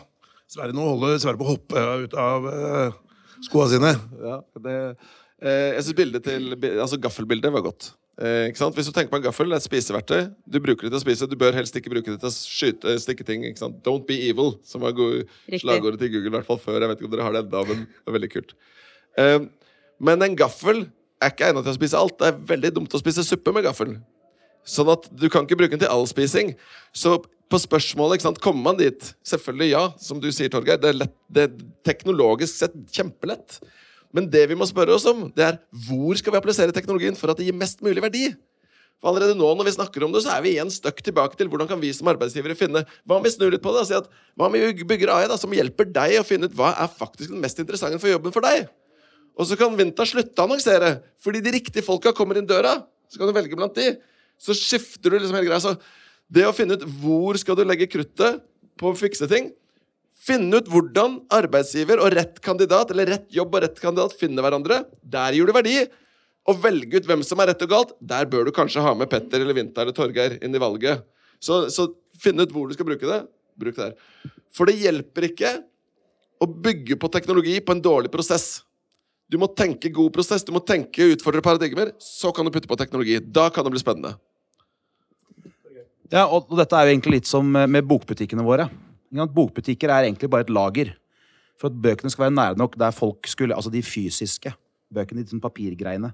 Sverre 0.48 0.76
nå 0.76 0.86
holder 0.86 1.18
Sverre 1.20 1.40
på 1.40 1.48
å 1.48 1.54
hoppe 1.56 1.86
ut 2.04 2.14
av 2.16 2.46
uh, 2.46 2.98
skoa 3.44 3.66
sine. 3.72 3.90
Ja, 4.22 4.38
det, 4.64 4.76
eh, 5.42 5.74
jeg 5.76 5.84
syns 5.84 5.98
bildet 5.98 6.24
til 6.26 6.54
Altså 6.78 7.00
gaffelbildet 7.02 7.52
var 7.54 7.66
godt. 7.66 7.92
Eh? 8.18 8.50
Hvis 8.50 8.88
du 8.88 8.92
tenker 8.92 9.12
på 9.12 9.20
en 9.20 9.26
gaffel, 9.28 9.50
det 9.50 9.58
er 9.58 9.62
et 9.62 9.68
spiseverktøy. 9.68 10.22
Du 10.50 10.58
bruker 10.62 10.88
det 10.88 10.92
til 10.92 10.98
å 10.98 11.04
spise. 11.04 11.28
Du 11.30 11.36
bør 11.38 11.54
helst 11.54 11.76
ikke 11.78 11.92
bruke 11.92 12.10
det 12.10 12.18
til 12.18 12.30
å 12.30 12.34
skyte, 12.34 12.96
stikke 13.02 13.26
ting. 13.26 13.46
Don't 13.86 14.06
be 14.08 14.18
evil, 14.26 14.56
som 14.66 14.82
var 14.82 14.96
slagordet 14.96 16.02
til 16.02 16.12
Google. 16.16 16.32
I 16.32 16.36
hvert 16.38 16.48
fall 16.50 16.60
før. 16.62 16.80
Jeg 16.82 16.90
vet 16.90 17.00
ikke 17.00 17.10
om 17.10 17.14
dere 17.14 17.28
har 17.28 17.36
det 17.36 17.44
enda, 17.46 17.64
men 17.70 17.86
det 17.86 18.10
er 18.10 18.18
veldig 18.18 18.32
kult. 18.34 18.54
Eh, 19.18 19.40
men 20.02 20.26
en 20.26 20.38
gaffel 20.38 20.86
er 21.22 21.32
ikke 21.32 21.48
egnet 21.48 21.66
til 21.66 21.74
å 21.74 21.78
spise 21.78 21.98
alt. 21.98 22.18
Det 22.18 22.30
er 22.30 22.44
veldig 22.52 22.74
dumt 22.80 22.94
å 22.94 23.02
spise 23.02 23.26
suppe 23.26 23.54
med 23.54 23.66
gaffel. 23.66 23.96
Sånn 24.68 24.90
at 24.92 25.08
du 25.14 25.28
kan 25.32 25.46
ikke 25.46 25.58
bruke 25.58 25.76
den 25.76 25.86
til 25.86 25.92
all 25.92 26.06
spising. 26.10 26.52
Så 26.92 27.16
på 27.48 27.60
spørsmålet, 27.62 28.18
ikke 28.18 28.28
sant, 28.28 28.40
kommer 28.44 28.66
man 28.66 28.80
dit? 28.80 29.12
Selvfølgelig 29.26 29.70
ja, 29.70 29.84
som 30.02 30.20
du 30.20 30.28
sier, 30.34 30.50
Torgeir. 30.52 30.80
Det 30.82 30.90
er, 30.90 30.98
lett, 31.04 31.14
det 31.32 31.46
er 31.46 31.68
teknologisk 31.88 32.58
sett 32.60 32.76
kjempelett. 32.92 33.60
Men 34.14 34.28
det 34.32 34.46
vi 34.48 34.56
må 34.56 34.66
spørre 34.68 34.94
oss 34.96 35.06
om, 35.10 35.26
det 35.36 35.44
er 35.44 35.58
hvor 35.86 36.16
skal 36.16 36.32
vi 36.32 36.40
applisere 36.40 36.74
teknologien 36.74 37.16
for 37.18 37.32
at 37.32 37.40
det 37.40 37.48
gir 37.48 37.56
mest 37.56 37.82
mulig 37.84 38.02
verdi? 38.04 38.30
For 38.98 39.12
allerede 39.12 39.36
nå 39.38 39.46
når 39.54 39.68
vi 39.68 39.74
snakker 39.76 40.04
om 40.04 40.14
det, 40.14 40.24
så 40.24 40.32
er 40.34 40.42
vi 40.42 40.56
igjen 40.56 40.72
støkk 40.74 41.04
tilbake 41.06 41.38
til 41.38 41.50
hvordan 41.50 41.68
kan 41.70 41.78
vi 41.78 41.92
som 41.94 42.08
arbeidsgivere 42.10 42.56
finne 42.58 42.82
Hva 43.06 43.18
om 43.18 43.22
vi 43.22 43.30
snur 43.30 43.52
litt 43.54 43.62
på 43.62 43.70
det 43.74 43.84
og 43.84 43.90
sier 43.90 44.02
at 44.02 44.08
hva 44.34 44.48
om 44.48 44.56
vi 44.56 44.86
bygger 44.90 45.12
AI 45.14 45.28
da, 45.30 45.36
som 45.38 45.54
hjelper 45.54 45.86
deg 45.94 46.16
å 46.18 46.26
finne 46.26 46.48
ut 46.48 46.56
hva 46.58 46.72
er 46.74 46.90
faktisk 46.90 47.30
den 47.30 47.44
mest 47.44 47.60
interessante 47.62 48.00
for 48.02 48.10
jobben 48.10 48.34
for 48.34 48.46
deg? 48.48 48.66
Og 49.38 49.46
så 49.46 49.54
kan 49.58 49.76
Vinta 49.78 50.02
slutte 50.08 50.34
å 50.34 50.48
annonsere, 50.48 50.96
fordi 51.22 51.44
de 51.44 51.54
riktige 51.54 51.86
folka 51.86 52.10
kommer 52.16 52.40
inn 52.40 52.48
døra. 52.48 52.74
Så 53.06 53.20
kan 53.20 53.30
du 53.30 53.36
velge 53.36 53.54
blant 53.54 53.76
de. 53.76 53.92
Så 54.34 54.56
skifter 54.56 55.12
du 55.12 55.18
liksom 55.20 55.36
hele 55.38 55.46
greia. 55.46 55.62
Så 55.62 55.76
det 56.26 56.42
å 56.48 56.54
finne 56.56 56.74
ut 56.74 56.82
hvor 56.98 57.38
skal 57.38 57.54
du 57.54 57.62
legge 57.62 57.86
kruttet 57.90 58.42
på 58.78 58.90
å 58.90 58.98
fikse 58.98 59.30
ting 59.30 59.52
Finne 60.28 60.60
ut 60.60 60.68
hvordan 60.68 61.22
arbeidsgiver 61.32 62.02
og 62.04 62.12
rett 62.18 62.36
kandidat 62.44 62.92
eller 62.92 63.08
rett 63.14 63.30
jobb 63.32 63.54
og 63.56 63.64
rett 63.64 63.80
kandidat 63.80 64.16
finner 64.18 64.44
hverandre. 64.44 64.82
Der 65.00 65.36
gir 65.36 65.48
du 65.48 65.54
verdi. 65.56 65.78
Og 66.48 66.60
velge 66.62 67.00
ut 67.00 67.08
hvem 67.08 67.22
som 67.24 67.40
er 67.40 67.50
rett 67.52 67.64
og 67.64 67.72
galt. 67.72 67.94
Der 68.00 68.28
bør 68.28 68.48
du 68.48 68.52
kanskje 68.56 68.84
ha 68.84 68.94
med 68.96 69.10
Petter 69.12 69.40
eller 69.40 69.56
Vinter 69.56 69.84
eller 69.84 69.96
Torgeir 69.96 70.38
inn 70.44 70.54
i 70.54 70.60
valget. 70.60 71.04
Så, 71.40 71.66
så 71.72 71.90
finne 72.20 72.44
ut 72.44 72.52
hvor 72.52 72.68
du 72.68 72.76
skal 72.76 72.88
bruke 72.88 73.08
det. 73.08 73.22
Bruk 73.58 73.76
det 73.76 73.90
der. 73.90 74.32
For 74.54 74.68
det 74.68 74.78
hjelper 74.80 75.28
ikke 75.28 75.52
å 76.38 76.48
bygge 76.48 76.96
på 77.00 77.10
teknologi 77.12 77.58
på 77.60 77.74
en 77.74 77.84
dårlig 77.84 78.12
prosess. 78.12 78.62
Du 79.28 79.36
må 79.40 79.50
tenke 79.52 79.90
god 79.92 80.12
prosess, 80.14 80.44
du 80.46 80.54
må 80.56 80.62
tenke 80.64 81.10
utfordre 81.12 81.44
paradigmer. 81.44 81.92
Så 82.00 82.32
kan 82.32 82.46
du 82.46 82.52
putte 82.54 82.70
på 82.70 82.78
teknologi. 82.80 83.18
Da 83.20 83.48
kan 83.52 83.66
det 83.66 83.74
bli 83.74 83.82
spennende. 83.82 84.16
Ja, 86.08 86.24
og, 86.24 86.48
dette 86.56 86.76
er 86.76 86.86
jo 86.86 86.94
egentlig 86.94 87.18
litt 87.18 87.28
som 87.28 87.48
med 87.52 87.68
med 87.68 87.84
bokbutikkene 87.84 88.44
våre. 88.46 88.70
Ikke? 89.12 89.28
Bokbutikker 89.34 89.92
er 89.92 90.08
egentlig 90.08 90.30
bare 90.30 90.46
et 90.46 90.54
lager. 90.54 90.94
For 91.58 91.72
at 91.72 91.78
bøkene 91.82 92.10
skal 92.12 92.28
være 92.28 92.36
nære 92.36 92.58
nok 92.60 92.76
der 92.78 92.94
folk 92.94 93.26
skulle 93.26 93.56
Altså 93.56 93.70
de 93.70 93.82
fysiske 93.82 94.52
bøkene, 94.94 95.24
de 95.26 95.40
papirgreiene. 95.42 96.12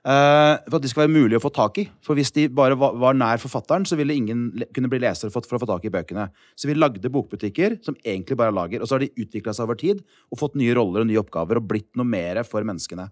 Eh, 0.00 0.54
for 0.64 0.78
at 0.78 0.84
de 0.84 0.88
skal 0.88 1.02
være 1.02 1.12
mulig 1.12 1.36
å 1.36 1.42
få 1.44 1.50
tak 1.52 1.78
i. 1.82 1.86
For 2.04 2.16
hvis 2.16 2.32
de 2.36 2.46
bare 2.48 2.76
var, 2.78 3.16
nær 3.16 3.40
forfatteren, 3.42 3.84
så 3.84 3.98
ville 4.00 4.16
ingen 4.16 4.48
kunne 4.74 4.88
bli 4.92 5.02
lesere 5.02 5.32
for 5.32 5.44
å 5.44 5.60
få 5.60 5.68
tak 5.68 5.84
i 5.84 5.92
bøkene. 5.92 6.30
Så 6.56 6.70
vi 6.70 6.76
lagde 6.76 7.12
bokbutikker 7.12 7.78
som 7.84 7.96
egentlig 8.00 8.38
bare 8.40 8.54
er 8.54 8.56
lager. 8.56 8.80
Og 8.80 8.88
så 8.88 8.96
har 8.96 9.04
de 9.04 9.12
utvikla 9.20 9.54
seg 9.56 9.68
over 9.68 9.80
tid 9.80 10.00
og 10.32 10.40
fått 10.40 10.56
nye 10.60 10.76
roller 10.76 11.04
og 11.04 11.10
nye 11.10 11.20
oppgaver 11.20 11.60
og 11.60 11.68
blitt 11.68 11.90
noe 12.00 12.08
mer 12.08 12.42
for 12.48 12.64
menneskene. 12.64 13.10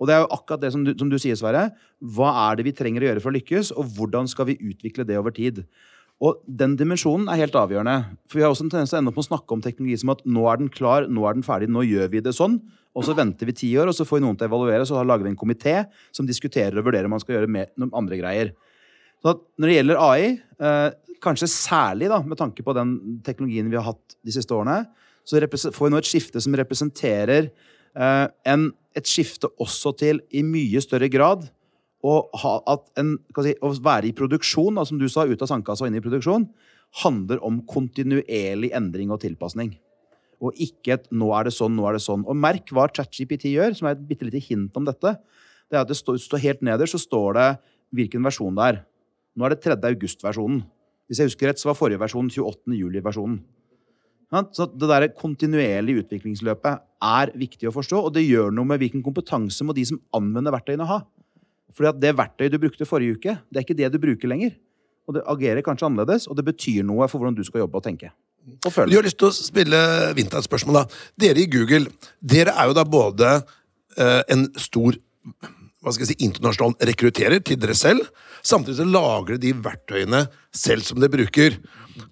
Og 0.00 0.08
det 0.08 0.16
er 0.16 0.24
jo 0.24 0.32
akkurat 0.34 0.62
det 0.64 0.72
som 0.74 0.82
du, 0.82 0.90
som 0.98 1.10
du 1.12 1.20
sier, 1.22 1.36
Sverre. 1.38 1.68
Hva 2.02 2.32
er 2.48 2.58
det 2.58 2.66
vi 2.66 2.74
trenger 2.74 3.04
å 3.04 3.10
gjøre 3.10 3.22
for 3.22 3.30
å 3.30 3.36
lykkes, 3.36 3.70
og 3.78 3.92
hvordan 3.94 4.26
skal 4.30 4.48
vi 4.48 4.58
utvikle 4.58 5.06
det 5.06 5.20
over 5.20 5.34
tid? 5.34 5.62
Og 6.24 6.40
den 6.48 6.76
dimensjonen 6.80 7.26
er 7.28 7.42
helt 7.42 7.56
avgjørende. 7.58 7.98
For 8.30 8.38
vi 8.38 8.44
har 8.44 8.52
også 8.54 8.64
en 8.64 8.70
tendens 8.72 8.92
til 8.92 8.96
å 8.96 9.02
ende 9.02 9.12
opp 9.12 9.18
med 9.18 9.26
å 9.26 9.28
snakke 9.28 9.56
om 9.56 9.62
teknologi 9.64 9.98
som 10.00 10.14
at 10.14 10.22
nå 10.24 10.46
er 10.48 10.60
den 10.62 10.70
klar, 10.72 11.08
nå 11.10 11.26
er 11.28 11.36
den 11.36 11.44
ferdig, 11.44 11.68
nå 11.72 11.84
gjør 11.84 12.08
vi 12.14 12.22
det 12.24 12.32
sånn. 12.36 12.56
Og 12.94 13.04
så 13.04 13.16
venter 13.18 13.50
vi 13.50 13.56
ti 13.58 13.72
år, 13.80 13.90
og 13.90 13.96
så 13.96 14.06
får 14.08 14.20
vi 14.20 14.24
noen 14.24 14.38
til 14.38 14.46
å 14.46 14.52
evaluere, 14.52 14.86
så 14.88 15.02
lager 15.04 15.26
vi 15.26 15.32
en 15.34 15.40
komité 15.40 15.74
som 16.14 16.28
diskuterer 16.28 16.78
og 16.78 16.86
vurderer 16.86 17.08
om 17.08 17.16
man 17.16 17.22
skal 17.22 17.36
gjøre 17.36 17.50
mer, 17.50 17.72
noen 17.80 17.92
andre 17.98 18.20
greier. 18.20 18.52
Så 19.24 19.34
når 19.58 19.70
det 19.70 19.76
gjelder 19.78 20.00
AI, 20.04 20.30
eh, 20.68 21.16
kanskje 21.24 21.50
særlig 21.50 22.08
da, 22.12 22.20
med 22.22 22.38
tanke 22.40 22.64
på 22.64 22.76
den 22.76 22.94
teknologien 23.26 23.68
vi 23.72 23.80
har 23.80 23.88
hatt 23.90 24.16
de 24.24 24.34
siste 24.34 24.54
årene, 24.54 24.84
så 25.24 25.40
får 25.44 25.88
vi 25.88 25.92
nå 25.92 26.00
et 26.00 26.08
skifte 26.08 26.40
som 26.44 26.56
representerer 26.60 27.50
eh, 27.50 28.26
en, 28.52 28.68
et 28.96 29.08
skifte 29.10 29.50
også 29.60 29.94
til 30.00 30.22
i 30.30 30.44
mye 30.46 30.80
større 30.84 31.10
grad 31.12 31.48
ha, 32.04 32.54
en, 33.00 33.14
si, 33.40 33.54
å 33.64 33.70
være 33.80 34.10
i 34.10 34.16
produksjon, 34.16 34.76
da, 34.76 34.84
som 34.84 35.00
du 35.00 35.06
sa, 35.08 35.24
ut 35.24 35.40
av 35.40 35.50
sandkassa 35.50 35.86
og 35.86 35.90
inn 35.90 35.98
i 35.98 36.04
produksjon, 36.04 36.46
handler 37.02 37.40
om 37.46 37.62
kontinuerlig 37.68 38.70
endring 38.76 39.12
og 39.14 39.22
tilpasning. 39.24 39.72
Og 40.44 40.58
ikke 40.60 40.98
et 40.98 41.06
'nå 41.10 41.30
er 41.38 41.44
det 41.48 41.54
sånn, 41.56 41.74
nå 41.74 41.86
er 41.88 41.96
det 41.96 42.04
sånn'. 42.04 42.26
Og 42.28 42.36
merk 42.36 42.68
hva 42.68 42.88
ChatGPT 42.92 43.54
gjør, 43.54 43.74
som 43.74 43.88
er 43.88 43.92
et 43.92 44.06
bitte 44.06 44.26
lite 44.26 44.42
hint 44.42 44.76
om 44.76 44.84
dette. 44.84 45.16
Det 45.70 45.78
er 45.78 45.80
at 45.80 45.88
det 45.88 45.96
står, 45.96 46.18
står 46.20 46.44
helt 46.44 46.60
nederst 46.60 46.92
så 46.92 47.00
står 47.00 47.34
det 47.34 47.58
hvilken 47.94 48.22
versjon 48.22 48.54
det 48.54 48.64
er. 48.64 48.84
Nå 49.36 49.46
er 49.46 49.54
det 49.54 49.62
3. 49.62 49.80
august-versjonen. 49.80 50.62
Hvis 51.08 51.18
jeg 51.18 51.28
husker 51.28 51.48
rett, 51.48 51.58
så 51.58 51.70
var 51.70 51.78
forrige 51.78 52.00
versjon 52.00 52.28
28. 52.28 52.76
juli-versjonen. 52.76 53.40
Så 54.52 54.66
det 54.66 54.88
der 54.90 55.08
kontinuerlige 55.14 56.02
utviklingsløpet 56.02 56.80
er 57.06 57.30
viktig 57.38 57.68
å 57.68 57.74
forstå, 57.74 58.00
og 58.08 58.14
det 58.16 58.24
gjør 58.26 58.50
noe 58.50 58.66
med 58.66 58.80
hvilken 58.82 59.02
kompetanse 59.04 59.62
må 59.66 59.74
de 59.76 59.84
som 59.86 60.00
anvender 60.16 60.54
verktøyene 60.54 60.88
ha. 60.88 61.02
Fordi 61.72 61.90
at 61.90 62.02
det 62.02 62.12
verktøyet 62.18 62.52
du 62.52 62.60
brukte 62.62 62.88
forrige 62.88 63.16
uke, 63.16 63.38
det 63.48 63.60
er 63.60 63.66
ikke 63.66 63.78
det 63.78 63.90
du 63.94 63.98
bruker 64.02 64.30
lenger. 64.30 64.54
Og 65.08 65.16
det 65.16 65.24
agerer 65.28 65.64
kanskje 65.64 65.88
annerledes, 65.88 66.28
og 66.28 66.36
det 66.38 66.46
betyr 66.46 66.84
noe 66.86 67.08
for 67.10 67.20
hvordan 67.20 67.36
du 67.36 67.44
skal 67.46 67.64
jobbe 67.64 67.80
og 67.80 67.84
tenke. 67.84 68.12
Og 68.64 68.70
føle. 68.70 68.86
føle. 68.92 68.96
har 69.00 69.06
lyst 69.08 69.18
til 69.20 69.30
å 69.30 69.34
spille 69.36 69.80
Vinterens 70.16 70.48
spørsmål. 70.48 70.82
da. 70.82 71.02
Dere 71.20 71.42
i 71.42 71.50
Google 71.50 71.88
dere 72.20 72.54
er 72.54 72.70
jo 72.70 72.76
da 72.76 72.84
både 72.84 73.34
eh, 73.96 74.22
en 74.32 74.48
stor 74.60 74.96
hva 75.84 75.92
skal 75.92 76.06
jeg 76.06 76.14
si, 76.14 76.24
internasjonal 76.24 76.88
rekrutterer 76.88 77.42
til 77.44 77.58
dere 77.60 77.74
selv, 77.76 78.06
samtidig 78.40 78.78
så 78.78 78.86
lager 78.88 79.34
dere 79.34 79.42
de 79.42 79.52
verktøyene 79.66 80.22
selv 80.56 80.86
som 80.86 81.00
dere 81.00 81.12
bruker. 81.12 81.58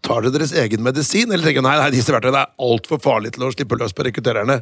Tar 0.04 0.20
dere 0.20 0.34
deres 0.36 0.52
egen 0.60 0.84
medisin, 0.84 1.32
eller 1.32 1.46
tenker 1.46 1.62
dere 1.62 1.70
nei, 1.70 1.78
nei, 1.80 1.94
disse 1.94 2.12
verktøyene 2.12 2.44
er 2.44 2.52
altfor 2.68 3.00
farlige 3.02 3.38
til 3.38 3.46
å 3.48 3.52
slippe 3.54 3.78
løs 3.80 3.96
på 3.96 4.04
rekruttererne? 4.04 4.60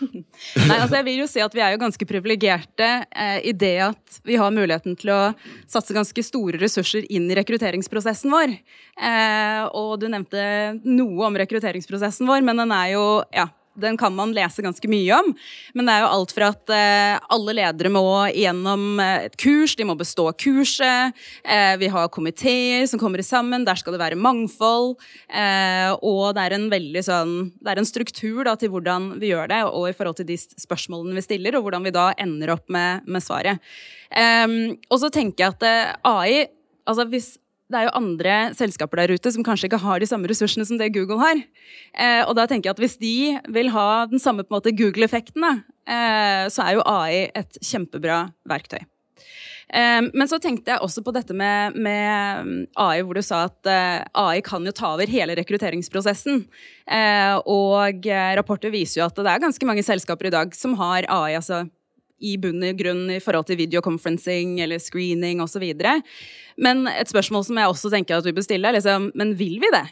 Nei, 0.68 0.76
altså 0.78 0.98
jeg 0.98 1.06
vil 1.06 1.20
jo 1.22 1.28
si 1.30 1.42
at 1.44 1.54
Vi 1.54 1.62
er 1.62 1.74
jo 1.74 1.80
ganske 1.82 2.06
privilegerte 2.08 2.90
eh, 3.10 3.38
i 3.48 3.54
det 3.56 3.74
at 3.86 4.20
vi 4.26 4.38
har 4.40 4.54
muligheten 4.54 4.96
til 4.98 5.12
å 5.14 5.20
satse 5.70 5.96
ganske 5.96 6.24
store 6.26 6.60
ressurser 6.62 7.06
inn 7.12 7.28
i 7.30 7.38
rekrutteringsprosessen 7.38 8.32
vår. 8.32 8.56
Eh, 8.98 9.62
og 9.78 9.96
Du 10.02 10.08
nevnte 10.12 10.44
noe 10.84 11.28
om 11.28 11.40
rekrutteringsprosessen 11.42 12.28
vår, 12.28 12.44
men 12.46 12.62
den 12.64 12.74
er 12.76 12.94
jo 12.94 13.04
ja, 13.34 13.48
den 13.74 13.96
kan 13.96 14.14
man 14.14 14.34
lese 14.36 14.62
ganske 14.64 14.88
mye 14.90 15.16
om. 15.16 15.32
Men 15.76 15.88
det 15.88 15.94
er 15.94 16.04
jo 16.04 16.10
alt 16.16 16.34
fra 16.36 16.50
at 16.52 16.72
eh, 16.74 17.16
alle 17.32 17.54
ledere 17.56 17.92
må 17.92 18.04
gjennom 18.34 19.00
eh, 19.02 19.28
et 19.28 19.36
kurs, 19.40 19.74
de 19.78 19.86
må 19.88 19.96
bestå 19.98 20.28
kurset. 20.38 21.16
Eh, 21.44 21.74
vi 21.80 21.90
har 21.92 22.12
komiteer 22.12 22.86
som 22.90 23.00
kommer 23.00 23.24
sammen, 23.26 23.66
der 23.68 23.78
skal 23.80 23.96
det 23.96 24.02
være 24.02 24.20
mangfold. 24.20 24.96
Og 26.02 26.22
det 26.36 26.42
er 26.42 26.54
en 26.56 26.68
veldig 26.72 27.02
sånn 27.04 27.32
Det 27.62 27.70
er 27.72 27.80
en 27.80 27.88
struktur 27.88 28.42
da, 28.46 28.54
til 28.58 28.72
hvordan 28.72 29.12
vi 29.22 29.32
gjør 29.32 29.50
det, 29.52 29.60
og 29.68 29.88
i 29.88 29.94
forhold 29.96 30.18
til 30.20 30.28
de 30.28 30.36
spørsmålene 30.38 31.16
vi 31.16 31.24
stiller, 31.24 31.56
og 31.56 31.66
hvordan 31.66 31.86
vi 31.86 31.94
da 31.94 32.10
ender 32.20 32.54
opp 32.56 32.68
med, 32.72 33.06
med 33.06 33.24
svaret. 33.24 33.62
Og 34.12 34.98
så 35.00 35.10
tenker 35.12 35.46
jeg 35.46 35.54
at 35.56 36.02
AI 36.08 36.42
altså 36.88 37.06
hvis 37.08 37.36
det 37.72 37.80
er 37.80 37.88
jo 37.88 37.96
andre 37.98 38.36
selskaper 38.56 39.02
der 39.02 39.14
ute 39.16 39.32
som 39.34 39.44
kanskje 39.46 39.70
ikke 39.70 39.82
har 39.82 40.02
de 40.02 40.08
samme 40.08 40.28
ressursene 40.30 40.66
som 40.68 40.78
det 40.80 40.92
Google 40.94 41.20
har. 41.22 41.42
Eh, 41.96 42.22
og 42.26 42.36
da 42.38 42.46
tenker 42.46 42.70
jeg 42.70 42.76
at 42.76 42.82
hvis 42.84 42.98
de 43.00 43.16
vil 43.54 43.72
ha 43.74 44.06
den 44.10 44.22
samme 44.22 44.44
Google-effekten, 44.44 45.64
eh, 45.88 46.44
så 46.52 46.66
er 46.66 46.76
jo 46.76 46.86
AI 46.86 47.30
et 47.34 47.58
kjempebra 47.64 48.26
verktøy. 48.48 48.82
Eh, 49.72 50.02
men 50.12 50.28
så 50.28 50.38
tenkte 50.42 50.74
jeg 50.74 50.84
også 50.84 51.02
på 51.04 51.14
dette 51.16 51.34
med, 51.34 51.76
med 51.80 52.68
AI, 52.76 53.02
hvor 53.02 53.16
du 53.16 53.24
sa 53.24 53.46
at 53.48 53.68
eh, 53.70 54.04
AI 54.14 54.42
kan 54.44 54.64
jo 54.68 54.74
ta 54.76 54.92
over 54.94 55.08
hele 55.08 55.36
rekrutteringsprosessen. 55.38 56.44
Eh, 56.86 57.36
og 57.48 58.06
eh, 58.06 58.32
rapporter 58.36 58.72
viser 58.74 59.00
jo 59.00 59.06
at 59.08 59.16
det 59.16 59.30
er 59.32 59.46
ganske 59.46 59.68
mange 59.68 59.84
selskaper 59.86 60.28
i 60.28 60.34
dag 60.34 60.52
som 60.56 60.76
har 60.80 61.08
AI 61.08 61.38
altså, 61.40 61.64
i 62.22 62.36
bunn 62.40 62.62
og 62.66 62.78
grunn 62.78 63.02
i 63.12 63.20
forhold 63.22 63.48
til 63.50 63.58
videoconferencing 63.60 64.58
eller 64.64 64.82
screening 64.82 65.42
osv. 65.44 65.64
Men 66.62 66.86
et 66.90 67.10
spørsmål 67.10 67.44
som 67.48 67.58
jeg 67.60 67.72
også 67.74 67.92
tenker 67.92 68.18
at 68.18 68.28
vi 68.28 68.36
bør 68.36 68.46
stille, 68.46 68.70
er 68.70 68.78
liksom, 68.78 69.10
men 69.18 69.34
vil 69.38 69.58
vi 69.62 69.72
det? 69.74 69.84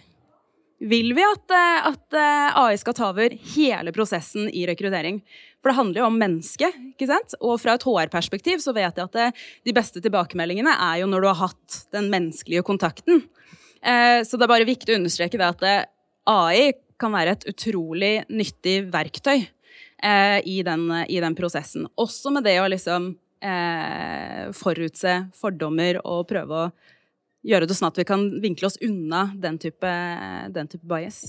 Vil 0.90 1.12
vi 1.12 1.24
at, 1.26 1.52
eh, 1.52 1.88
at 1.90 2.16
eh, 2.16 2.56
AI 2.56 2.78
skal 2.80 2.96
ta 2.96 3.10
over 3.10 3.34
hele 3.52 3.92
prosessen 3.92 4.48
i 4.48 4.64
rekruttering? 4.68 5.18
For 5.60 5.68
det 5.68 5.76
handler 5.76 6.00
jo 6.00 6.06
om 6.08 6.16
mennesket. 6.16 6.76
ikke 6.94 7.08
sant? 7.10 7.36
Og 7.44 7.58
fra 7.60 7.74
et 7.76 7.84
HR-perspektiv 7.84 8.62
så 8.64 8.72
vet 8.72 8.96
jeg 8.96 9.04
at 9.04 9.18
det, 9.18 9.26
de 9.68 9.74
beste 9.76 10.00
tilbakemeldingene 10.00 10.72
er 10.72 11.02
jo 11.02 11.10
når 11.10 11.20
du 11.20 11.28
har 11.28 11.40
hatt 11.42 11.82
den 11.92 12.08
menneskelige 12.12 12.64
kontakten. 12.64 13.26
Eh, 13.84 14.20
så 14.24 14.36
det 14.36 14.46
er 14.46 14.54
bare 14.54 14.68
viktig 14.68 14.94
å 14.94 15.00
understreke 15.00 15.40
det 15.40 15.50
at 15.52 15.66
eh, 15.68 15.84
AI 16.32 16.72
kan 17.00 17.12
være 17.12 17.36
et 17.36 17.46
utrolig 17.48 18.14
nyttig 18.28 18.82
verktøy 18.92 19.38
eh, 19.38 19.48
i, 20.02 20.60
den, 20.66 20.86
i 21.08 21.20
den 21.20 21.34
prosessen. 21.38 21.86
Også 22.00 22.32
med 22.32 22.44
det 22.48 22.56
å 22.62 22.68
liksom 22.72 23.10
eh, 23.44 24.46
forutse 24.56 25.16
fordommer 25.36 26.00
og 26.04 26.26
prøve 26.30 26.62
å 26.64 26.70
gjøre 27.46 27.68
det 27.68 27.76
sånn 27.78 27.88
at 27.90 28.00
vi 28.00 28.04
kan 28.08 28.26
vinkle 28.42 28.68
oss 28.68 28.78
unna 28.84 29.26
den 29.40 29.56
type, 29.60 29.90
den 30.52 30.68
type 30.72 30.84
bias. 30.88 31.22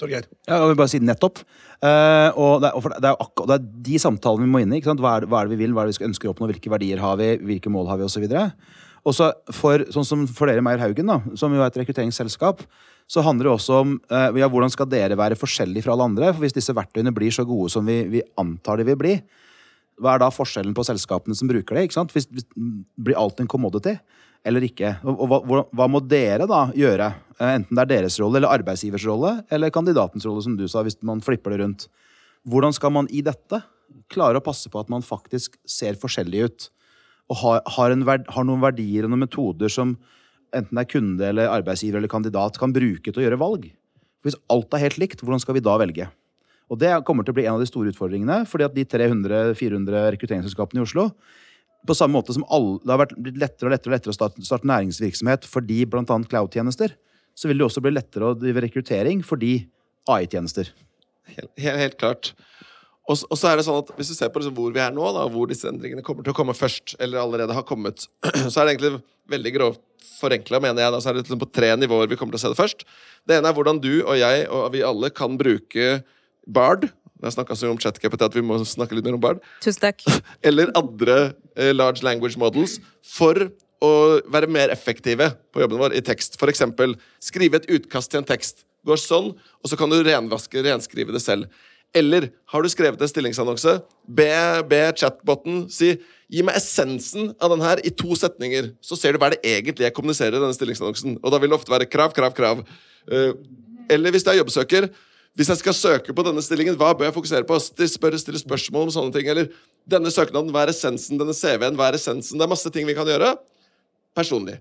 Torgeir? 0.00 0.24
Ja, 0.48 0.58
jeg 0.62 0.70
vil 0.70 0.78
bare 0.80 0.92
si 0.92 1.00
nettopp. 1.04 1.40
Eh, 1.84 2.28
og 2.40 2.60
det 2.62 2.70
er, 2.70 2.76
og 2.76 2.84
for 2.84 2.92
det, 2.96 3.10
er 3.10 3.48
det 3.50 3.56
er 3.58 3.64
de 3.88 3.98
samtalene 4.00 4.46
vi 4.46 4.52
må 4.52 4.62
inn 4.64 4.72
i. 4.72 4.78
Ikke 4.80 4.92
sant? 4.92 5.00
Hva, 5.04 5.16
er, 5.18 5.24
det- 5.24 5.32
hva 5.32 5.42
er 5.42 5.48
det 5.48 5.56
vi 5.56 5.62
vil, 5.64 5.74
hva 5.76 5.82
er 5.84 5.88
det 5.90 5.94
vi 5.94 5.98
skal 6.00 6.08
ønske 6.10 6.28
å 6.28 6.32
oppnå, 6.34 6.48
hvilke 6.52 6.72
verdier 6.72 7.02
har 7.04 7.18
vi, 7.20 7.34
hvilke 7.50 7.72
mål 7.72 7.88
har 7.92 8.00
vi, 8.00 8.08
osv. 8.08 8.24
Og 9.00 9.16
så 9.16 9.30
for, 9.56 9.84
sånn 9.92 10.04
som 10.08 10.24
for 10.28 10.48
dere, 10.48 10.60
Meyer 10.64 10.80
Haugen, 10.82 11.08
da, 11.08 11.18
som 11.40 11.52
jo 11.56 11.60
er 11.64 11.68
et 11.72 11.78
rekrutteringsselskap, 11.80 12.64
så 13.10 13.24
handler 13.26 13.48
det 13.48 13.54
også 13.56 13.78
om 13.82 13.96
eh, 14.12 14.38
ja, 14.38 14.48
hvordan 14.50 14.70
skal 14.70 14.86
dere 14.90 15.18
være 15.18 15.38
forskjellige 15.38 15.82
fra 15.82 15.96
alle 15.96 16.06
andre. 16.12 16.30
For 16.30 16.44
hvis 16.44 16.54
disse 16.54 16.74
verktøyene 16.76 17.12
blir 17.14 17.32
så 17.34 17.42
gode 17.48 17.72
som 17.72 17.88
vi, 17.88 18.04
vi 18.12 18.22
antar 18.38 18.78
de 18.78 18.86
vil 18.86 18.98
bli, 19.00 19.16
hva 20.00 20.14
er 20.14 20.22
da 20.22 20.30
forskjellen 20.32 20.76
på 20.76 20.84
selskapene 20.86 21.34
som 21.36 21.50
bruker 21.50 21.76
det? 21.76 21.88
ikke 21.88 21.98
sant? 21.98 22.14
Hvis, 22.14 22.28
blir 22.54 23.18
alt 23.18 23.42
en 23.42 23.50
commodity 23.50 23.96
eller 24.46 24.64
ikke? 24.64 24.94
Og, 25.02 25.24
og 25.26 25.50
hva, 25.50 25.64
hva 25.76 25.88
må 25.90 26.00
dere 26.06 26.46
da 26.48 26.68
gjøre? 26.76 27.10
Eh, 27.40 27.56
Enten 27.58 27.76
det 27.76 27.82
er 27.82 27.92
deres 27.96 28.20
rolle, 28.22 28.38
eller 28.38 28.54
arbeidsgivers 28.60 29.08
rolle, 29.10 29.34
eller 29.50 29.74
kandidatens 29.74 30.28
rolle, 30.28 30.46
som 30.46 30.54
du 30.56 30.66
sa, 30.70 30.84
hvis 30.86 31.00
man 31.06 31.24
flipper 31.24 31.56
det 31.56 31.60
rundt. 31.64 31.88
Hvordan 32.48 32.76
skal 32.76 32.94
man 32.94 33.10
i 33.10 33.24
dette 33.26 33.62
klare 34.12 34.38
å 34.38 34.44
passe 34.44 34.70
på 34.70 34.80
at 34.80 34.92
man 34.92 35.02
faktisk 35.04 35.58
ser 35.68 35.98
forskjellig 35.98 36.46
ut? 36.46 36.70
Og 37.30 37.42
har, 37.42 37.60
har, 37.74 37.98
verd, 38.06 38.30
har 38.30 38.46
noen 38.46 38.62
verdier 38.62 39.06
og 39.06 39.12
noen 39.12 39.26
metoder 39.26 39.70
som 39.70 39.98
enten 40.56 40.76
det 40.76 40.84
er 40.84 40.90
kunde 40.90 41.28
eller 41.28 41.52
arbeidsgiver 41.52 42.00
eller 42.00 42.10
kandidat 42.12 42.58
kan 42.60 42.72
bruke 42.74 43.10
til 43.10 43.20
å 43.20 43.26
gjøre 43.26 43.40
valg? 43.40 43.68
For 44.20 44.30
Hvis 44.30 44.40
alt 44.52 44.74
er 44.76 44.84
helt 44.84 44.98
likt, 45.00 45.22
hvordan 45.24 45.42
skal 45.42 45.56
vi 45.56 45.64
da 45.64 45.76
velge? 45.80 46.08
Og 46.70 46.78
Det 46.78 46.90
kommer 47.06 47.26
til 47.26 47.34
å 47.34 47.38
bli 47.38 47.46
en 47.48 47.56
av 47.56 47.62
de 47.62 47.66
store 47.66 47.90
utfordringene. 47.90 48.46
fordi 48.46 48.64
at 48.64 48.74
de 48.74 48.84
300-400 48.84 50.10
rekrutteringsselskapene 50.14 50.82
i 50.82 50.86
Oslo 50.86 51.10
på 51.86 51.96
samme 51.96 52.18
måte 52.18 52.34
som 52.36 52.44
alle, 52.52 52.78
det 52.84 52.92
har 52.92 53.12
blitt 53.16 53.38
lettere 53.40 53.70
og 53.70 53.74
lettere, 53.74 53.94
lettere 53.94 54.12
å 54.12 54.16
starte, 54.16 54.44
starte 54.44 54.68
næringsvirksomhet 54.68 55.46
fordi 55.48 55.86
bl.a. 55.88 56.04
cloud-tjenester, 56.04 56.92
så 57.32 57.48
vil 57.48 57.60
det 57.60 57.66
også 57.66 57.82
bli 57.84 57.94
lettere 57.94 58.28
å 58.28 58.36
drive 58.36 58.64
rekruttering 58.66 59.22
fordi 59.24 59.54
AI-tjenester. 60.10 60.68
Helt, 61.30 61.52
helt, 61.56 61.80
helt 61.80 61.98
klart. 62.00 62.32
Og, 63.10 63.24
og 63.26 63.38
så 63.38 63.50
er 63.50 63.58
det 63.58 63.66
sånn 63.66 63.80
at 63.82 63.90
Hvis 63.98 64.12
du 64.12 64.16
ser 64.16 64.30
på 64.30 64.42
liksom 64.42 64.54
hvor 64.56 64.74
vi 64.74 64.82
er 64.82 64.94
nå, 64.94 65.06
da, 65.16 65.26
hvor 65.32 65.50
disse 65.50 65.68
endringene 65.70 66.04
kommer 66.06 66.26
til 66.26 66.34
å 66.34 66.36
komme 66.36 66.54
først, 66.56 66.94
eller 67.02 67.22
allerede 67.22 67.56
har 67.56 67.66
kommet, 67.66 68.06
så 68.52 68.62
er 68.62 68.68
det 68.68 68.76
egentlig 68.76 69.00
veldig 69.30 69.54
grovt 69.56 69.82
forenkla, 70.20 70.60
mener 70.62 70.84
jeg. 70.84 70.94
Da, 70.94 71.00
så 71.02 71.10
er 71.10 71.16
det 71.16 71.24
liksom 71.24 71.42
på 71.42 71.50
tre 71.54 71.72
nivåer 71.78 72.10
vi 72.10 72.18
kommer 72.20 72.36
til 72.36 72.40
å 72.40 72.44
se 72.44 72.52
det 72.52 72.60
først. 72.60 72.86
Det 73.28 73.36
ene 73.36 73.50
er 73.50 73.56
hvordan 73.56 73.80
du 73.82 73.92
og 74.00 74.16
jeg 74.18 74.46
og 74.48 74.70
vi 74.74 74.84
alle 74.86 75.12
kan 75.14 75.38
bruke 75.40 76.00
Bard. 76.50 76.88
jeg 77.20 77.34
snakkas 77.36 77.62
jo 77.62 77.70
om 77.72 77.80
ChatGPT 77.80 78.24
at 78.26 78.36
vi 78.36 78.42
må 78.44 78.58
snakke 78.64 78.96
litt 78.96 79.06
mer 79.06 79.18
om 79.18 79.22
Bard. 79.22 79.42
Tusen 79.64 79.82
takk. 79.82 80.04
Eller 80.46 80.72
andre 80.78 81.18
eh, 81.54 81.72
large 81.76 82.04
language 82.06 82.40
models 82.40 82.78
for 83.06 83.50
å 83.80 83.92
være 84.28 84.50
mer 84.50 84.72
effektive 84.72 85.30
på 85.52 85.62
jobben 85.62 85.80
vår 85.80 85.96
i 85.96 86.04
tekst. 86.04 86.36
For 86.40 86.52
eksempel 86.52 86.96
skrive 87.22 87.60
et 87.60 87.70
utkast 87.72 88.12
til 88.12 88.20
en 88.20 88.28
tekst. 88.28 88.64
Går 88.88 89.00
sånn, 89.00 89.34
og 89.36 89.68
så 89.68 89.76
kan 89.76 89.92
du 89.92 89.98
renvaske, 90.00 90.62
renskrive 90.64 91.12
det 91.12 91.20
selv. 91.24 91.48
Eller 91.96 92.28
har 92.52 92.62
du 92.62 92.70
skrevet 92.70 93.00
en 93.02 93.10
stillingsannonse, 93.10 93.80
be, 94.06 94.30
be 94.70 94.82
chatboten 94.98 95.64
si 95.72 95.96
Gi 96.30 96.44
meg 96.46 96.60
essensen 96.60 97.32
av 97.42 97.50
den 97.50 97.62
her 97.64 97.80
i 97.82 97.90
to 97.90 98.14
setninger, 98.14 98.68
så 98.78 98.94
ser 98.94 99.16
du 99.16 99.18
hva 99.18 99.32
det 99.32 99.40
egentlig 99.42 99.82
jeg 99.82 99.94
kommuniserer 99.96 100.36
i 100.36 100.38
denne 100.38 100.54
stillingsannonsen. 100.54 101.16
Og 101.18 101.32
da 101.34 101.40
vil 101.42 101.50
det 101.50 101.56
ofte 101.56 101.72
være 101.72 101.88
krav, 101.90 102.12
krav, 102.14 102.36
krav. 102.36 102.60
Eh, 103.10 103.32
eller 103.90 104.14
hvis 104.14 104.22
du 104.26 104.30
er 104.30 104.38
jobbsøker, 104.38 104.92
Hvis 105.38 105.46
jeg 105.46 105.60
skal 105.60 105.74
søke 105.74 106.12
på 106.12 106.22
denne 106.26 106.42
stillingen, 106.42 106.74
hva 106.74 106.90
bør 106.90 107.06
jeg 107.06 107.14
fokusere 107.14 107.46
på? 107.46 107.54
Spør, 107.62 108.16
stille 108.18 108.40
spørsmål 108.40 108.88
om 108.88 108.90
sånne 108.90 109.14
ting. 109.14 109.28
Eller 109.30 109.46
denne 109.86 110.10
søknaden, 110.10 110.50
hva 110.50 110.64
er 110.64 110.72
essensen? 110.72 111.20
Denne 111.20 111.36
CV-en, 111.38 111.76
hva 111.78 111.86
er 111.86 111.98
essensen? 112.00 112.34
Det 112.34 112.42
er 112.42 112.50
masse 112.50 112.72
ting 112.74 112.88
vi 112.88 112.96
kan 112.98 113.06
gjøre 113.06 113.36
personlig. 114.18 114.56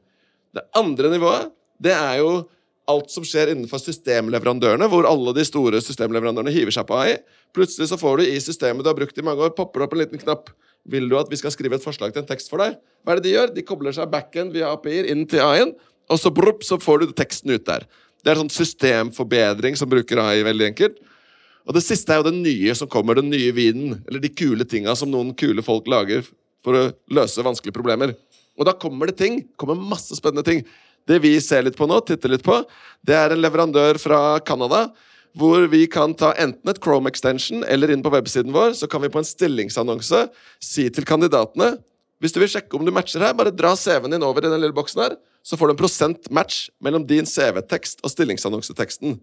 Det 0.53 0.61
andre 0.77 1.09
nivået, 1.09 1.49
det 1.81 1.95
er 1.95 2.19
jo 2.21 2.29
alt 2.89 3.11
som 3.13 3.25
skjer 3.27 3.53
innenfor 3.53 3.81
systemleverandørene, 3.83 4.87
hvor 4.89 5.07
alle 5.07 5.33
de 5.37 5.45
store 5.47 5.81
systemleverandørene 5.83 6.53
hiver 6.53 6.73
seg 6.75 6.87
på 6.89 6.97
AI. 6.97 7.19
Plutselig 7.55 7.89
så 7.91 7.99
får 8.01 8.19
du 8.19 8.25
i 8.27 8.39
systemet 8.43 8.85
du 8.85 8.89
har 8.91 8.97
brukt 8.97 9.17
i 9.17 9.25
mange 9.25 9.45
år, 9.45 9.53
popper 9.57 9.85
opp 9.85 9.93
en 9.95 10.01
liten 10.03 10.21
knapp. 10.21 10.49
Vil 10.89 11.09
du 11.11 11.17
at 11.19 11.29
vi 11.29 11.37
skal 11.39 11.53
skrive 11.53 11.77
et 11.77 11.85
forslag 11.85 12.15
til 12.15 12.23
en 12.23 12.29
tekst 12.29 12.49
for 12.51 12.63
deg? 12.63 12.79
Hva 13.03 13.13
er 13.13 13.19
det 13.19 13.27
de 13.27 13.35
gjør? 13.35 13.53
De 13.55 13.65
kobler 13.67 13.95
seg 13.95 14.09
backend 14.11 14.55
via 14.55 14.71
API-er 14.73 15.11
inn 15.13 15.25
til 15.29 15.43
AI-en, 15.45 15.75
og 16.09 16.17
så, 16.17 16.31
brup, 16.33 16.63
så 16.65 16.79
får 16.81 17.03
du 17.03 17.13
teksten 17.13 17.53
ut 17.53 17.67
der. 17.67 17.85
Det 18.19 18.31
er 18.31 18.35
en 18.39 18.47
sånn 18.47 18.55
systemforbedring 18.65 19.77
som 19.79 19.89
bruker 19.91 20.19
AI 20.23 20.41
veldig 20.47 20.71
enkelt. 20.71 20.97
Og 21.69 21.75
det 21.77 21.83
siste 21.85 22.15
er 22.15 22.23
jo 22.23 22.31
den 22.31 22.41
nye 22.41 22.73
som 22.75 22.89
kommer, 22.89 23.19
den 23.19 23.29
nye 23.29 23.53
vinen. 23.53 23.99
Eller 24.09 24.23
de 24.23 24.31
kule 24.33 24.65
tinga 24.65 24.95
som 24.97 25.11
noen 25.11 25.35
kule 25.37 25.61
folk 25.65 25.87
lager 25.91 26.25
for 26.65 26.75
å 26.75 26.83
løse 27.13 27.45
vanskelige 27.45 27.77
problemer. 27.77 28.15
Og 28.59 28.65
da 28.67 28.73
kommer 28.75 29.07
det 29.07 29.19
ting. 29.21 29.43
kommer 29.55 29.77
masse 29.77 30.17
spennende 30.17 30.43
ting. 30.47 30.63
Det 31.09 31.17
vi 31.23 31.33
ser 31.41 31.65
litt 31.65 31.77
på 31.79 31.87
nå, 31.89 31.99
titter 32.05 32.35
litt 32.35 32.45
på, 32.45 32.61
det 33.01 33.17
er 33.17 33.33
en 33.33 33.41
leverandør 33.41 33.97
fra 34.01 34.21
Canada. 34.45 34.87
Hvor 35.37 35.65
vi 35.69 35.83
kan 35.89 36.13
ta 36.17 36.31
enten 36.41 36.71
et 36.71 36.81
Chrome 36.81 37.09
extension 37.09 37.61
eller 37.69 37.93
inn 37.93 38.01
på 38.05 38.11
websiden 38.13 38.53
vår, 38.53 38.73
så 38.77 38.89
kan 38.89 39.01
vi 39.03 39.11
på 39.13 39.21
en 39.21 39.27
stillingsannonse 39.27 40.25
si 40.63 40.87
til 40.93 41.05
kandidatene 41.09 41.75
hvis 42.19 42.33
du 42.35 42.41
vil 42.41 42.51
sjekke 42.51 42.75
om 42.75 42.83
du 42.83 42.91
matcher 42.91 43.23
her, 43.23 43.35
bare 43.35 43.53
dra 43.55 43.71
CV-en 43.79 44.11
din 44.11 44.23
over 44.27 44.43
i 44.43 44.51
den 44.51 44.59
lille 44.59 44.75
boksen 44.75 44.99
her, 45.05 45.13
så 45.39 45.55
får 45.55 45.69
du 45.69 45.73
en 45.73 45.79
prosent 45.79 46.25
match 46.35 46.65
mellom 46.83 47.05
din 47.07 47.27
CV-tekst 47.27 48.03
og 48.03 48.11
stillingsannonseteksten. 48.11 49.15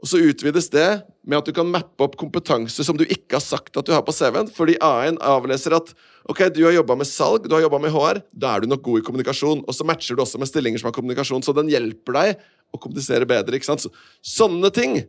Og 0.00 0.08
så 0.08 0.20
utvides 0.24 0.70
det 0.72 0.88
med 1.28 1.36
at 1.38 1.48
du 1.48 1.52
kan 1.52 1.68
mappe 1.68 2.04
opp 2.04 2.14
kompetanse 2.20 2.84
som 2.86 2.96
du 2.96 3.04
ikke 3.04 3.36
har 3.36 3.44
sagt 3.44 3.76
at 3.76 3.84
du 3.84 3.92
har 3.92 4.04
på 4.06 4.14
CV-en, 4.16 4.48
fordi 4.48 4.78
AI-en 4.80 5.18
avleser 5.20 5.76
at 5.76 5.92
ok, 6.30 6.46
du 6.56 6.62
har 6.64 6.72
jobba 6.78 6.96
med 6.96 7.08
salg, 7.08 7.44
du 7.44 7.52
har 7.52 7.66
jobba 7.66 7.80
med 7.82 7.92
HR, 7.92 8.22
da 8.32 8.54
er 8.54 8.64
du 8.64 8.70
nok 8.70 8.82
god 8.86 9.02
i 9.02 9.04
kommunikasjon. 9.04 9.60
Og 9.68 9.76
så 9.76 9.84
matcher 9.88 10.16
du 10.16 10.22
også 10.24 10.40
med 10.40 10.48
stillinger 10.48 10.80
som 10.80 10.88
har 10.88 10.96
kommunikasjon, 10.96 11.44
så 11.44 11.52
den 11.56 11.68
hjelper 11.72 12.16
deg 12.16 12.46
å 12.72 12.80
kommunisere 12.80 13.28
bedre. 13.28 13.58
ikke 13.58 13.68
sant? 13.68 13.84
Så, 13.84 13.92
sånne 14.24 14.72
ting. 14.72 15.02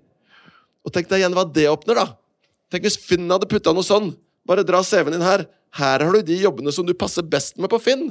Og 0.83 0.91
tenk 0.91 1.07
deg 1.11 1.23
igjen 1.23 1.37
hva 1.37 1.45
det 1.47 1.69
åpner, 1.71 2.01
da. 2.01 2.07
Tenk 2.71 2.87
hvis 2.87 2.99
Finn 2.99 3.31
hadde 3.31 3.47
putta 3.51 3.71
noe 3.75 3.85
sånn. 3.87 4.11
Bare 4.47 4.65
dra 4.67 4.81
CV-en 4.83 5.15
din 5.15 5.23
her. 5.23 5.45
Her 5.77 6.03
har 6.03 6.17
du 6.17 6.25
de 6.27 6.41
jobbene 6.41 6.73
som 6.75 6.87
du 6.87 6.91
passer 6.97 7.23
best 7.23 7.55
med 7.61 7.71
på 7.71 7.79
Finn. 7.79 8.09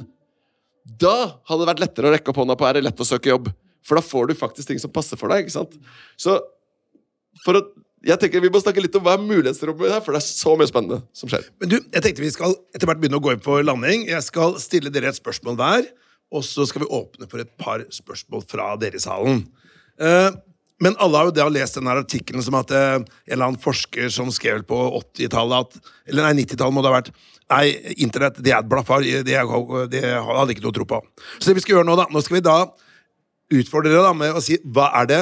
Da 0.81 1.37
hadde 1.45 1.61
det 1.61 1.69
vært 1.75 1.83
lettere 1.83 2.09
å 2.09 2.15
rekke 2.15 2.33
opp 2.33 2.41
hånda 2.41 2.57
på 2.57 2.65
er 2.65 2.79
det 2.79 2.87
lett 2.87 3.03
å 3.03 3.05
søke 3.05 3.29
jobb. 3.29 3.51
For 3.85 3.97
da 3.97 4.05
får 4.05 4.31
du 4.31 4.35
faktisk 4.37 4.71
ting 4.71 4.81
som 4.81 4.93
passer 4.93 5.19
for 5.19 5.29
deg. 5.29 5.45
ikke 5.45 5.59
sant? 5.59 5.77
Så 6.17 6.39
for 7.45 7.59
å 7.59 7.63
jeg 8.01 8.17
tenker 8.17 8.41
Vi 8.41 8.49
må 8.49 8.61
snakke 8.61 8.81
litt 8.83 8.95
om 8.97 9.03
hva 9.05 9.15
er 9.17 9.23
mulighetsrommet 9.23 9.93
her, 9.93 10.03
for 10.03 10.15
det 10.15 10.21
er 10.21 10.25
så 10.25 10.55
mye 10.57 10.69
spennende 10.69 11.01
som 11.17 11.29
skjer. 11.29 11.45
Men 11.61 11.73
du, 11.73 11.77
jeg 11.79 12.03
tenkte 12.03 12.23
Vi 12.23 12.31
skal 12.33 12.55
etter 12.73 12.89
hvert 12.89 13.01
begynne 13.01 13.19
å 13.19 13.23
gå 13.23 13.35
inn 13.35 13.43
for 13.45 13.61
landing. 13.65 14.07
Jeg 14.09 14.25
skal 14.25 14.57
stille 14.61 14.93
dere 14.93 15.11
et 15.11 15.19
spørsmål 15.19 15.59
hver, 15.59 15.89
og 16.33 16.45
så 16.47 16.65
skal 16.65 16.85
vi 16.85 16.93
åpne 16.97 17.27
for 17.29 17.43
et 17.43 17.51
par 17.61 17.83
spørsmål 17.93 18.47
fra 18.49 18.71
dere 18.81 18.97
i 18.97 19.03
salen. 19.03 19.43
Uh, 20.01 20.31
men 20.81 20.95
alle 21.03 21.19
har 21.19 21.29
jo 21.29 21.33
det 21.35 21.45
lest 21.53 21.77
denne 21.77 21.93
artikkelen 21.93 22.41
som 22.41 22.57
at 22.57 22.71
uh, 22.73 22.97
en 22.97 23.05
eller 23.27 23.51
annen 23.51 23.61
forsker 23.61 24.09
som 24.13 24.31
skrev 24.33 24.63
på 24.65 24.79
80-tallet 24.97 25.77
Eller 26.09 26.25
nei, 26.25 26.39
90-tallet 26.41 26.73
må 26.73 26.81
det 26.81 26.89
ha 26.89 26.95
vært. 26.95 27.11
Nei, 27.51 27.65
internett 28.01 28.39
det 28.41 28.55
er 28.55 28.63
et 28.63 28.71
blaffar. 28.71 29.05
Det, 29.05 29.21
det 29.27 30.07
hadde 30.15 30.55
ikke 30.55 30.65
noe 30.65 30.73
tro 30.79 30.87
på. 30.89 31.03
Så 31.37 31.51
det 31.51 31.59
vi 31.59 31.65
skal 31.67 31.77
gjøre 31.77 31.89
nå, 31.91 31.99
da 31.99 32.07
Nå 32.09 32.23
skal 32.25 32.39
vi 32.39 32.47
da 32.49 32.57
utfordre 33.51 33.91
dere 33.91 34.07
da 34.07 34.15
med 34.15 34.33
å 34.33 34.41
si 34.41 34.57
hva 34.63 34.89
er 35.01 35.11
det 35.11 35.21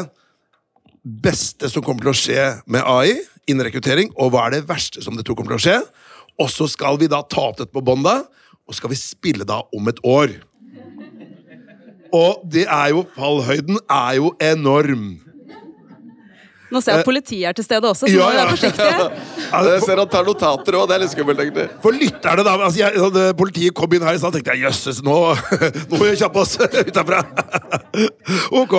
beste 1.23 1.69
som 1.71 1.83
kommer 1.85 2.05
til 2.05 2.13
å 2.13 2.17
skje 2.17 2.43
med 2.69 2.85
AI 2.85 3.17
innen 3.49 3.65
rekruttering, 3.65 4.11
og 4.19 4.33
hva 4.33 4.47
er 4.47 4.57
det 4.59 4.67
verste 4.69 5.01
som 5.03 5.17
det 5.17 5.25
tror 5.27 5.39
kommer 5.39 5.55
til 5.55 5.61
å 5.61 5.65
skje. 5.65 5.79
Og 6.39 6.51
så 6.53 6.69
skal 6.71 6.99
vi 7.01 7.09
da 7.11 7.23
ta 7.25 7.49
opp 7.49 7.59
dette 7.59 7.73
på 7.73 7.83
bånd, 7.83 8.05
og 8.05 8.77
skal 8.77 8.93
vi 8.93 8.99
spille 8.99 9.47
da 9.47 9.63
om 9.75 9.89
et 9.91 9.99
år. 10.05 10.37
Og 12.15 12.45
det 12.49 12.65
er 12.65 12.93
jo 12.93 13.03
Fallhøyden 13.17 13.81
er 13.85 14.13
jo 14.17 14.31
enorm. 14.41 15.09
Nå 16.69 16.81
ser 16.85 16.99
jeg 16.99 17.01
at 17.01 17.07
politiet 17.07 17.45
er 17.49 17.55
til 17.57 17.65
stede 17.65 17.89
også, 17.89 18.05
så 18.05 18.13
ja, 18.13 18.27
ja. 18.29 18.43
vær 18.45 18.51
forsiktig. 18.53 18.89
jeg 19.73 19.81
ser 19.87 20.01
han 20.03 20.09
tar 20.13 20.27
notater 20.27 20.75
òg. 20.77 20.83
Det 20.89 20.95
er 20.95 21.01
litt 21.01 21.13
skummelt, 21.15 21.41
egentlig. 21.41 21.65
For 21.81 21.97
lytterne, 21.97 22.45
da. 22.45 22.53
Altså, 22.59 22.83
jeg, 22.83 23.09
da 23.15 23.23
politiet 23.37 23.73
kom 23.77 23.95
inn 23.97 24.05
her 24.05 24.17
i 24.17 24.21
stad, 24.21 24.37
tenkte 24.37 24.53
jeg 24.53 24.67
jøsses, 24.67 24.99
nå, 25.05 25.15
nå 25.89 25.95
må 25.95 26.03
vi 26.03 26.19
kjappe 26.21 26.43
oss 26.43 26.59
ut 26.89 27.01
herfra. 27.01 27.23
ok. 28.61 28.75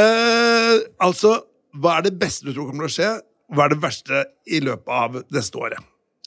Eh, 0.00 0.74
altså 1.06 1.36
hva 1.78 1.98
er 1.98 2.08
det 2.08 2.16
beste 2.18 2.46
du 2.46 2.54
tror 2.54 2.70
kommer 2.70 2.86
til 2.86 2.90
å 2.90 2.96
skje? 2.96 3.10
Hva 3.54 3.64
er 3.64 3.72
det 3.72 3.82
verste 3.82 4.24
i 4.50 4.60
løpet 4.64 4.90
av 4.92 5.20
neste 5.34 5.60
året? 5.60 5.84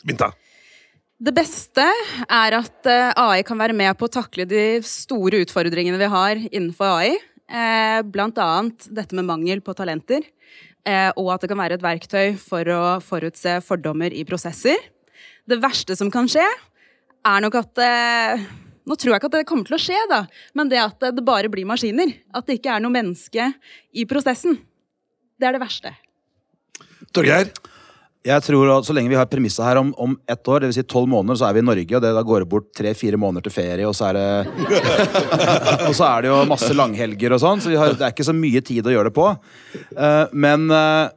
Minta? 0.08 0.32
Det 1.22 1.34
beste 1.38 1.84
er 2.24 2.56
at 2.58 2.88
eh, 2.90 3.12
AI 3.20 3.44
kan 3.46 3.60
være 3.62 3.76
med 3.78 3.94
på 4.00 4.08
å 4.08 4.14
takle 4.14 4.48
de 4.50 4.80
store 4.88 5.44
utfordringene 5.44 6.00
vi 6.02 6.10
har 6.10 6.40
innenfor 6.48 6.96
AI. 6.96 7.12
Eh, 7.52 8.00
blant 8.08 8.40
annet 8.42 8.88
dette 8.90 9.18
med 9.18 9.28
mangel 9.28 9.62
på 9.62 9.76
talenter. 9.78 10.26
Eh, 10.88 11.12
og 11.14 11.30
at 11.36 11.44
det 11.44 11.52
kan 11.52 11.62
være 11.62 11.78
et 11.78 11.86
verktøy 11.86 12.34
for 12.42 12.74
å 12.74 12.82
forutse 13.06 13.60
fordommer 13.68 14.16
i 14.18 14.26
prosesser. 14.26 14.82
Det 15.46 15.60
verste 15.62 16.00
som 16.00 16.10
kan 16.14 16.32
skje, 16.32 16.48
er 17.28 17.44
nok 17.44 17.60
at 17.60 17.86
Nå 18.82 18.96
tror 18.98 19.12
jeg 19.12 19.22
ikke 19.22 19.30
at 19.30 19.36
det 19.36 19.46
kommer 19.46 19.68
til 19.68 19.76
å 19.78 19.80
skje, 19.80 19.98
da, 20.10 20.24
men 20.58 20.70
det 20.72 20.80
at 20.82 21.04
det 21.14 21.22
bare 21.22 21.52
blir 21.54 21.68
maskiner. 21.70 22.16
At 22.34 22.48
det 22.50 22.58
ikke 22.58 22.74
er 22.74 22.82
noe 22.82 22.90
menneske 22.90 23.52
i 23.94 24.08
prosessen. 24.10 24.58
Det 25.42 25.50
er 25.50 25.58
det 25.58 25.62
verste. 25.64 25.94
Torgeir? 27.16 27.50
Jeg 28.22 28.44
tror 28.46 28.70
at 28.76 28.86
Så 28.86 28.94
lenge 28.94 29.10
vi 29.10 29.18
har 29.18 29.26
premisset 29.26 29.66
her 29.66 29.80
om, 29.82 29.90
om 29.98 30.12
ett 30.30 30.48
år, 30.48 30.62
dvs. 30.62 30.78
Si 30.78 30.84
tolv 30.86 31.10
måneder, 31.10 31.40
så 31.40 31.48
er 31.48 31.56
vi 31.58 31.64
i 31.64 31.66
Norge. 31.66 31.96
og 31.98 32.04
det 32.04 32.12
Da 32.14 32.22
går 32.22 32.44
det 32.44 32.50
bort 32.52 32.68
tre-fire 32.78 33.18
måneder 33.18 33.48
til 33.48 33.56
ferie, 33.56 33.88
og 33.88 33.96
så 33.98 34.12
er 34.12 34.20
det 34.20 34.28
Og 35.90 35.96
så 35.98 36.06
er 36.06 36.22
det 36.22 36.30
jo 36.30 36.38
masse 36.50 36.70
langhelger 36.78 37.34
og 37.34 37.42
sånn, 37.42 37.64
så 37.64 37.74
har, 37.74 37.96
det 37.98 38.06
er 38.06 38.14
ikke 38.14 38.28
så 38.30 38.38
mye 38.38 38.62
tid 38.62 38.86
å 38.86 38.94
gjøre 38.94 39.10
det 39.10 39.18
på. 39.18 39.32
Uh, 39.98 40.30
men 40.38 40.70
uh, 40.70 41.10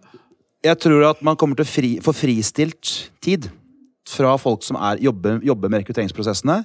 jeg 0.65 0.81
tror 0.81 1.11
at 1.11 1.21
man 1.27 1.37
kommer 1.37 1.61
til 1.61 1.69
å 1.69 1.73
fri, 1.75 1.93
få 2.01 2.17
fristilt 2.17 2.95
tid 3.25 3.51
fra 4.09 4.33
folk 4.41 4.65
som 4.65 4.81
er, 4.81 5.05
jobber, 5.05 5.43
jobber 5.45 5.69
med 5.69 5.85
rekrutteringsprosessene 5.85 6.63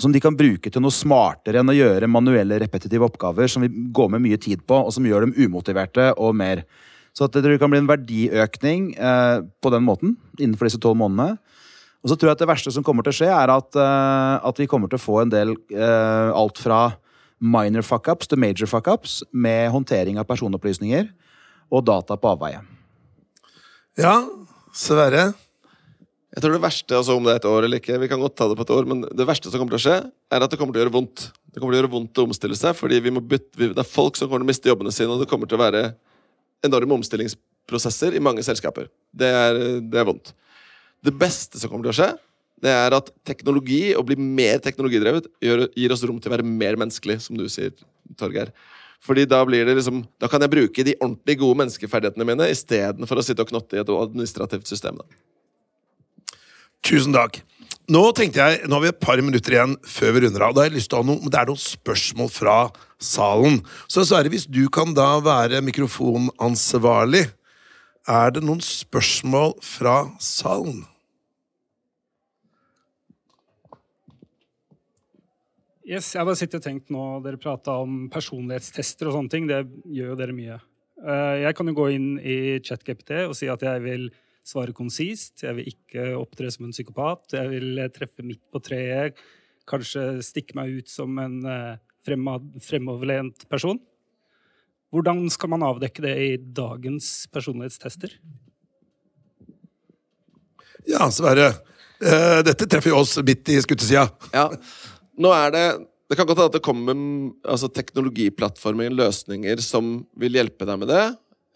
som 0.00 0.12
de 0.12 0.20
kan 0.20 0.36
bruke 0.36 0.70
til 0.70 0.82
noe 0.84 0.92
smartere 0.92 1.62
enn 1.62 1.72
å 1.72 1.76
gjøre 1.76 2.08
manuelle, 2.10 2.58
repetitive 2.60 3.06
oppgaver 3.08 3.48
som 3.48 3.64
vi 3.64 3.70
går 3.96 4.10
med 4.12 4.24
mye 4.26 4.38
tid 4.40 4.64
på, 4.68 4.76
og 4.84 4.92
som 4.92 5.06
gjør 5.08 5.26
dem 5.26 5.36
umotiverte 5.38 6.10
og 6.20 6.36
mer. 6.36 6.66
Så 7.16 7.24
at 7.24 7.38
det 7.40 7.56
kan 7.60 7.72
bli 7.72 7.80
en 7.80 7.88
verdiøkning 7.88 8.90
eh, 9.00 9.38
på 9.64 9.72
den 9.72 9.86
måten 9.86 10.18
innenfor 10.36 10.68
disse 10.68 10.80
tolv 10.82 11.00
månedene. 11.00 11.38
Og 12.04 12.12
så 12.12 12.18
tror 12.18 12.30
jeg 12.30 12.36
at 12.36 12.42
det 12.44 12.50
verste 12.50 12.72
som 12.74 12.84
kommer 12.84 13.06
til 13.06 13.14
å 13.14 13.18
skje, 13.22 13.30
er 13.32 13.52
at, 13.54 13.78
eh, 13.80 14.34
at 14.50 14.60
vi 14.60 14.68
kommer 14.68 14.92
til 14.92 15.00
å 15.00 15.02
få 15.02 15.22
en 15.22 15.32
del 15.32 15.56
eh, 15.72 16.28
alt 16.36 16.60
fra 16.60 16.82
minor 17.40 17.84
fuckups 17.84 18.28
til 18.28 18.40
major 18.40 18.68
fuckups 18.68 19.22
med 19.32 19.72
håndtering 19.72 20.20
av 20.20 20.28
personopplysninger 20.28 21.08
og 21.72 21.88
data 21.88 22.20
på 22.20 22.36
avveie. 22.36 22.60
Ja, 23.96 24.20
Sverre? 24.76 25.30
Jeg 26.36 26.44
tror 26.44 26.52
det 26.52 26.60
verste, 26.60 26.92
altså 26.92 27.14
om 27.16 27.24
det 27.24 27.32
er 27.32 27.38
et 27.40 27.46
år 27.48 27.64
eller 27.64 27.80
ikke, 27.80 27.96
vi 27.96 28.08
kan 28.10 28.20
godt 28.20 28.34
ta 28.36 28.44
det 28.50 28.58
på 28.58 28.64
et 28.66 28.72
år, 28.74 28.84
men 28.90 28.98
det 29.08 29.24
verste 29.24 29.48
som 29.48 29.56
kommer 29.56 29.72
til 29.72 29.78
å 29.78 29.84
skje, 29.86 29.94
er 30.04 30.44
at 30.44 30.52
det 30.52 30.58
kommer 30.60 30.76
til 30.76 30.82
å 30.82 30.84
gjøre 30.84 30.92
vondt. 30.92 31.22
Det 31.48 31.62
kommer 31.62 31.72
til 31.72 31.78
å 31.78 31.80
gjøre 31.80 31.92
vondt 31.94 32.20
å 32.20 32.24
omstille 32.28 32.58
seg, 32.60 32.74
fordi 32.76 32.98
bytte, 33.00 33.56
vi, 33.56 33.70
det 33.70 33.80
er 33.80 33.88
folk 33.88 34.18
som 34.20 34.28
kommer 34.28 34.42
til 34.44 34.50
å 34.50 34.50
miste 34.50 34.68
jobbene 34.68 34.92
sine, 34.92 35.14
og 35.14 35.22
det 35.22 35.28
kommer 35.30 35.48
til 35.48 35.56
å 35.56 35.62
være 35.62 35.80
enorme 36.68 36.98
omstillingsprosesser 36.98 38.18
i 38.18 38.20
mange 38.20 38.44
selskaper. 38.44 38.90
Det 39.16 39.30
er, 39.32 39.60
det 39.80 40.02
er 40.02 40.08
vondt. 40.10 40.34
Det 41.08 41.14
beste 41.16 41.56
som 41.62 41.72
kommer 41.72 41.88
til 41.88 41.94
å 41.94 41.96
skje, 42.02 42.08
det 42.66 42.74
er 42.84 42.96
at 42.98 43.08
teknologi, 43.24 43.80
å 43.96 44.04
bli 44.04 44.18
mer 44.20 44.60
teknologidrevet, 44.64 45.30
gjør, 45.40 45.66
gir 45.72 45.94
oss 45.96 46.04
rom 46.04 46.18
til 46.20 46.32
å 46.32 46.34
være 46.36 46.44
mer 46.48 46.76
menneskelig, 46.82 47.16
som 47.30 47.40
du 47.40 47.46
sier, 47.52 47.72
Torgeir. 48.20 48.52
Fordi 49.06 49.24
da 49.28 49.40
blir 49.44 49.64
det 49.68 49.74
liksom 49.76 50.04
Da 50.20 50.28
kan 50.30 50.40
jeg 50.40 50.52
bruke 50.52 50.84
de 50.86 50.94
ordentlig 51.00 51.36
gode 51.40 51.58
menneskeferdighetene 51.60 52.26
mine 52.28 52.46
istedenfor 52.52 53.20
å 53.20 53.24
sitte 53.24 53.44
og 53.44 53.50
knotte 53.50 53.76
i 53.76 53.80
et 53.80 53.92
administrativt 53.92 54.68
system. 54.68 55.00
da. 55.00 55.35
Tusen 56.86 57.10
takk. 57.10 57.40
Nå 57.90 58.00
tenkte 58.14 58.38
jeg, 58.38 58.66
nå 58.70 58.76
har 58.76 58.82
vi 58.84 58.90
et 58.92 58.98
par 59.02 59.18
minutter 59.18 59.56
igjen 59.56 59.72
før 59.90 60.12
vi 60.14 60.20
runder 60.22 60.42
av. 60.46 60.52
Da 60.54 60.62
har 60.62 60.68
jeg 60.68 60.76
lyst 60.76 60.90
til 60.92 60.98
å 60.98 61.02
ha 61.02 61.06
noe, 61.08 61.30
Det 61.30 61.38
er 61.40 61.48
noen 61.50 61.58
spørsmål 61.58 62.28
fra 62.30 62.58
salen. 63.02 63.56
Så 63.90 64.04
Sverre, 64.06 64.30
hvis 64.30 64.46
du 64.46 64.68
kan 64.70 64.94
da 64.94 65.18
være 65.18 65.62
mikrofonansvarlig, 65.66 67.24
er 68.06 68.30
det 68.30 68.42
noen 68.46 68.62
spørsmål 68.62 69.56
fra 69.66 69.96
salen? 70.22 70.84
Yes, 75.86 76.14
jeg 76.14 76.26
bare 76.26 76.38
sittet 76.38 76.60
og 76.60 76.66
tenkt 76.66 76.90
nå, 76.90 77.02
Dere 77.22 77.38
prata 77.38 77.80
om 77.82 78.06
personlighetstester 78.10 79.10
og 79.10 79.18
sånne 79.18 79.30
ting. 79.34 79.50
Det 79.50 79.64
gjør 79.90 80.14
jo 80.14 80.20
dere 80.22 80.38
mye. 80.38 80.60
Eh, 81.02 81.34
jeg 81.42 81.58
kan 81.58 81.66
jo 81.66 81.74
gå 81.82 81.90
inn 81.94 82.08
i 82.22 82.38
ChatGPT 82.62 83.26
og 83.26 83.34
si 83.38 83.50
at 83.50 83.62
jeg 83.62 83.82
vil 83.82 84.08
svare 84.46 84.74
konsist. 84.76 85.42
Jeg 85.42 85.58
vil 85.58 85.72
ikke 85.72 86.12
opptre 86.18 86.50
som 86.54 86.68
en 86.68 86.74
psykopat. 86.74 87.26
Jeg 87.34 87.50
vil 87.50 87.82
eh, 87.82 87.90
treffe 87.94 88.24
midt 88.26 88.44
på 88.52 88.62
treet. 88.62 89.18
Kanskje 89.66 90.22
stikke 90.22 90.56
meg 90.58 90.78
ut 90.78 90.90
som 90.90 91.18
en 91.22 91.40
eh, 91.50 91.78
fremoverlent 92.06 93.48
person. 93.50 93.80
Hvordan 94.94 95.24
skal 95.34 95.50
man 95.52 95.66
avdekke 95.66 96.04
det 96.04 96.14
i 96.22 96.32
dagens 96.38 97.26
personlighetstester? 97.34 98.14
Ja, 100.86 101.08
Sverre. 101.10 101.50
Eh, 101.98 102.40
dette 102.46 102.68
treffer 102.70 102.92
jo 102.92 103.00
oss 103.02 103.16
midt 103.26 103.50
i 103.50 103.58
skuttesida. 103.64 104.06
Ja. 104.34 104.48
Nå 105.16 105.32
er 105.34 105.52
det 105.54 105.66
Det 106.06 106.14
kan 106.14 106.26
godt 106.28 106.38
hende 106.38 106.50
at 106.52 106.54
det 106.54 106.62
kommer 106.62 106.98
altså, 107.50 107.66
teknologiplattformer, 107.66 108.92
løsninger, 108.94 109.58
som 109.58 110.04
vil 110.14 110.36
hjelpe 110.38 110.62
deg 110.68 110.78
med 110.78 110.86
det. 110.86 111.06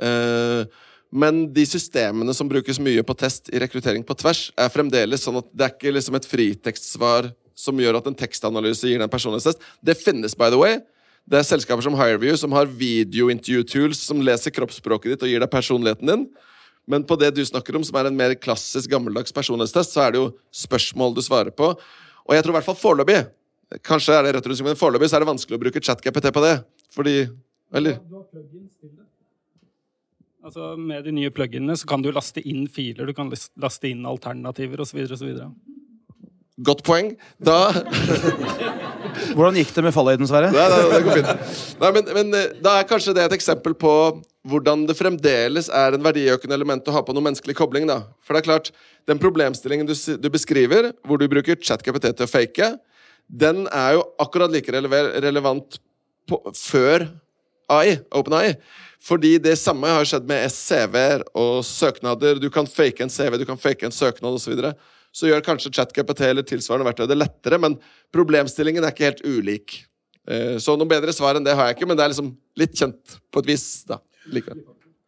Eh, 0.03 0.81
men 1.11 1.43
de 1.53 1.65
systemene 1.67 2.35
som 2.35 2.49
brukes 2.49 2.79
mye 2.83 3.03
på 3.07 3.17
test 3.19 3.51
i 3.51 3.59
rekruttering 3.59 4.05
på 4.07 4.15
tvers, 4.19 4.49
er 4.55 4.71
fremdeles 4.71 5.25
sånn 5.27 5.41
at 5.41 5.49
det 5.51 5.67
er 5.67 5.75
ikke 5.75 5.95
liksom 5.97 6.19
et 6.19 6.29
fritekstsvar 6.31 7.33
som 7.59 7.81
gjør 7.83 7.99
at 7.99 8.07
en 8.09 8.17
tekstanalyse 8.17 8.87
gir 8.89 9.01
deg 9.01 9.09
en 9.09 9.13
personlighetstest. 9.13 9.61
Det 9.85 9.99
finnes, 9.99 10.37
by 10.39 10.53
the 10.55 10.61
way. 10.61 10.79
Det 11.31 11.41
er 11.41 11.47
selskaper 11.47 11.85
som 11.85 11.99
Hireview 11.99 12.39
som 12.39 12.55
har 12.57 12.71
video-interview-tools 12.71 14.01
som 14.07 14.23
leser 14.25 14.55
kroppsspråket 14.55 15.15
ditt 15.15 15.27
og 15.27 15.33
gir 15.33 15.43
deg 15.43 15.53
personligheten 15.53 16.09
din. 16.09 16.25
Men 16.91 17.05
på 17.07 17.19
det 17.21 17.35
du 17.37 17.43
snakker 17.47 17.77
om, 17.77 17.85
som 17.87 17.99
er 18.01 18.09
en 18.09 18.17
mer 18.17 18.35
klassisk 18.39 18.91
gammeldags 18.91 19.35
personlighetstest, 19.35 19.95
så 19.95 20.07
er 20.07 20.15
det 20.15 20.23
jo 20.23 20.31
spørsmål 20.63 21.15
du 21.19 21.23
svarer 21.27 21.53
på. 21.55 21.75
Og 22.27 22.35
jeg 22.35 22.47
tror 22.47 22.55
i 22.55 22.59
hvert 22.59 22.71
fall 22.71 22.81
foreløpig 22.81 23.21
Kanskje 23.87 24.17
er 24.17 24.25
det 24.27 24.33
rett 24.35 24.47
rundt, 24.51 24.63
men 24.67 24.79
foreløpig 24.79 25.07
så 25.07 25.15
er 25.15 25.23
det 25.23 25.29
vanskelig 25.29 25.55
å 25.55 25.63
bruke 25.63 25.79
ChatGPT 25.79 26.33
på 26.35 26.43
det. 26.43 26.57
Fordi 26.91 27.15
Eller? 27.71 28.01
Altså, 30.41 30.73
med 30.81 31.05
de 31.05 31.13
nye 31.13 31.31
pluginene 31.35 31.77
så 31.77 31.89
kan 31.89 32.01
du 32.01 32.09
laste 32.17 32.41
inn 32.49 32.65
filer, 32.73 33.09
du 33.09 33.17
kan 33.17 33.29
laste 33.61 33.91
inn 33.91 34.07
alternativer 34.09 34.81
osv. 34.81 35.05
Godt 36.61 36.83
poeng. 36.85 37.13
Da 37.41 37.71
Hvordan 39.37 39.59
gikk 39.61 39.73
det 39.77 39.85
med 39.85 39.95
fallhøyden, 39.97 40.29
Sverre? 40.29 40.51
Nei, 40.55 40.65
nei, 40.73 40.81
det 40.93 41.01
går 41.05 41.21
fint. 41.21 41.55
Nei, 41.81 41.93
men, 41.97 42.11
men 42.17 42.37
eh, 42.37 42.51
da 42.65 42.79
er 42.79 42.89
kanskje 42.89 43.15
det 43.17 43.27
et 43.27 43.37
eksempel 43.37 43.77
på 43.77 43.93
hvordan 44.49 44.87
det 44.89 44.97
fremdeles 44.97 45.69
er 45.77 45.97
en 45.97 46.05
verdiøkende 46.05 46.57
element 46.57 46.89
å 46.89 46.95
ha 46.97 47.03
på 47.05 47.13
noe 47.17 47.25
menneskelig 47.27 47.57
kobling. 47.59 47.89
da. 47.89 48.03
For 48.25 48.37
det 48.37 48.43
er 48.43 48.49
klart, 48.49 48.73
Den 49.09 49.21
problemstillingen 49.21 49.89
du, 49.89 49.95
du 49.97 50.29
beskriver, 50.33 50.93
hvor 51.05 51.21
du 51.21 51.29
bruker 51.29 51.57
ChatGPT 51.61 52.13
til 52.13 52.29
å 52.29 52.31
fake, 52.31 52.69
den 53.27 53.67
er 53.69 53.97
jo 53.97 54.05
akkurat 54.23 54.53
like 54.53 54.73
relevant 54.73 55.81
på, 56.29 56.39
før 56.57 57.09
AI, 57.71 57.99
OpenAI. 58.17 58.55
Fordi 59.01 59.37
det 59.41 59.57
samme 59.57 59.89
har 59.89 60.05
skjedd 60.05 60.27
med 60.29 60.51
CV-er 60.53 61.23
og 61.39 61.63
søknader. 61.65 62.41
Du 62.41 62.51
kan 62.53 62.69
fake 62.69 63.05
en 63.05 63.13
CV, 63.13 63.39
du 63.41 63.47
kan 63.49 63.61
fake 63.61 63.89
en 63.89 63.95
søknad 63.95 64.37
osv. 64.37 64.45
Så, 64.45 64.53
videre. 64.53 64.75
så 65.13 65.31
gjør 65.31 65.45
kanskje 65.47 65.73
ChatGPT 65.73 66.27
eller 66.29 66.47
tilsvarende 66.47 66.89
verktøy 66.91 67.07
det 67.09 67.17
lettere, 67.19 67.61
men 67.63 67.79
problemstillingen 68.13 68.85
er 68.85 68.93
ikke 68.93 69.09
helt 69.09 69.25
ulik. 69.25 69.79
Eh, 70.29 70.59
Så 70.61 70.77
noe 70.77 70.91
bedre 70.91 71.15
svar 71.17 71.39
enn 71.39 71.47
det 71.47 71.57
har 71.57 71.71
jeg 71.71 71.79
ikke, 71.79 71.89
men 71.89 71.97
det 71.97 72.05
er 72.05 72.13
liksom 72.13 72.35
litt 72.61 72.77
kjent 72.77 73.17
på 73.33 73.41
et 73.41 73.51
vis. 73.55 73.67
da, 73.89 74.03
likevel. 74.29 74.61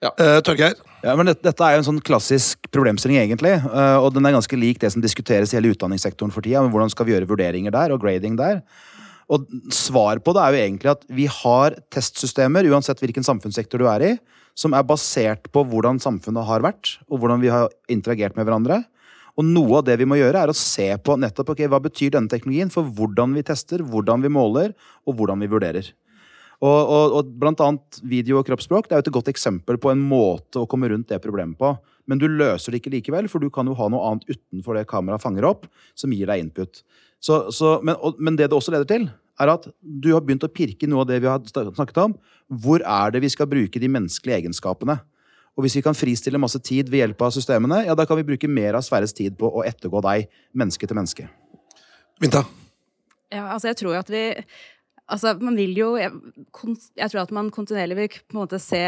Eh, 0.03 0.41
Torgeir? 0.43 0.75
Ja, 1.05 1.15
men 1.19 1.29
dette, 1.29 1.45
dette 1.45 1.63
er 1.67 1.77
jo 1.77 1.83
en 1.83 1.87
sånn 1.87 2.01
klassisk 2.03 2.67
problemstilling, 2.75 3.21
egentlig. 3.21 3.53
Uh, 3.63 4.03
og 4.03 4.13
den 4.15 4.27
er 4.27 4.35
ganske 4.35 4.59
lik 4.59 4.81
det 4.83 4.91
som 4.95 5.03
diskuteres 5.03 5.53
i 5.53 5.59
hele 5.59 5.71
utdanningssektoren 5.75 6.33
for 6.35 6.43
tida. 6.43 6.63
men 6.63 6.73
Hvordan 6.75 6.91
skal 6.91 7.07
vi 7.07 7.15
gjøre 7.15 7.29
vurderinger 7.31 7.75
der, 7.75 7.95
og 7.95 8.03
grading 8.03 8.39
der? 8.39 8.63
Og 9.33 9.49
svar 9.73 10.21
på 10.21 10.35
det 10.37 10.43
er 10.43 10.53
jo 10.53 10.63
egentlig 10.63 10.93
at 10.93 11.05
vi 11.09 11.27
har 11.31 11.79
testsystemer, 11.93 12.69
uansett 12.69 13.01
hvilken 13.01 13.25
samfunnssektor 13.25 13.81
du 13.81 13.89
er 13.89 14.05
i, 14.05 14.13
som 14.59 14.75
er 14.77 14.85
basert 14.85 15.49
på 15.53 15.63
hvordan 15.65 16.01
samfunnet 16.03 16.45
har 16.45 16.65
vært, 16.65 16.99
og 17.09 17.23
hvordan 17.23 17.41
vi 17.41 17.53
har 17.53 17.71
interagert 17.93 18.37
med 18.37 18.45
hverandre. 18.45 18.83
Og 19.41 19.47
noe 19.49 19.79
av 19.81 19.87
det 19.87 19.97
vi 20.03 20.07
må 20.09 20.19
gjøre, 20.21 20.43
er 20.43 20.53
å 20.53 20.57
se 20.57 20.91
på 21.01 21.17
nettopp 21.17 21.55
okay, 21.55 21.71
hva 21.73 21.81
betyr 21.81 22.13
denne 22.13 22.29
teknologien 22.29 22.73
for 22.73 22.85
hvordan 22.85 23.33
vi 23.39 23.45
tester, 23.49 23.81
hvordan 23.81 24.25
vi 24.25 24.33
måler, 24.33 24.75
og 25.09 25.17
hvordan 25.17 25.41
vi 25.41 25.49
vurderer. 25.49 25.89
Og, 26.63 26.79
og, 26.79 27.15
og 27.19 27.31
blant 27.41 27.63
annet 27.65 28.03
video 28.07 28.37
og 28.39 28.47
kroppsspråk 28.47 28.87
det 28.87 28.95
er 28.95 29.01
jo 29.01 29.09
et 29.09 29.17
godt 29.17 29.33
eksempel 29.33 29.81
på 29.83 29.91
en 29.91 30.03
måte 30.07 30.61
å 30.61 30.69
komme 30.71 30.93
rundt 30.93 31.09
det 31.11 31.19
problemet 31.25 31.59
på. 31.59 31.73
Men 32.07 32.21
du 32.21 32.29
løser 32.29 32.75
det 32.75 32.83
ikke 32.83 32.93
likevel, 32.93 33.31
for 33.31 33.43
du 33.43 33.49
kan 33.51 33.67
jo 33.67 33.75
ha 33.79 33.89
noe 33.91 34.05
annet 34.11 34.29
utenfor 34.29 34.79
det 34.79 34.85
kameraet 34.91 35.25
fanger 35.25 35.49
opp, 35.49 35.67
som 35.99 36.13
gir 36.15 36.31
deg 36.31 36.45
input. 36.45 36.85
Så, 37.23 37.47
så, 37.55 37.77
men, 37.87 37.97
og, 37.99 38.21
men 38.23 38.39
det 38.39 38.51
det 38.51 38.59
også 38.59 38.75
leder 38.75 38.89
til, 38.91 39.09
er 39.41 39.53
at 39.55 39.69
du 39.81 40.11
har 40.13 40.25
begynt 40.25 40.45
å 40.45 40.51
pirke 40.53 40.87
i 40.87 40.91
noe 40.91 41.05
av 41.05 41.11
det 41.11 41.21
vi 41.23 41.31
har 41.31 41.41
snakket 41.47 42.03
om. 42.05 42.17
Hvor 42.63 42.85
er 42.85 43.15
det 43.15 43.23
vi 43.25 43.31
skal 43.33 43.49
bruke 43.51 43.81
de 43.81 43.91
menneskelige 43.91 44.43
egenskapene? 44.43 44.99
Og 45.57 45.67
hvis 45.67 45.77
vi 45.77 45.85
kan 45.85 45.97
fristille 45.97 46.41
masse 46.41 46.61
tid 46.65 46.89
ved 46.93 47.03
hjelp 47.03 47.25
av 47.27 47.33
systemene, 47.35 47.83
ja, 47.87 47.97
da 47.97 48.07
kan 48.09 48.17
vi 48.21 48.27
bruke 48.29 48.49
mer 48.49 48.79
av 48.79 48.85
Sverres 48.87 49.13
tid 49.17 49.37
på 49.41 49.51
å 49.53 49.65
ettergå 49.69 50.01
deg, 50.05 50.31
menneske 50.57 50.89
til 50.89 50.97
menneske. 50.97 51.27
Vinta? 52.23 52.45
Ja, 53.33 53.49
altså 53.53 53.71
jeg 53.71 53.81
tror 53.81 53.95
jo 53.95 54.05
at 54.05 54.13
vi 54.13 54.25
Altså, 55.13 55.33
man 55.43 55.57
vil 55.59 55.75
jo 55.77 55.89
Jeg, 55.99 56.13
jeg 56.97 57.11
tror 57.11 57.25
at 57.25 57.33
man 57.35 57.51
kontinuerlig 57.53 57.97
vil 57.99 58.13
på 58.15 58.37
en 58.37 58.39
måte 58.45 58.61
se 58.63 58.81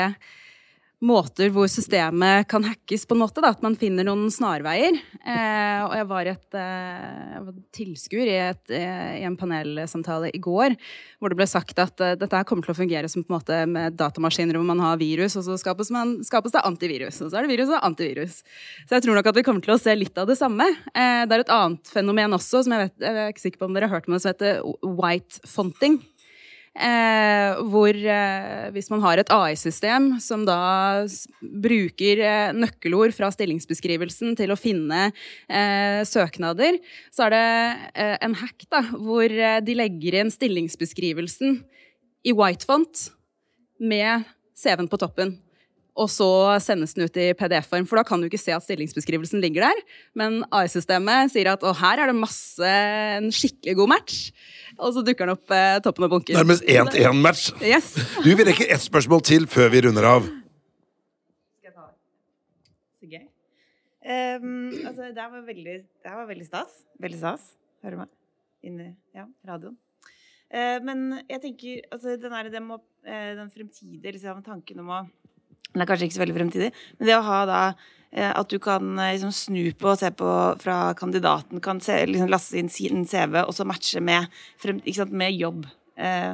måter 1.04 1.50
hvor 1.52 1.68
systemet 1.70 2.48
kan 2.50 2.64
hackes, 2.64 3.04
på 3.06 3.16
en 3.16 3.22
måte. 3.24 3.42
Da, 3.42 3.52
at 3.54 3.64
man 3.64 3.76
finner 3.78 4.06
noen 4.06 4.30
snarveier. 4.32 4.96
Eh, 5.20 5.80
og 5.84 5.94
jeg 5.98 6.08
var, 6.10 6.30
et, 6.30 6.58
eh, 6.58 7.50
tilskuer 7.74 8.30
i, 8.30 8.36
et, 8.50 8.64
eh, 8.70 9.20
i 9.20 9.24
en 9.26 9.36
panelsamtale 9.36 10.30
i 10.34 10.40
går 10.42 10.76
hvor 11.18 11.32
det 11.32 11.38
ble 11.38 11.46
sagt 11.48 11.78
at 11.80 12.00
eh, 12.04 12.16
dette 12.20 12.44
kommer 12.48 12.66
til 12.66 12.74
å 12.74 12.78
fungere 12.78 13.08
som 13.10 13.24
på 13.24 13.32
en 13.32 13.38
måte 13.38 13.60
med 13.70 13.98
datamaskiner 13.98 14.58
hvor 14.58 14.68
man 14.68 14.82
har 14.84 15.00
virus, 15.00 15.36
og 15.40 15.46
så 15.46 15.58
skapes, 15.60 15.90
man, 15.94 16.18
skapes 16.26 16.54
det 16.54 16.64
antivirus. 16.64 17.20
Og 17.24 17.30
så 17.32 17.40
er 17.40 17.46
det 17.46 17.54
virus 17.54 17.72
og 17.72 17.84
antivirus. 17.84 18.40
Så 18.86 18.96
jeg 18.96 19.06
tror 19.06 19.18
nok 19.18 19.30
at 19.32 19.40
vi 19.40 19.46
kommer 19.46 19.64
til 19.64 19.76
å 19.76 19.80
se 19.80 19.94
litt 19.96 20.18
av 20.20 20.30
det 20.30 20.38
samme. 20.40 20.68
Eh, 20.94 21.24
det 21.28 21.36
er 21.38 21.46
et 21.46 21.54
annet 21.54 21.92
fenomen 21.92 22.38
også, 22.38 22.64
som 22.64 22.76
jeg, 22.76 22.88
vet, 22.88 22.98
jeg 23.04 23.22
er 23.24 23.32
ikke 23.34 23.46
sikker 23.46 23.62
på 23.62 23.70
om 23.70 23.76
dere 23.76 23.90
har 23.90 23.98
hørt 23.98 24.10
om 24.10 24.16
det, 24.16 24.24
som 24.24 24.34
heter 24.34 24.60
white 25.00 25.48
fonting. 25.48 26.00
Eh, 26.74 27.60
hvor 27.70 27.94
eh, 27.94 28.64
hvis 28.74 28.88
man 28.90 29.02
har 29.04 29.20
et 29.22 29.30
AI-system 29.30 30.16
som 30.18 30.42
da 30.42 31.04
bruker 31.62 32.18
eh, 32.18 32.50
nøkkelord 32.50 33.14
fra 33.14 33.28
stillingsbeskrivelsen 33.30 34.34
til 34.40 34.50
å 34.50 34.58
finne 34.58 35.04
eh, 35.46 36.02
søknader, 36.02 36.80
så 37.14 37.28
er 37.28 37.34
det 37.36 37.44
eh, 37.94 38.16
en 38.26 38.34
hack 38.40 38.66
da, 38.66 38.82
hvor 38.90 39.30
eh, 39.30 39.60
de 39.62 39.78
legger 39.78 40.18
inn 40.18 40.34
stillingsbeskrivelsen 40.34 41.60
i 42.26 42.34
white 42.34 42.66
font 42.66 43.06
med 43.78 44.26
CV-en 44.58 44.90
på 44.90 44.98
toppen. 44.98 45.36
Og 45.94 46.08
så 46.10 46.26
sendes 46.58 46.96
den 46.96 47.06
ut 47.06 47.18
i 47.22 47.28
PDF-form, 47.38 47.86
for 47.86 48.00
da 48.00 48.02
kan 48.06 48.18
du 48.18 48.26
ikke 48.26 48.40
se 48.40 48.50
at 48.54 48.64
stillingsbeskrivelsen 48.66 49.38
ligger 49.42 49.68
der. 49.68 49.82
Men 50.18 50.40
AI-systemet 50.50 51.30
sier 51.30 51.52
at 51.52 51.62
å, 51.62 51.70
her 51.78 52.02
er 52.02 52.10
det 52.10 52.16
masse 52.18 52.70
en 53.18 53.30
skikkelig 53.34 53.76
god 53.78 53.92
match. 53.94 54.24
Og 54.74 54.96
så 54.96 55.04
dukker 55.06 55.28
den 55.28 55.36
opp 55.36 55.54
eh, 55.54 55.78
toppen 55.84 56.08
av 56.08 56.16
bunken. 56.16 56.34
Nærmest 56.40 56.66
én-til-én-match. 56.66 57.52
Yes. 57.62 57.94
Du, 58.24 58.32
Vi 58.34 58.48
rekker 58.50 58.74
ett 58.74 58.82
spørsmål 58.82 59.22
til 59.22 59.46
før 59.50 59.70
vi 59.70 59.86
runder 59.86 60.10
av. 60.16 60.26
Um. 64.04 64.10
Ehm, 64.10 64.86
altså, 64.86 65.08
det 65.16 65.22
her 65.22 65.30
var 65.32 65.44
veldig, 65.46 65.74
det 65.80 66.10
her 66.10 66.18
var 66.18 66.26
veldig 66.28 66.46
stas. 66.46 66.82
Veldig 67.00 67.18
stas. 67.22 67.54
Hører 67.82 67.94
du 67.94 68.00
meg? 68.02 68.10
Inni 68.64 68.90
ja, 69.16 69.24
radioen. 69.48 69.78
Uh, 70.54 70.78
men 70.84 71.22
jeg 71.24 71.40
tenker 71.40 71.86
altså, 71.90 72.18
den, 72.20 72.34
her, 72.36 72.50
den, 72.52 72.66
må, 72.68 72.76
uh, 73.08 73.30
den 73.38 73.48
fremtidige 73.50 74.12
liksom, 74.12 74.42
tanken 74.44 74.82
om 74.84 74.92
å 74.92 74.98
Den 75.74 75.82
er 75.82 75.90
kanskje 75.90 76.08
ikke 76.08 76.18
så 76.18 76.24
veldig 76.24 76.38
fremtidig, 76.38 76.70
men 76.98 77.10
det 77.10 77.18
å 77.18 77.26
ha 77.26 77.40
da 77.50 77.60
eh, 78.14 78.30
at 78.30 78.50
du 78.50 78.58
kan 78.62 78.98
eh, 78.98 79.14
liksom, 79.16 79.32
snu 79.34 79.72
på 79.78 79.86
og 79.92 79.98
se 80.00 80.10
på 80.14 80.30
fra 80.62 80.78
kandidaten, 80.98 81.60
kan 81.64 81.80
se, 81.84 81.94
liksom, 82.08 82.28
laste 82.32 82.58
inn 82.60 82.70
sin 82.72 83.06
CV 83.10 83.34
og 83.42 83.52
så 83.56 83.64
matche 83.68 84.00
med, 84.04 84.22
frem, 84.62 84.78
sant, 84.94 85.14
med 85.14 85.30
jobb. 85.34 85.60
Eh, 85.98 86.32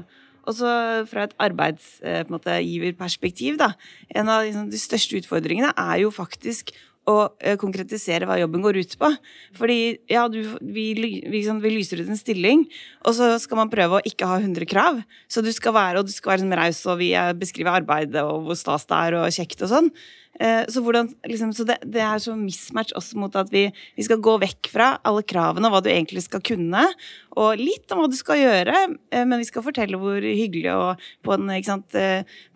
og 0.49 0.53
så 0.57 0.71
fra 1.09 1.21
et 1.27 1.35
arbeidsgiverperspektiv, 1.41 3.53
da. 3.61 3.69
En 4.17 4.29
av 4.33 4.39
liksom, 4.47 4.71
de 4.73 4.79
største 4.81 5.17
utfordringene 5.21 5.73
er 5.77 5.97
jo 6.05 6.11
faktisk 6.15 6.65
å 7.11 7.17
eh, 7.43 7.57
konkretisere 7.61 8.29
hva 8.29 8.39
jobben 8.41 8.63
går 8.65 8.79
ut 8.81 8.95
på. 9.01 9.11
Fordi 9.59 9.81
ja, 10.11 10.27
du, 10.31 10.39
vi, 10.63 10.87
vi, 10.97 11.43
vi 11.43 11.75
lyser 11.75 12.03
ut 12.03 12.13
en 12.13 12.21
stilling, 12.21 12.65
og 13.05 13.17
så 13.19 13.33
skal 13.43 13.63
man 13.63 13.73
prøve 13.73 13.99
å 13.99 14.07
ikke 14.07 14.29
ha 14.31 14.39
100 14.41 14.69
krav. 14.71 15.03
Så 15.31 15.45
du 15.45 15.51
skal 15.55 15.77
være, 15.77 16.01
og 16.01 16.09
du 16.09 16.15
skal 16.15 16.35
være 16.35 16.45
sånn 16.45 16.59
raus, 16.61 16.81
og 16.87 17.01
vi 17.03 17.13
eh, 17.19 17.35
beskriver 17.39 17.81
arbeidet 17.81 18.25
og 18.25 18.47
hvor 18.49 18.59
stas 18.59 18.89
det 18.91 18.99
er, 18.99 19.21
og 19.21 19.37
kjekt 19.37 19.67
og 19.67 19.73
sånn. 19.75 19.93
Eh, 20.41 20.63
Så, 20.73 20.81
hvordan, 20.85 21.11
liksom, 21.29 21.53
så 21.57 21.67
det, 21.69 21.81
det 21.85 22.01
er 22.07 22.23
så 22.23 22.37
mismatch 22.39 22.95
også 22.97 23.19
mot 23.21 23.35
at 23.37 23.51
vi, 23.53 23.67
vi 23.99 24.07
skal 24.07 24.23
gå 24.25 24.39
vekk 24.41 24.71
fra 24.73 24.95
alle 25.05 25.27
kravene 25.27 25.69
og 25.69 25.75
hva 25.75 25.83
du 25.85 25.91
egentlig 25.93 26.25
skal 26.25 26.43
kunne, 26.47 26.87
og 27.37 27.61
litt 27.61 27.93
om 27.93 28.01
hva 28.01 28.09
du 28.11 28.17
skal 28.19 28.41
gjøre, 28.41 28.87
men 29.13 29.39
vi 29.43 29.47
skal 29.49 29.65
fortelle 29.67 30.01
hvor 30.01 30.23
hyggelig 30.25 30.73
og 30.73 31.05
på 31.27 31.35
en, 31.37 31.53
sant, 31.67 31.95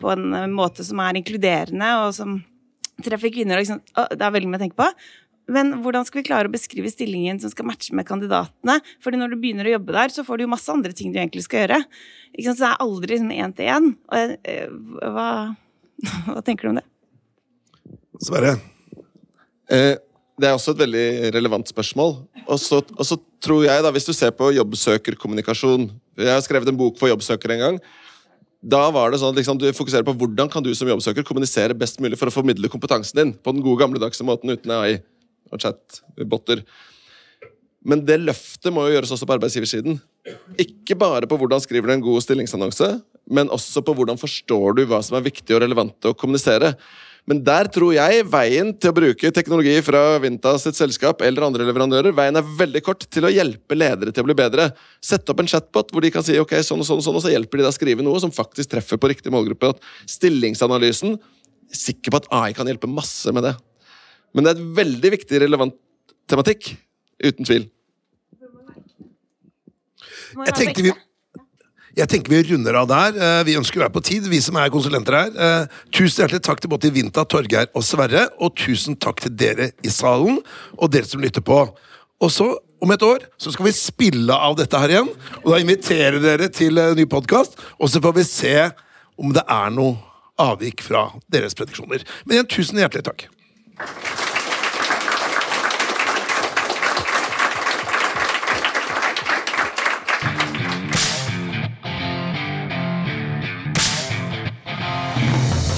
på 0.01 0.11
en 0.15 0.55
måte 0.55 0.87
som 0.87 1.03
er 1.05 1.21
inkluderende 1.21 1.91
og 2.07 2.11
som 2.17 2.39
treffer 3.03 3.32
kvinner. 3.34 3.61
Å, 3.61 4.09
Det 4.14 4.22
er 4.22 4.34
veldig 4.34 4.51
mye 4.51 4.61
å 4.61 4.64
tenke 4.64 4.78
på. 4.78 4.88
Men 5.55 5.74
hvordan 5.84 6.07
skal 6.09 6.22
vi 6.22 6.28
klare 6.30 6.49
å 6.49 6.53
beskrive 6.53 6.88
stillingen 6.88 7.36
som 7.40 7.53
skal 7.53 7.66
matche 7.68 7.92
med 7.97 8.07
kandidatene? 8.09 8.78
Fordi 9.05 9.20
når 9.20 9.34
du 9.34 9.40
begynner 9.42 9.68
å 9.68 9.74
jobbe 9.74 9.97
der, 9.97 10.14
så 10.14 10.24
får 10.24 10.40
du 10.40 10.47
jo 10.47 10.53
masse 10.55 10.72
andre 10.72 10.95
ting 10.97 11.12
du 11.12 11.18
egentlig 11.20 11.45
skal 11.45 11.64
gjøre. 11.64 11.82
Så 12.38 12.55
det 12.57 12.70
er 12.70 12.80
aldri 12.80 13.12
liksom 13.12 13.34
én 13.34 13.53
til 13.57 13.68
én. 13.68 13.90
Eh, 14.16 14.64
Hva, 15.05 15.28
hva 16.30 16.40
tenker 16.47 16.68
du 16.68 16.72
om 16.72 16.80
det? 16.80 16.86
Sverre? 18.24 18.55
Eh, 19.68 19.99
det 20.40 20.49
er 20.49 20.57
også 20.57 20.72
et 20.74 20.80
veldig 20.80 21.34
relevant 21.36 21.68
spørsmål. 21.70 22.16
Og 22.49 22.59
så, 22.61 22.80
og 22.80 23.05
så 23.07 23.18
tror 23.45 23.66
jeg, 23.66 23.84
da, 23.84 23.92
hvis 23.95 24.09
du 24.09 24.14
ser 24.16 24.32
på 24.36 24.51
jobbsøkerkommunikasjon 24.53 25.86
Jeg 26.20 26.28
har 26.30 26.42
skrevet 26.45 26.68
en 26.68 26.78
bok 26.78 26.99
for 27.01 27.11
jobbsøkere 27.11 27.57
en 27.57 27.62
gang. 27.66 27.78
Da 28.65 28.87
var 28.95 29.12
det 29.12 29.21
sånn 29.21 29.35
at 29.35 29.39
liksom, 29.39 29.59
du 29.61 29.67
fokuserer 29.77 30.07
på 30.07 30.15
hvordan 30.17 30.49
kan 30.53 30.65
du 30.65 30.71
som 30.77 30.89
jobbsøker 30.89 31.27
kommunisere 31.27 31.77
best 31.77 32.01
mulig 32.01 32.17
for 32.17 32.31
å 32.31 32.33
formidle 32.33 32.71
kompetansen 32.73 33.19
din 33.19 33.33
på 33.37 33.53
den 33.53 33.65
gode 33.65 33.83
gamledagse 33.83 34.25
måten 34.25 34.55
uten 34.55 34.73
AI 34.73 34.97
og 35.53 35.61
chat-botter. 35.61 36.62
Men 37.85 38.01
det 38.09 38.17
løftet 38.23 38.73
må 38.73 38.87
jo 38.87 38.95
gjøres 38.95 39.12
også 39.12 39.29
på 39.29 39.35
arbeidsgiversiden. 39.37 39.99
Ikke 40.57 40.97
bare 40.97 41.29
på 41.29 41.37
hvordan 41.37 41.61
skriver 41.61 41.91
du 41.91 41.97
en 41.99 42.07
god 42.07 42.25
stillingsannonse, 42.25 42.89
men 43.29 43.53
også 43.53 43.85
på 43.85 43.93
hvordan 43.99 44.21
forstår 44.21 44.79
du 44.79 44.87
hva 44.89 45.03
som 45.05 45.19
er 45.19 45.27
viktig 45.27 45.53
og 45.53 45.61
relevant 45.67 46.09
å 46.09 46.15
kommunisere. 46.17 46.73
Men 47.25 47.41
der 47.41 47.68
tror 47.72 47.95
jeg 47.97 48.25
veien 48.29 48.75
til 48.77 48.91
å 48.91 48.97
bruke 48.97 49.31
teknologi 49.33 49.75
fra 49.87 50.18
Vinta 50.20 50.53
sitt 50.61 50.77
selskap 50.77 51.22
eller 51.25 51.47
andre 51.47 51.64
leverandører, 51.64 52.12
veien 52.16 52.37
er 52.37 52.51
veldig 52.59 52.83
kort 52.85 53.07
til 53.09 53.25
å 53.25 53.33
hjelpe 53.33 53.79
ledere 53.79 54.12
til 54.12 54.25
å 54.25 54.29
bli 54.29 54.37
bedre. 54.37 54.68
Sette 55.01 55.33
opp 55.33 55.41
en 55.41 55.49
chatbot 55.49 55.95
hvor 55.95 56.05
de 56.05 56.12
kan 56.12 56.27
si 56.27 56.37
ok, 56.41 56.53
sånn 56.61 56.85
og 56.85 56.89
sånn, 56.89 57.01
og 57.01 57.07
sånn, 57.07 57.16
og 57.16 57.25
så 57.25 57.33
hjelper 57.33 57.61
de 57.61 57.64
deg 57.64 57.72
å 57.72 57.77
skrive 57.79 58.05
noe 58.05 58.20
som 58.20 58.35
faktisk 58.35 58.75
treffer 58.75 59.01
på 59.01 59.09
riktig 59.14 59.33
målgruppe. 59.33 59.72
Stillingsanalysen 60.11 61.16
er 61.16 61.81
sikker 61.81 62.12
på 62.12 62.20
at 62.20 62.29
AI 62.43 62.53
kan 62.57 62.68
hjelpe 62.68 62.93
masse 62.93 63.33
med 63.33 63.49
det. 63.49 63.55
Men 64.37 64.45
det 64.45 64.53
er 64.53 64.61
et 64.61 64.77
veldig 64.83 65.14
viktig, 65.16 65.41
relevant 65.47 65.81
tematikk. 66.29 66.75
Uten 67.25 67.49
tvil. 67.49 67.70
Jeg 70.45 70.55
tenkte 70.59 70.85
vi, 70.85 70.93
jeg 71.95 72.11
tenker 72.11 72.32
vi 72.32 72.42
runder 72.51 72.74
av 72.80 72.88
der. 72.90 73.16
Eh, 73.16 73.42
Vi 73.47 73.57
ønsker 73.59 73.78
å 73.78 73.84
være 73.84 73.95
på 73.95 74.03
tid, 74.05 74.26
vi 74.30 74.40
som 74.42 74.57
er 74.57 74.72
konsulenter 74.74 75.16
her. 75.16 75.32
Eh, 75.34 75.66
Tusen 75.95 76.24
hjertelig 76.24 76.42
takk 76.42 76.61
til 76.61 76.70
både 76.72 76.90
Vinta, 76.95 77.24
Torgeir 77.24 77.68
og 77.74 77.84
Sverre. 77.86 78.28
Og 78.40 78.55
tusen 78.57 78.97
takk 78.97 79.20
til 79.24 79.34
dere 79.34 79.70
i 79.84 79.92
salen, 79.92 80.40
og 80.78 80.90
dere 80.90 81.07
som 81.09 81.22
lytter 81.22 81.45
på. 81.45 81.61
Og 82.20 82.30
så, 82.30 82.49
om 82.82 82.90
et 82.90 83.03
år, 83.03 83.26
så 83.38 83.53
skal 83.53 83.66
vi 83.68 83.76
spille 83.76 84.34
av 84.34 84.57
dette 84.57 84.78
her 84.78 84.88
igjen. 84.97 85.12
Og 85.45 85.53
da 85.53 85.61
inviterer 85.62 86.20
dere 86.22 86.49
til 86.49 86.78
en 86.78 86.97
ny 86.99 87.07
podkast, 87.07 87.59
og 87.78 87.88
så 87.88 88.03
får 88.03 88.18
vi 88.18 88.26
se 88.28 88.57
om 89.18 89.32
det 89.34 89.45
er 89.47 89.70
noe 89.70 89.97
avvik 90.40 90.82
fra 90.82 91.12
deres 91.30 91.55
prediksjoner. 91.55 92.03
Men 92.24 92.40
igjen, 92.40 92.51
tusen 92.51 92.82
hjertelig 92.82 93.07
takk. 93.07 93.28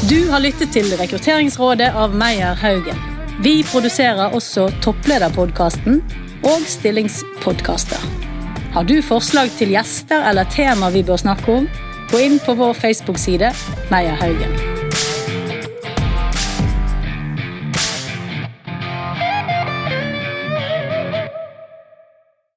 Du 0.07 0.28
har 0.30 0.38
lyttet 0.38 0.70
til 0.70 0.86
Rekrutteringsrådet 1.00 1.88
av 1.98 2.12
Meyer 2.14 2.54
Haugen. 2.61 2.98
Vi 3.42 3.57
produserer 3.66 4.36
også 4.38 4.68
Topplederpodkasten 4.84 5.98
og 6.46 6.68
Stillingspodkaster. 6.70 8.07
Har 8.76 8.86
du 8.86 9.00
forslag 9.02 9.50
til 9.59 9.74
gjester 9.74 10.22
eller 10.30 10.46
tema 10.54 10.92
vi 10.94 11.02
bør 11.02 11.18
snakke 11.24 11.59
om, 11.59 11.68
gå 12.14 12.22
inn 12.22 12.38
på 12.38 12.54
vår 12.54 12.78
Facebook-side 12.78 13.50
Meyer 13.90 14.14
Haugen. 14.22 14.76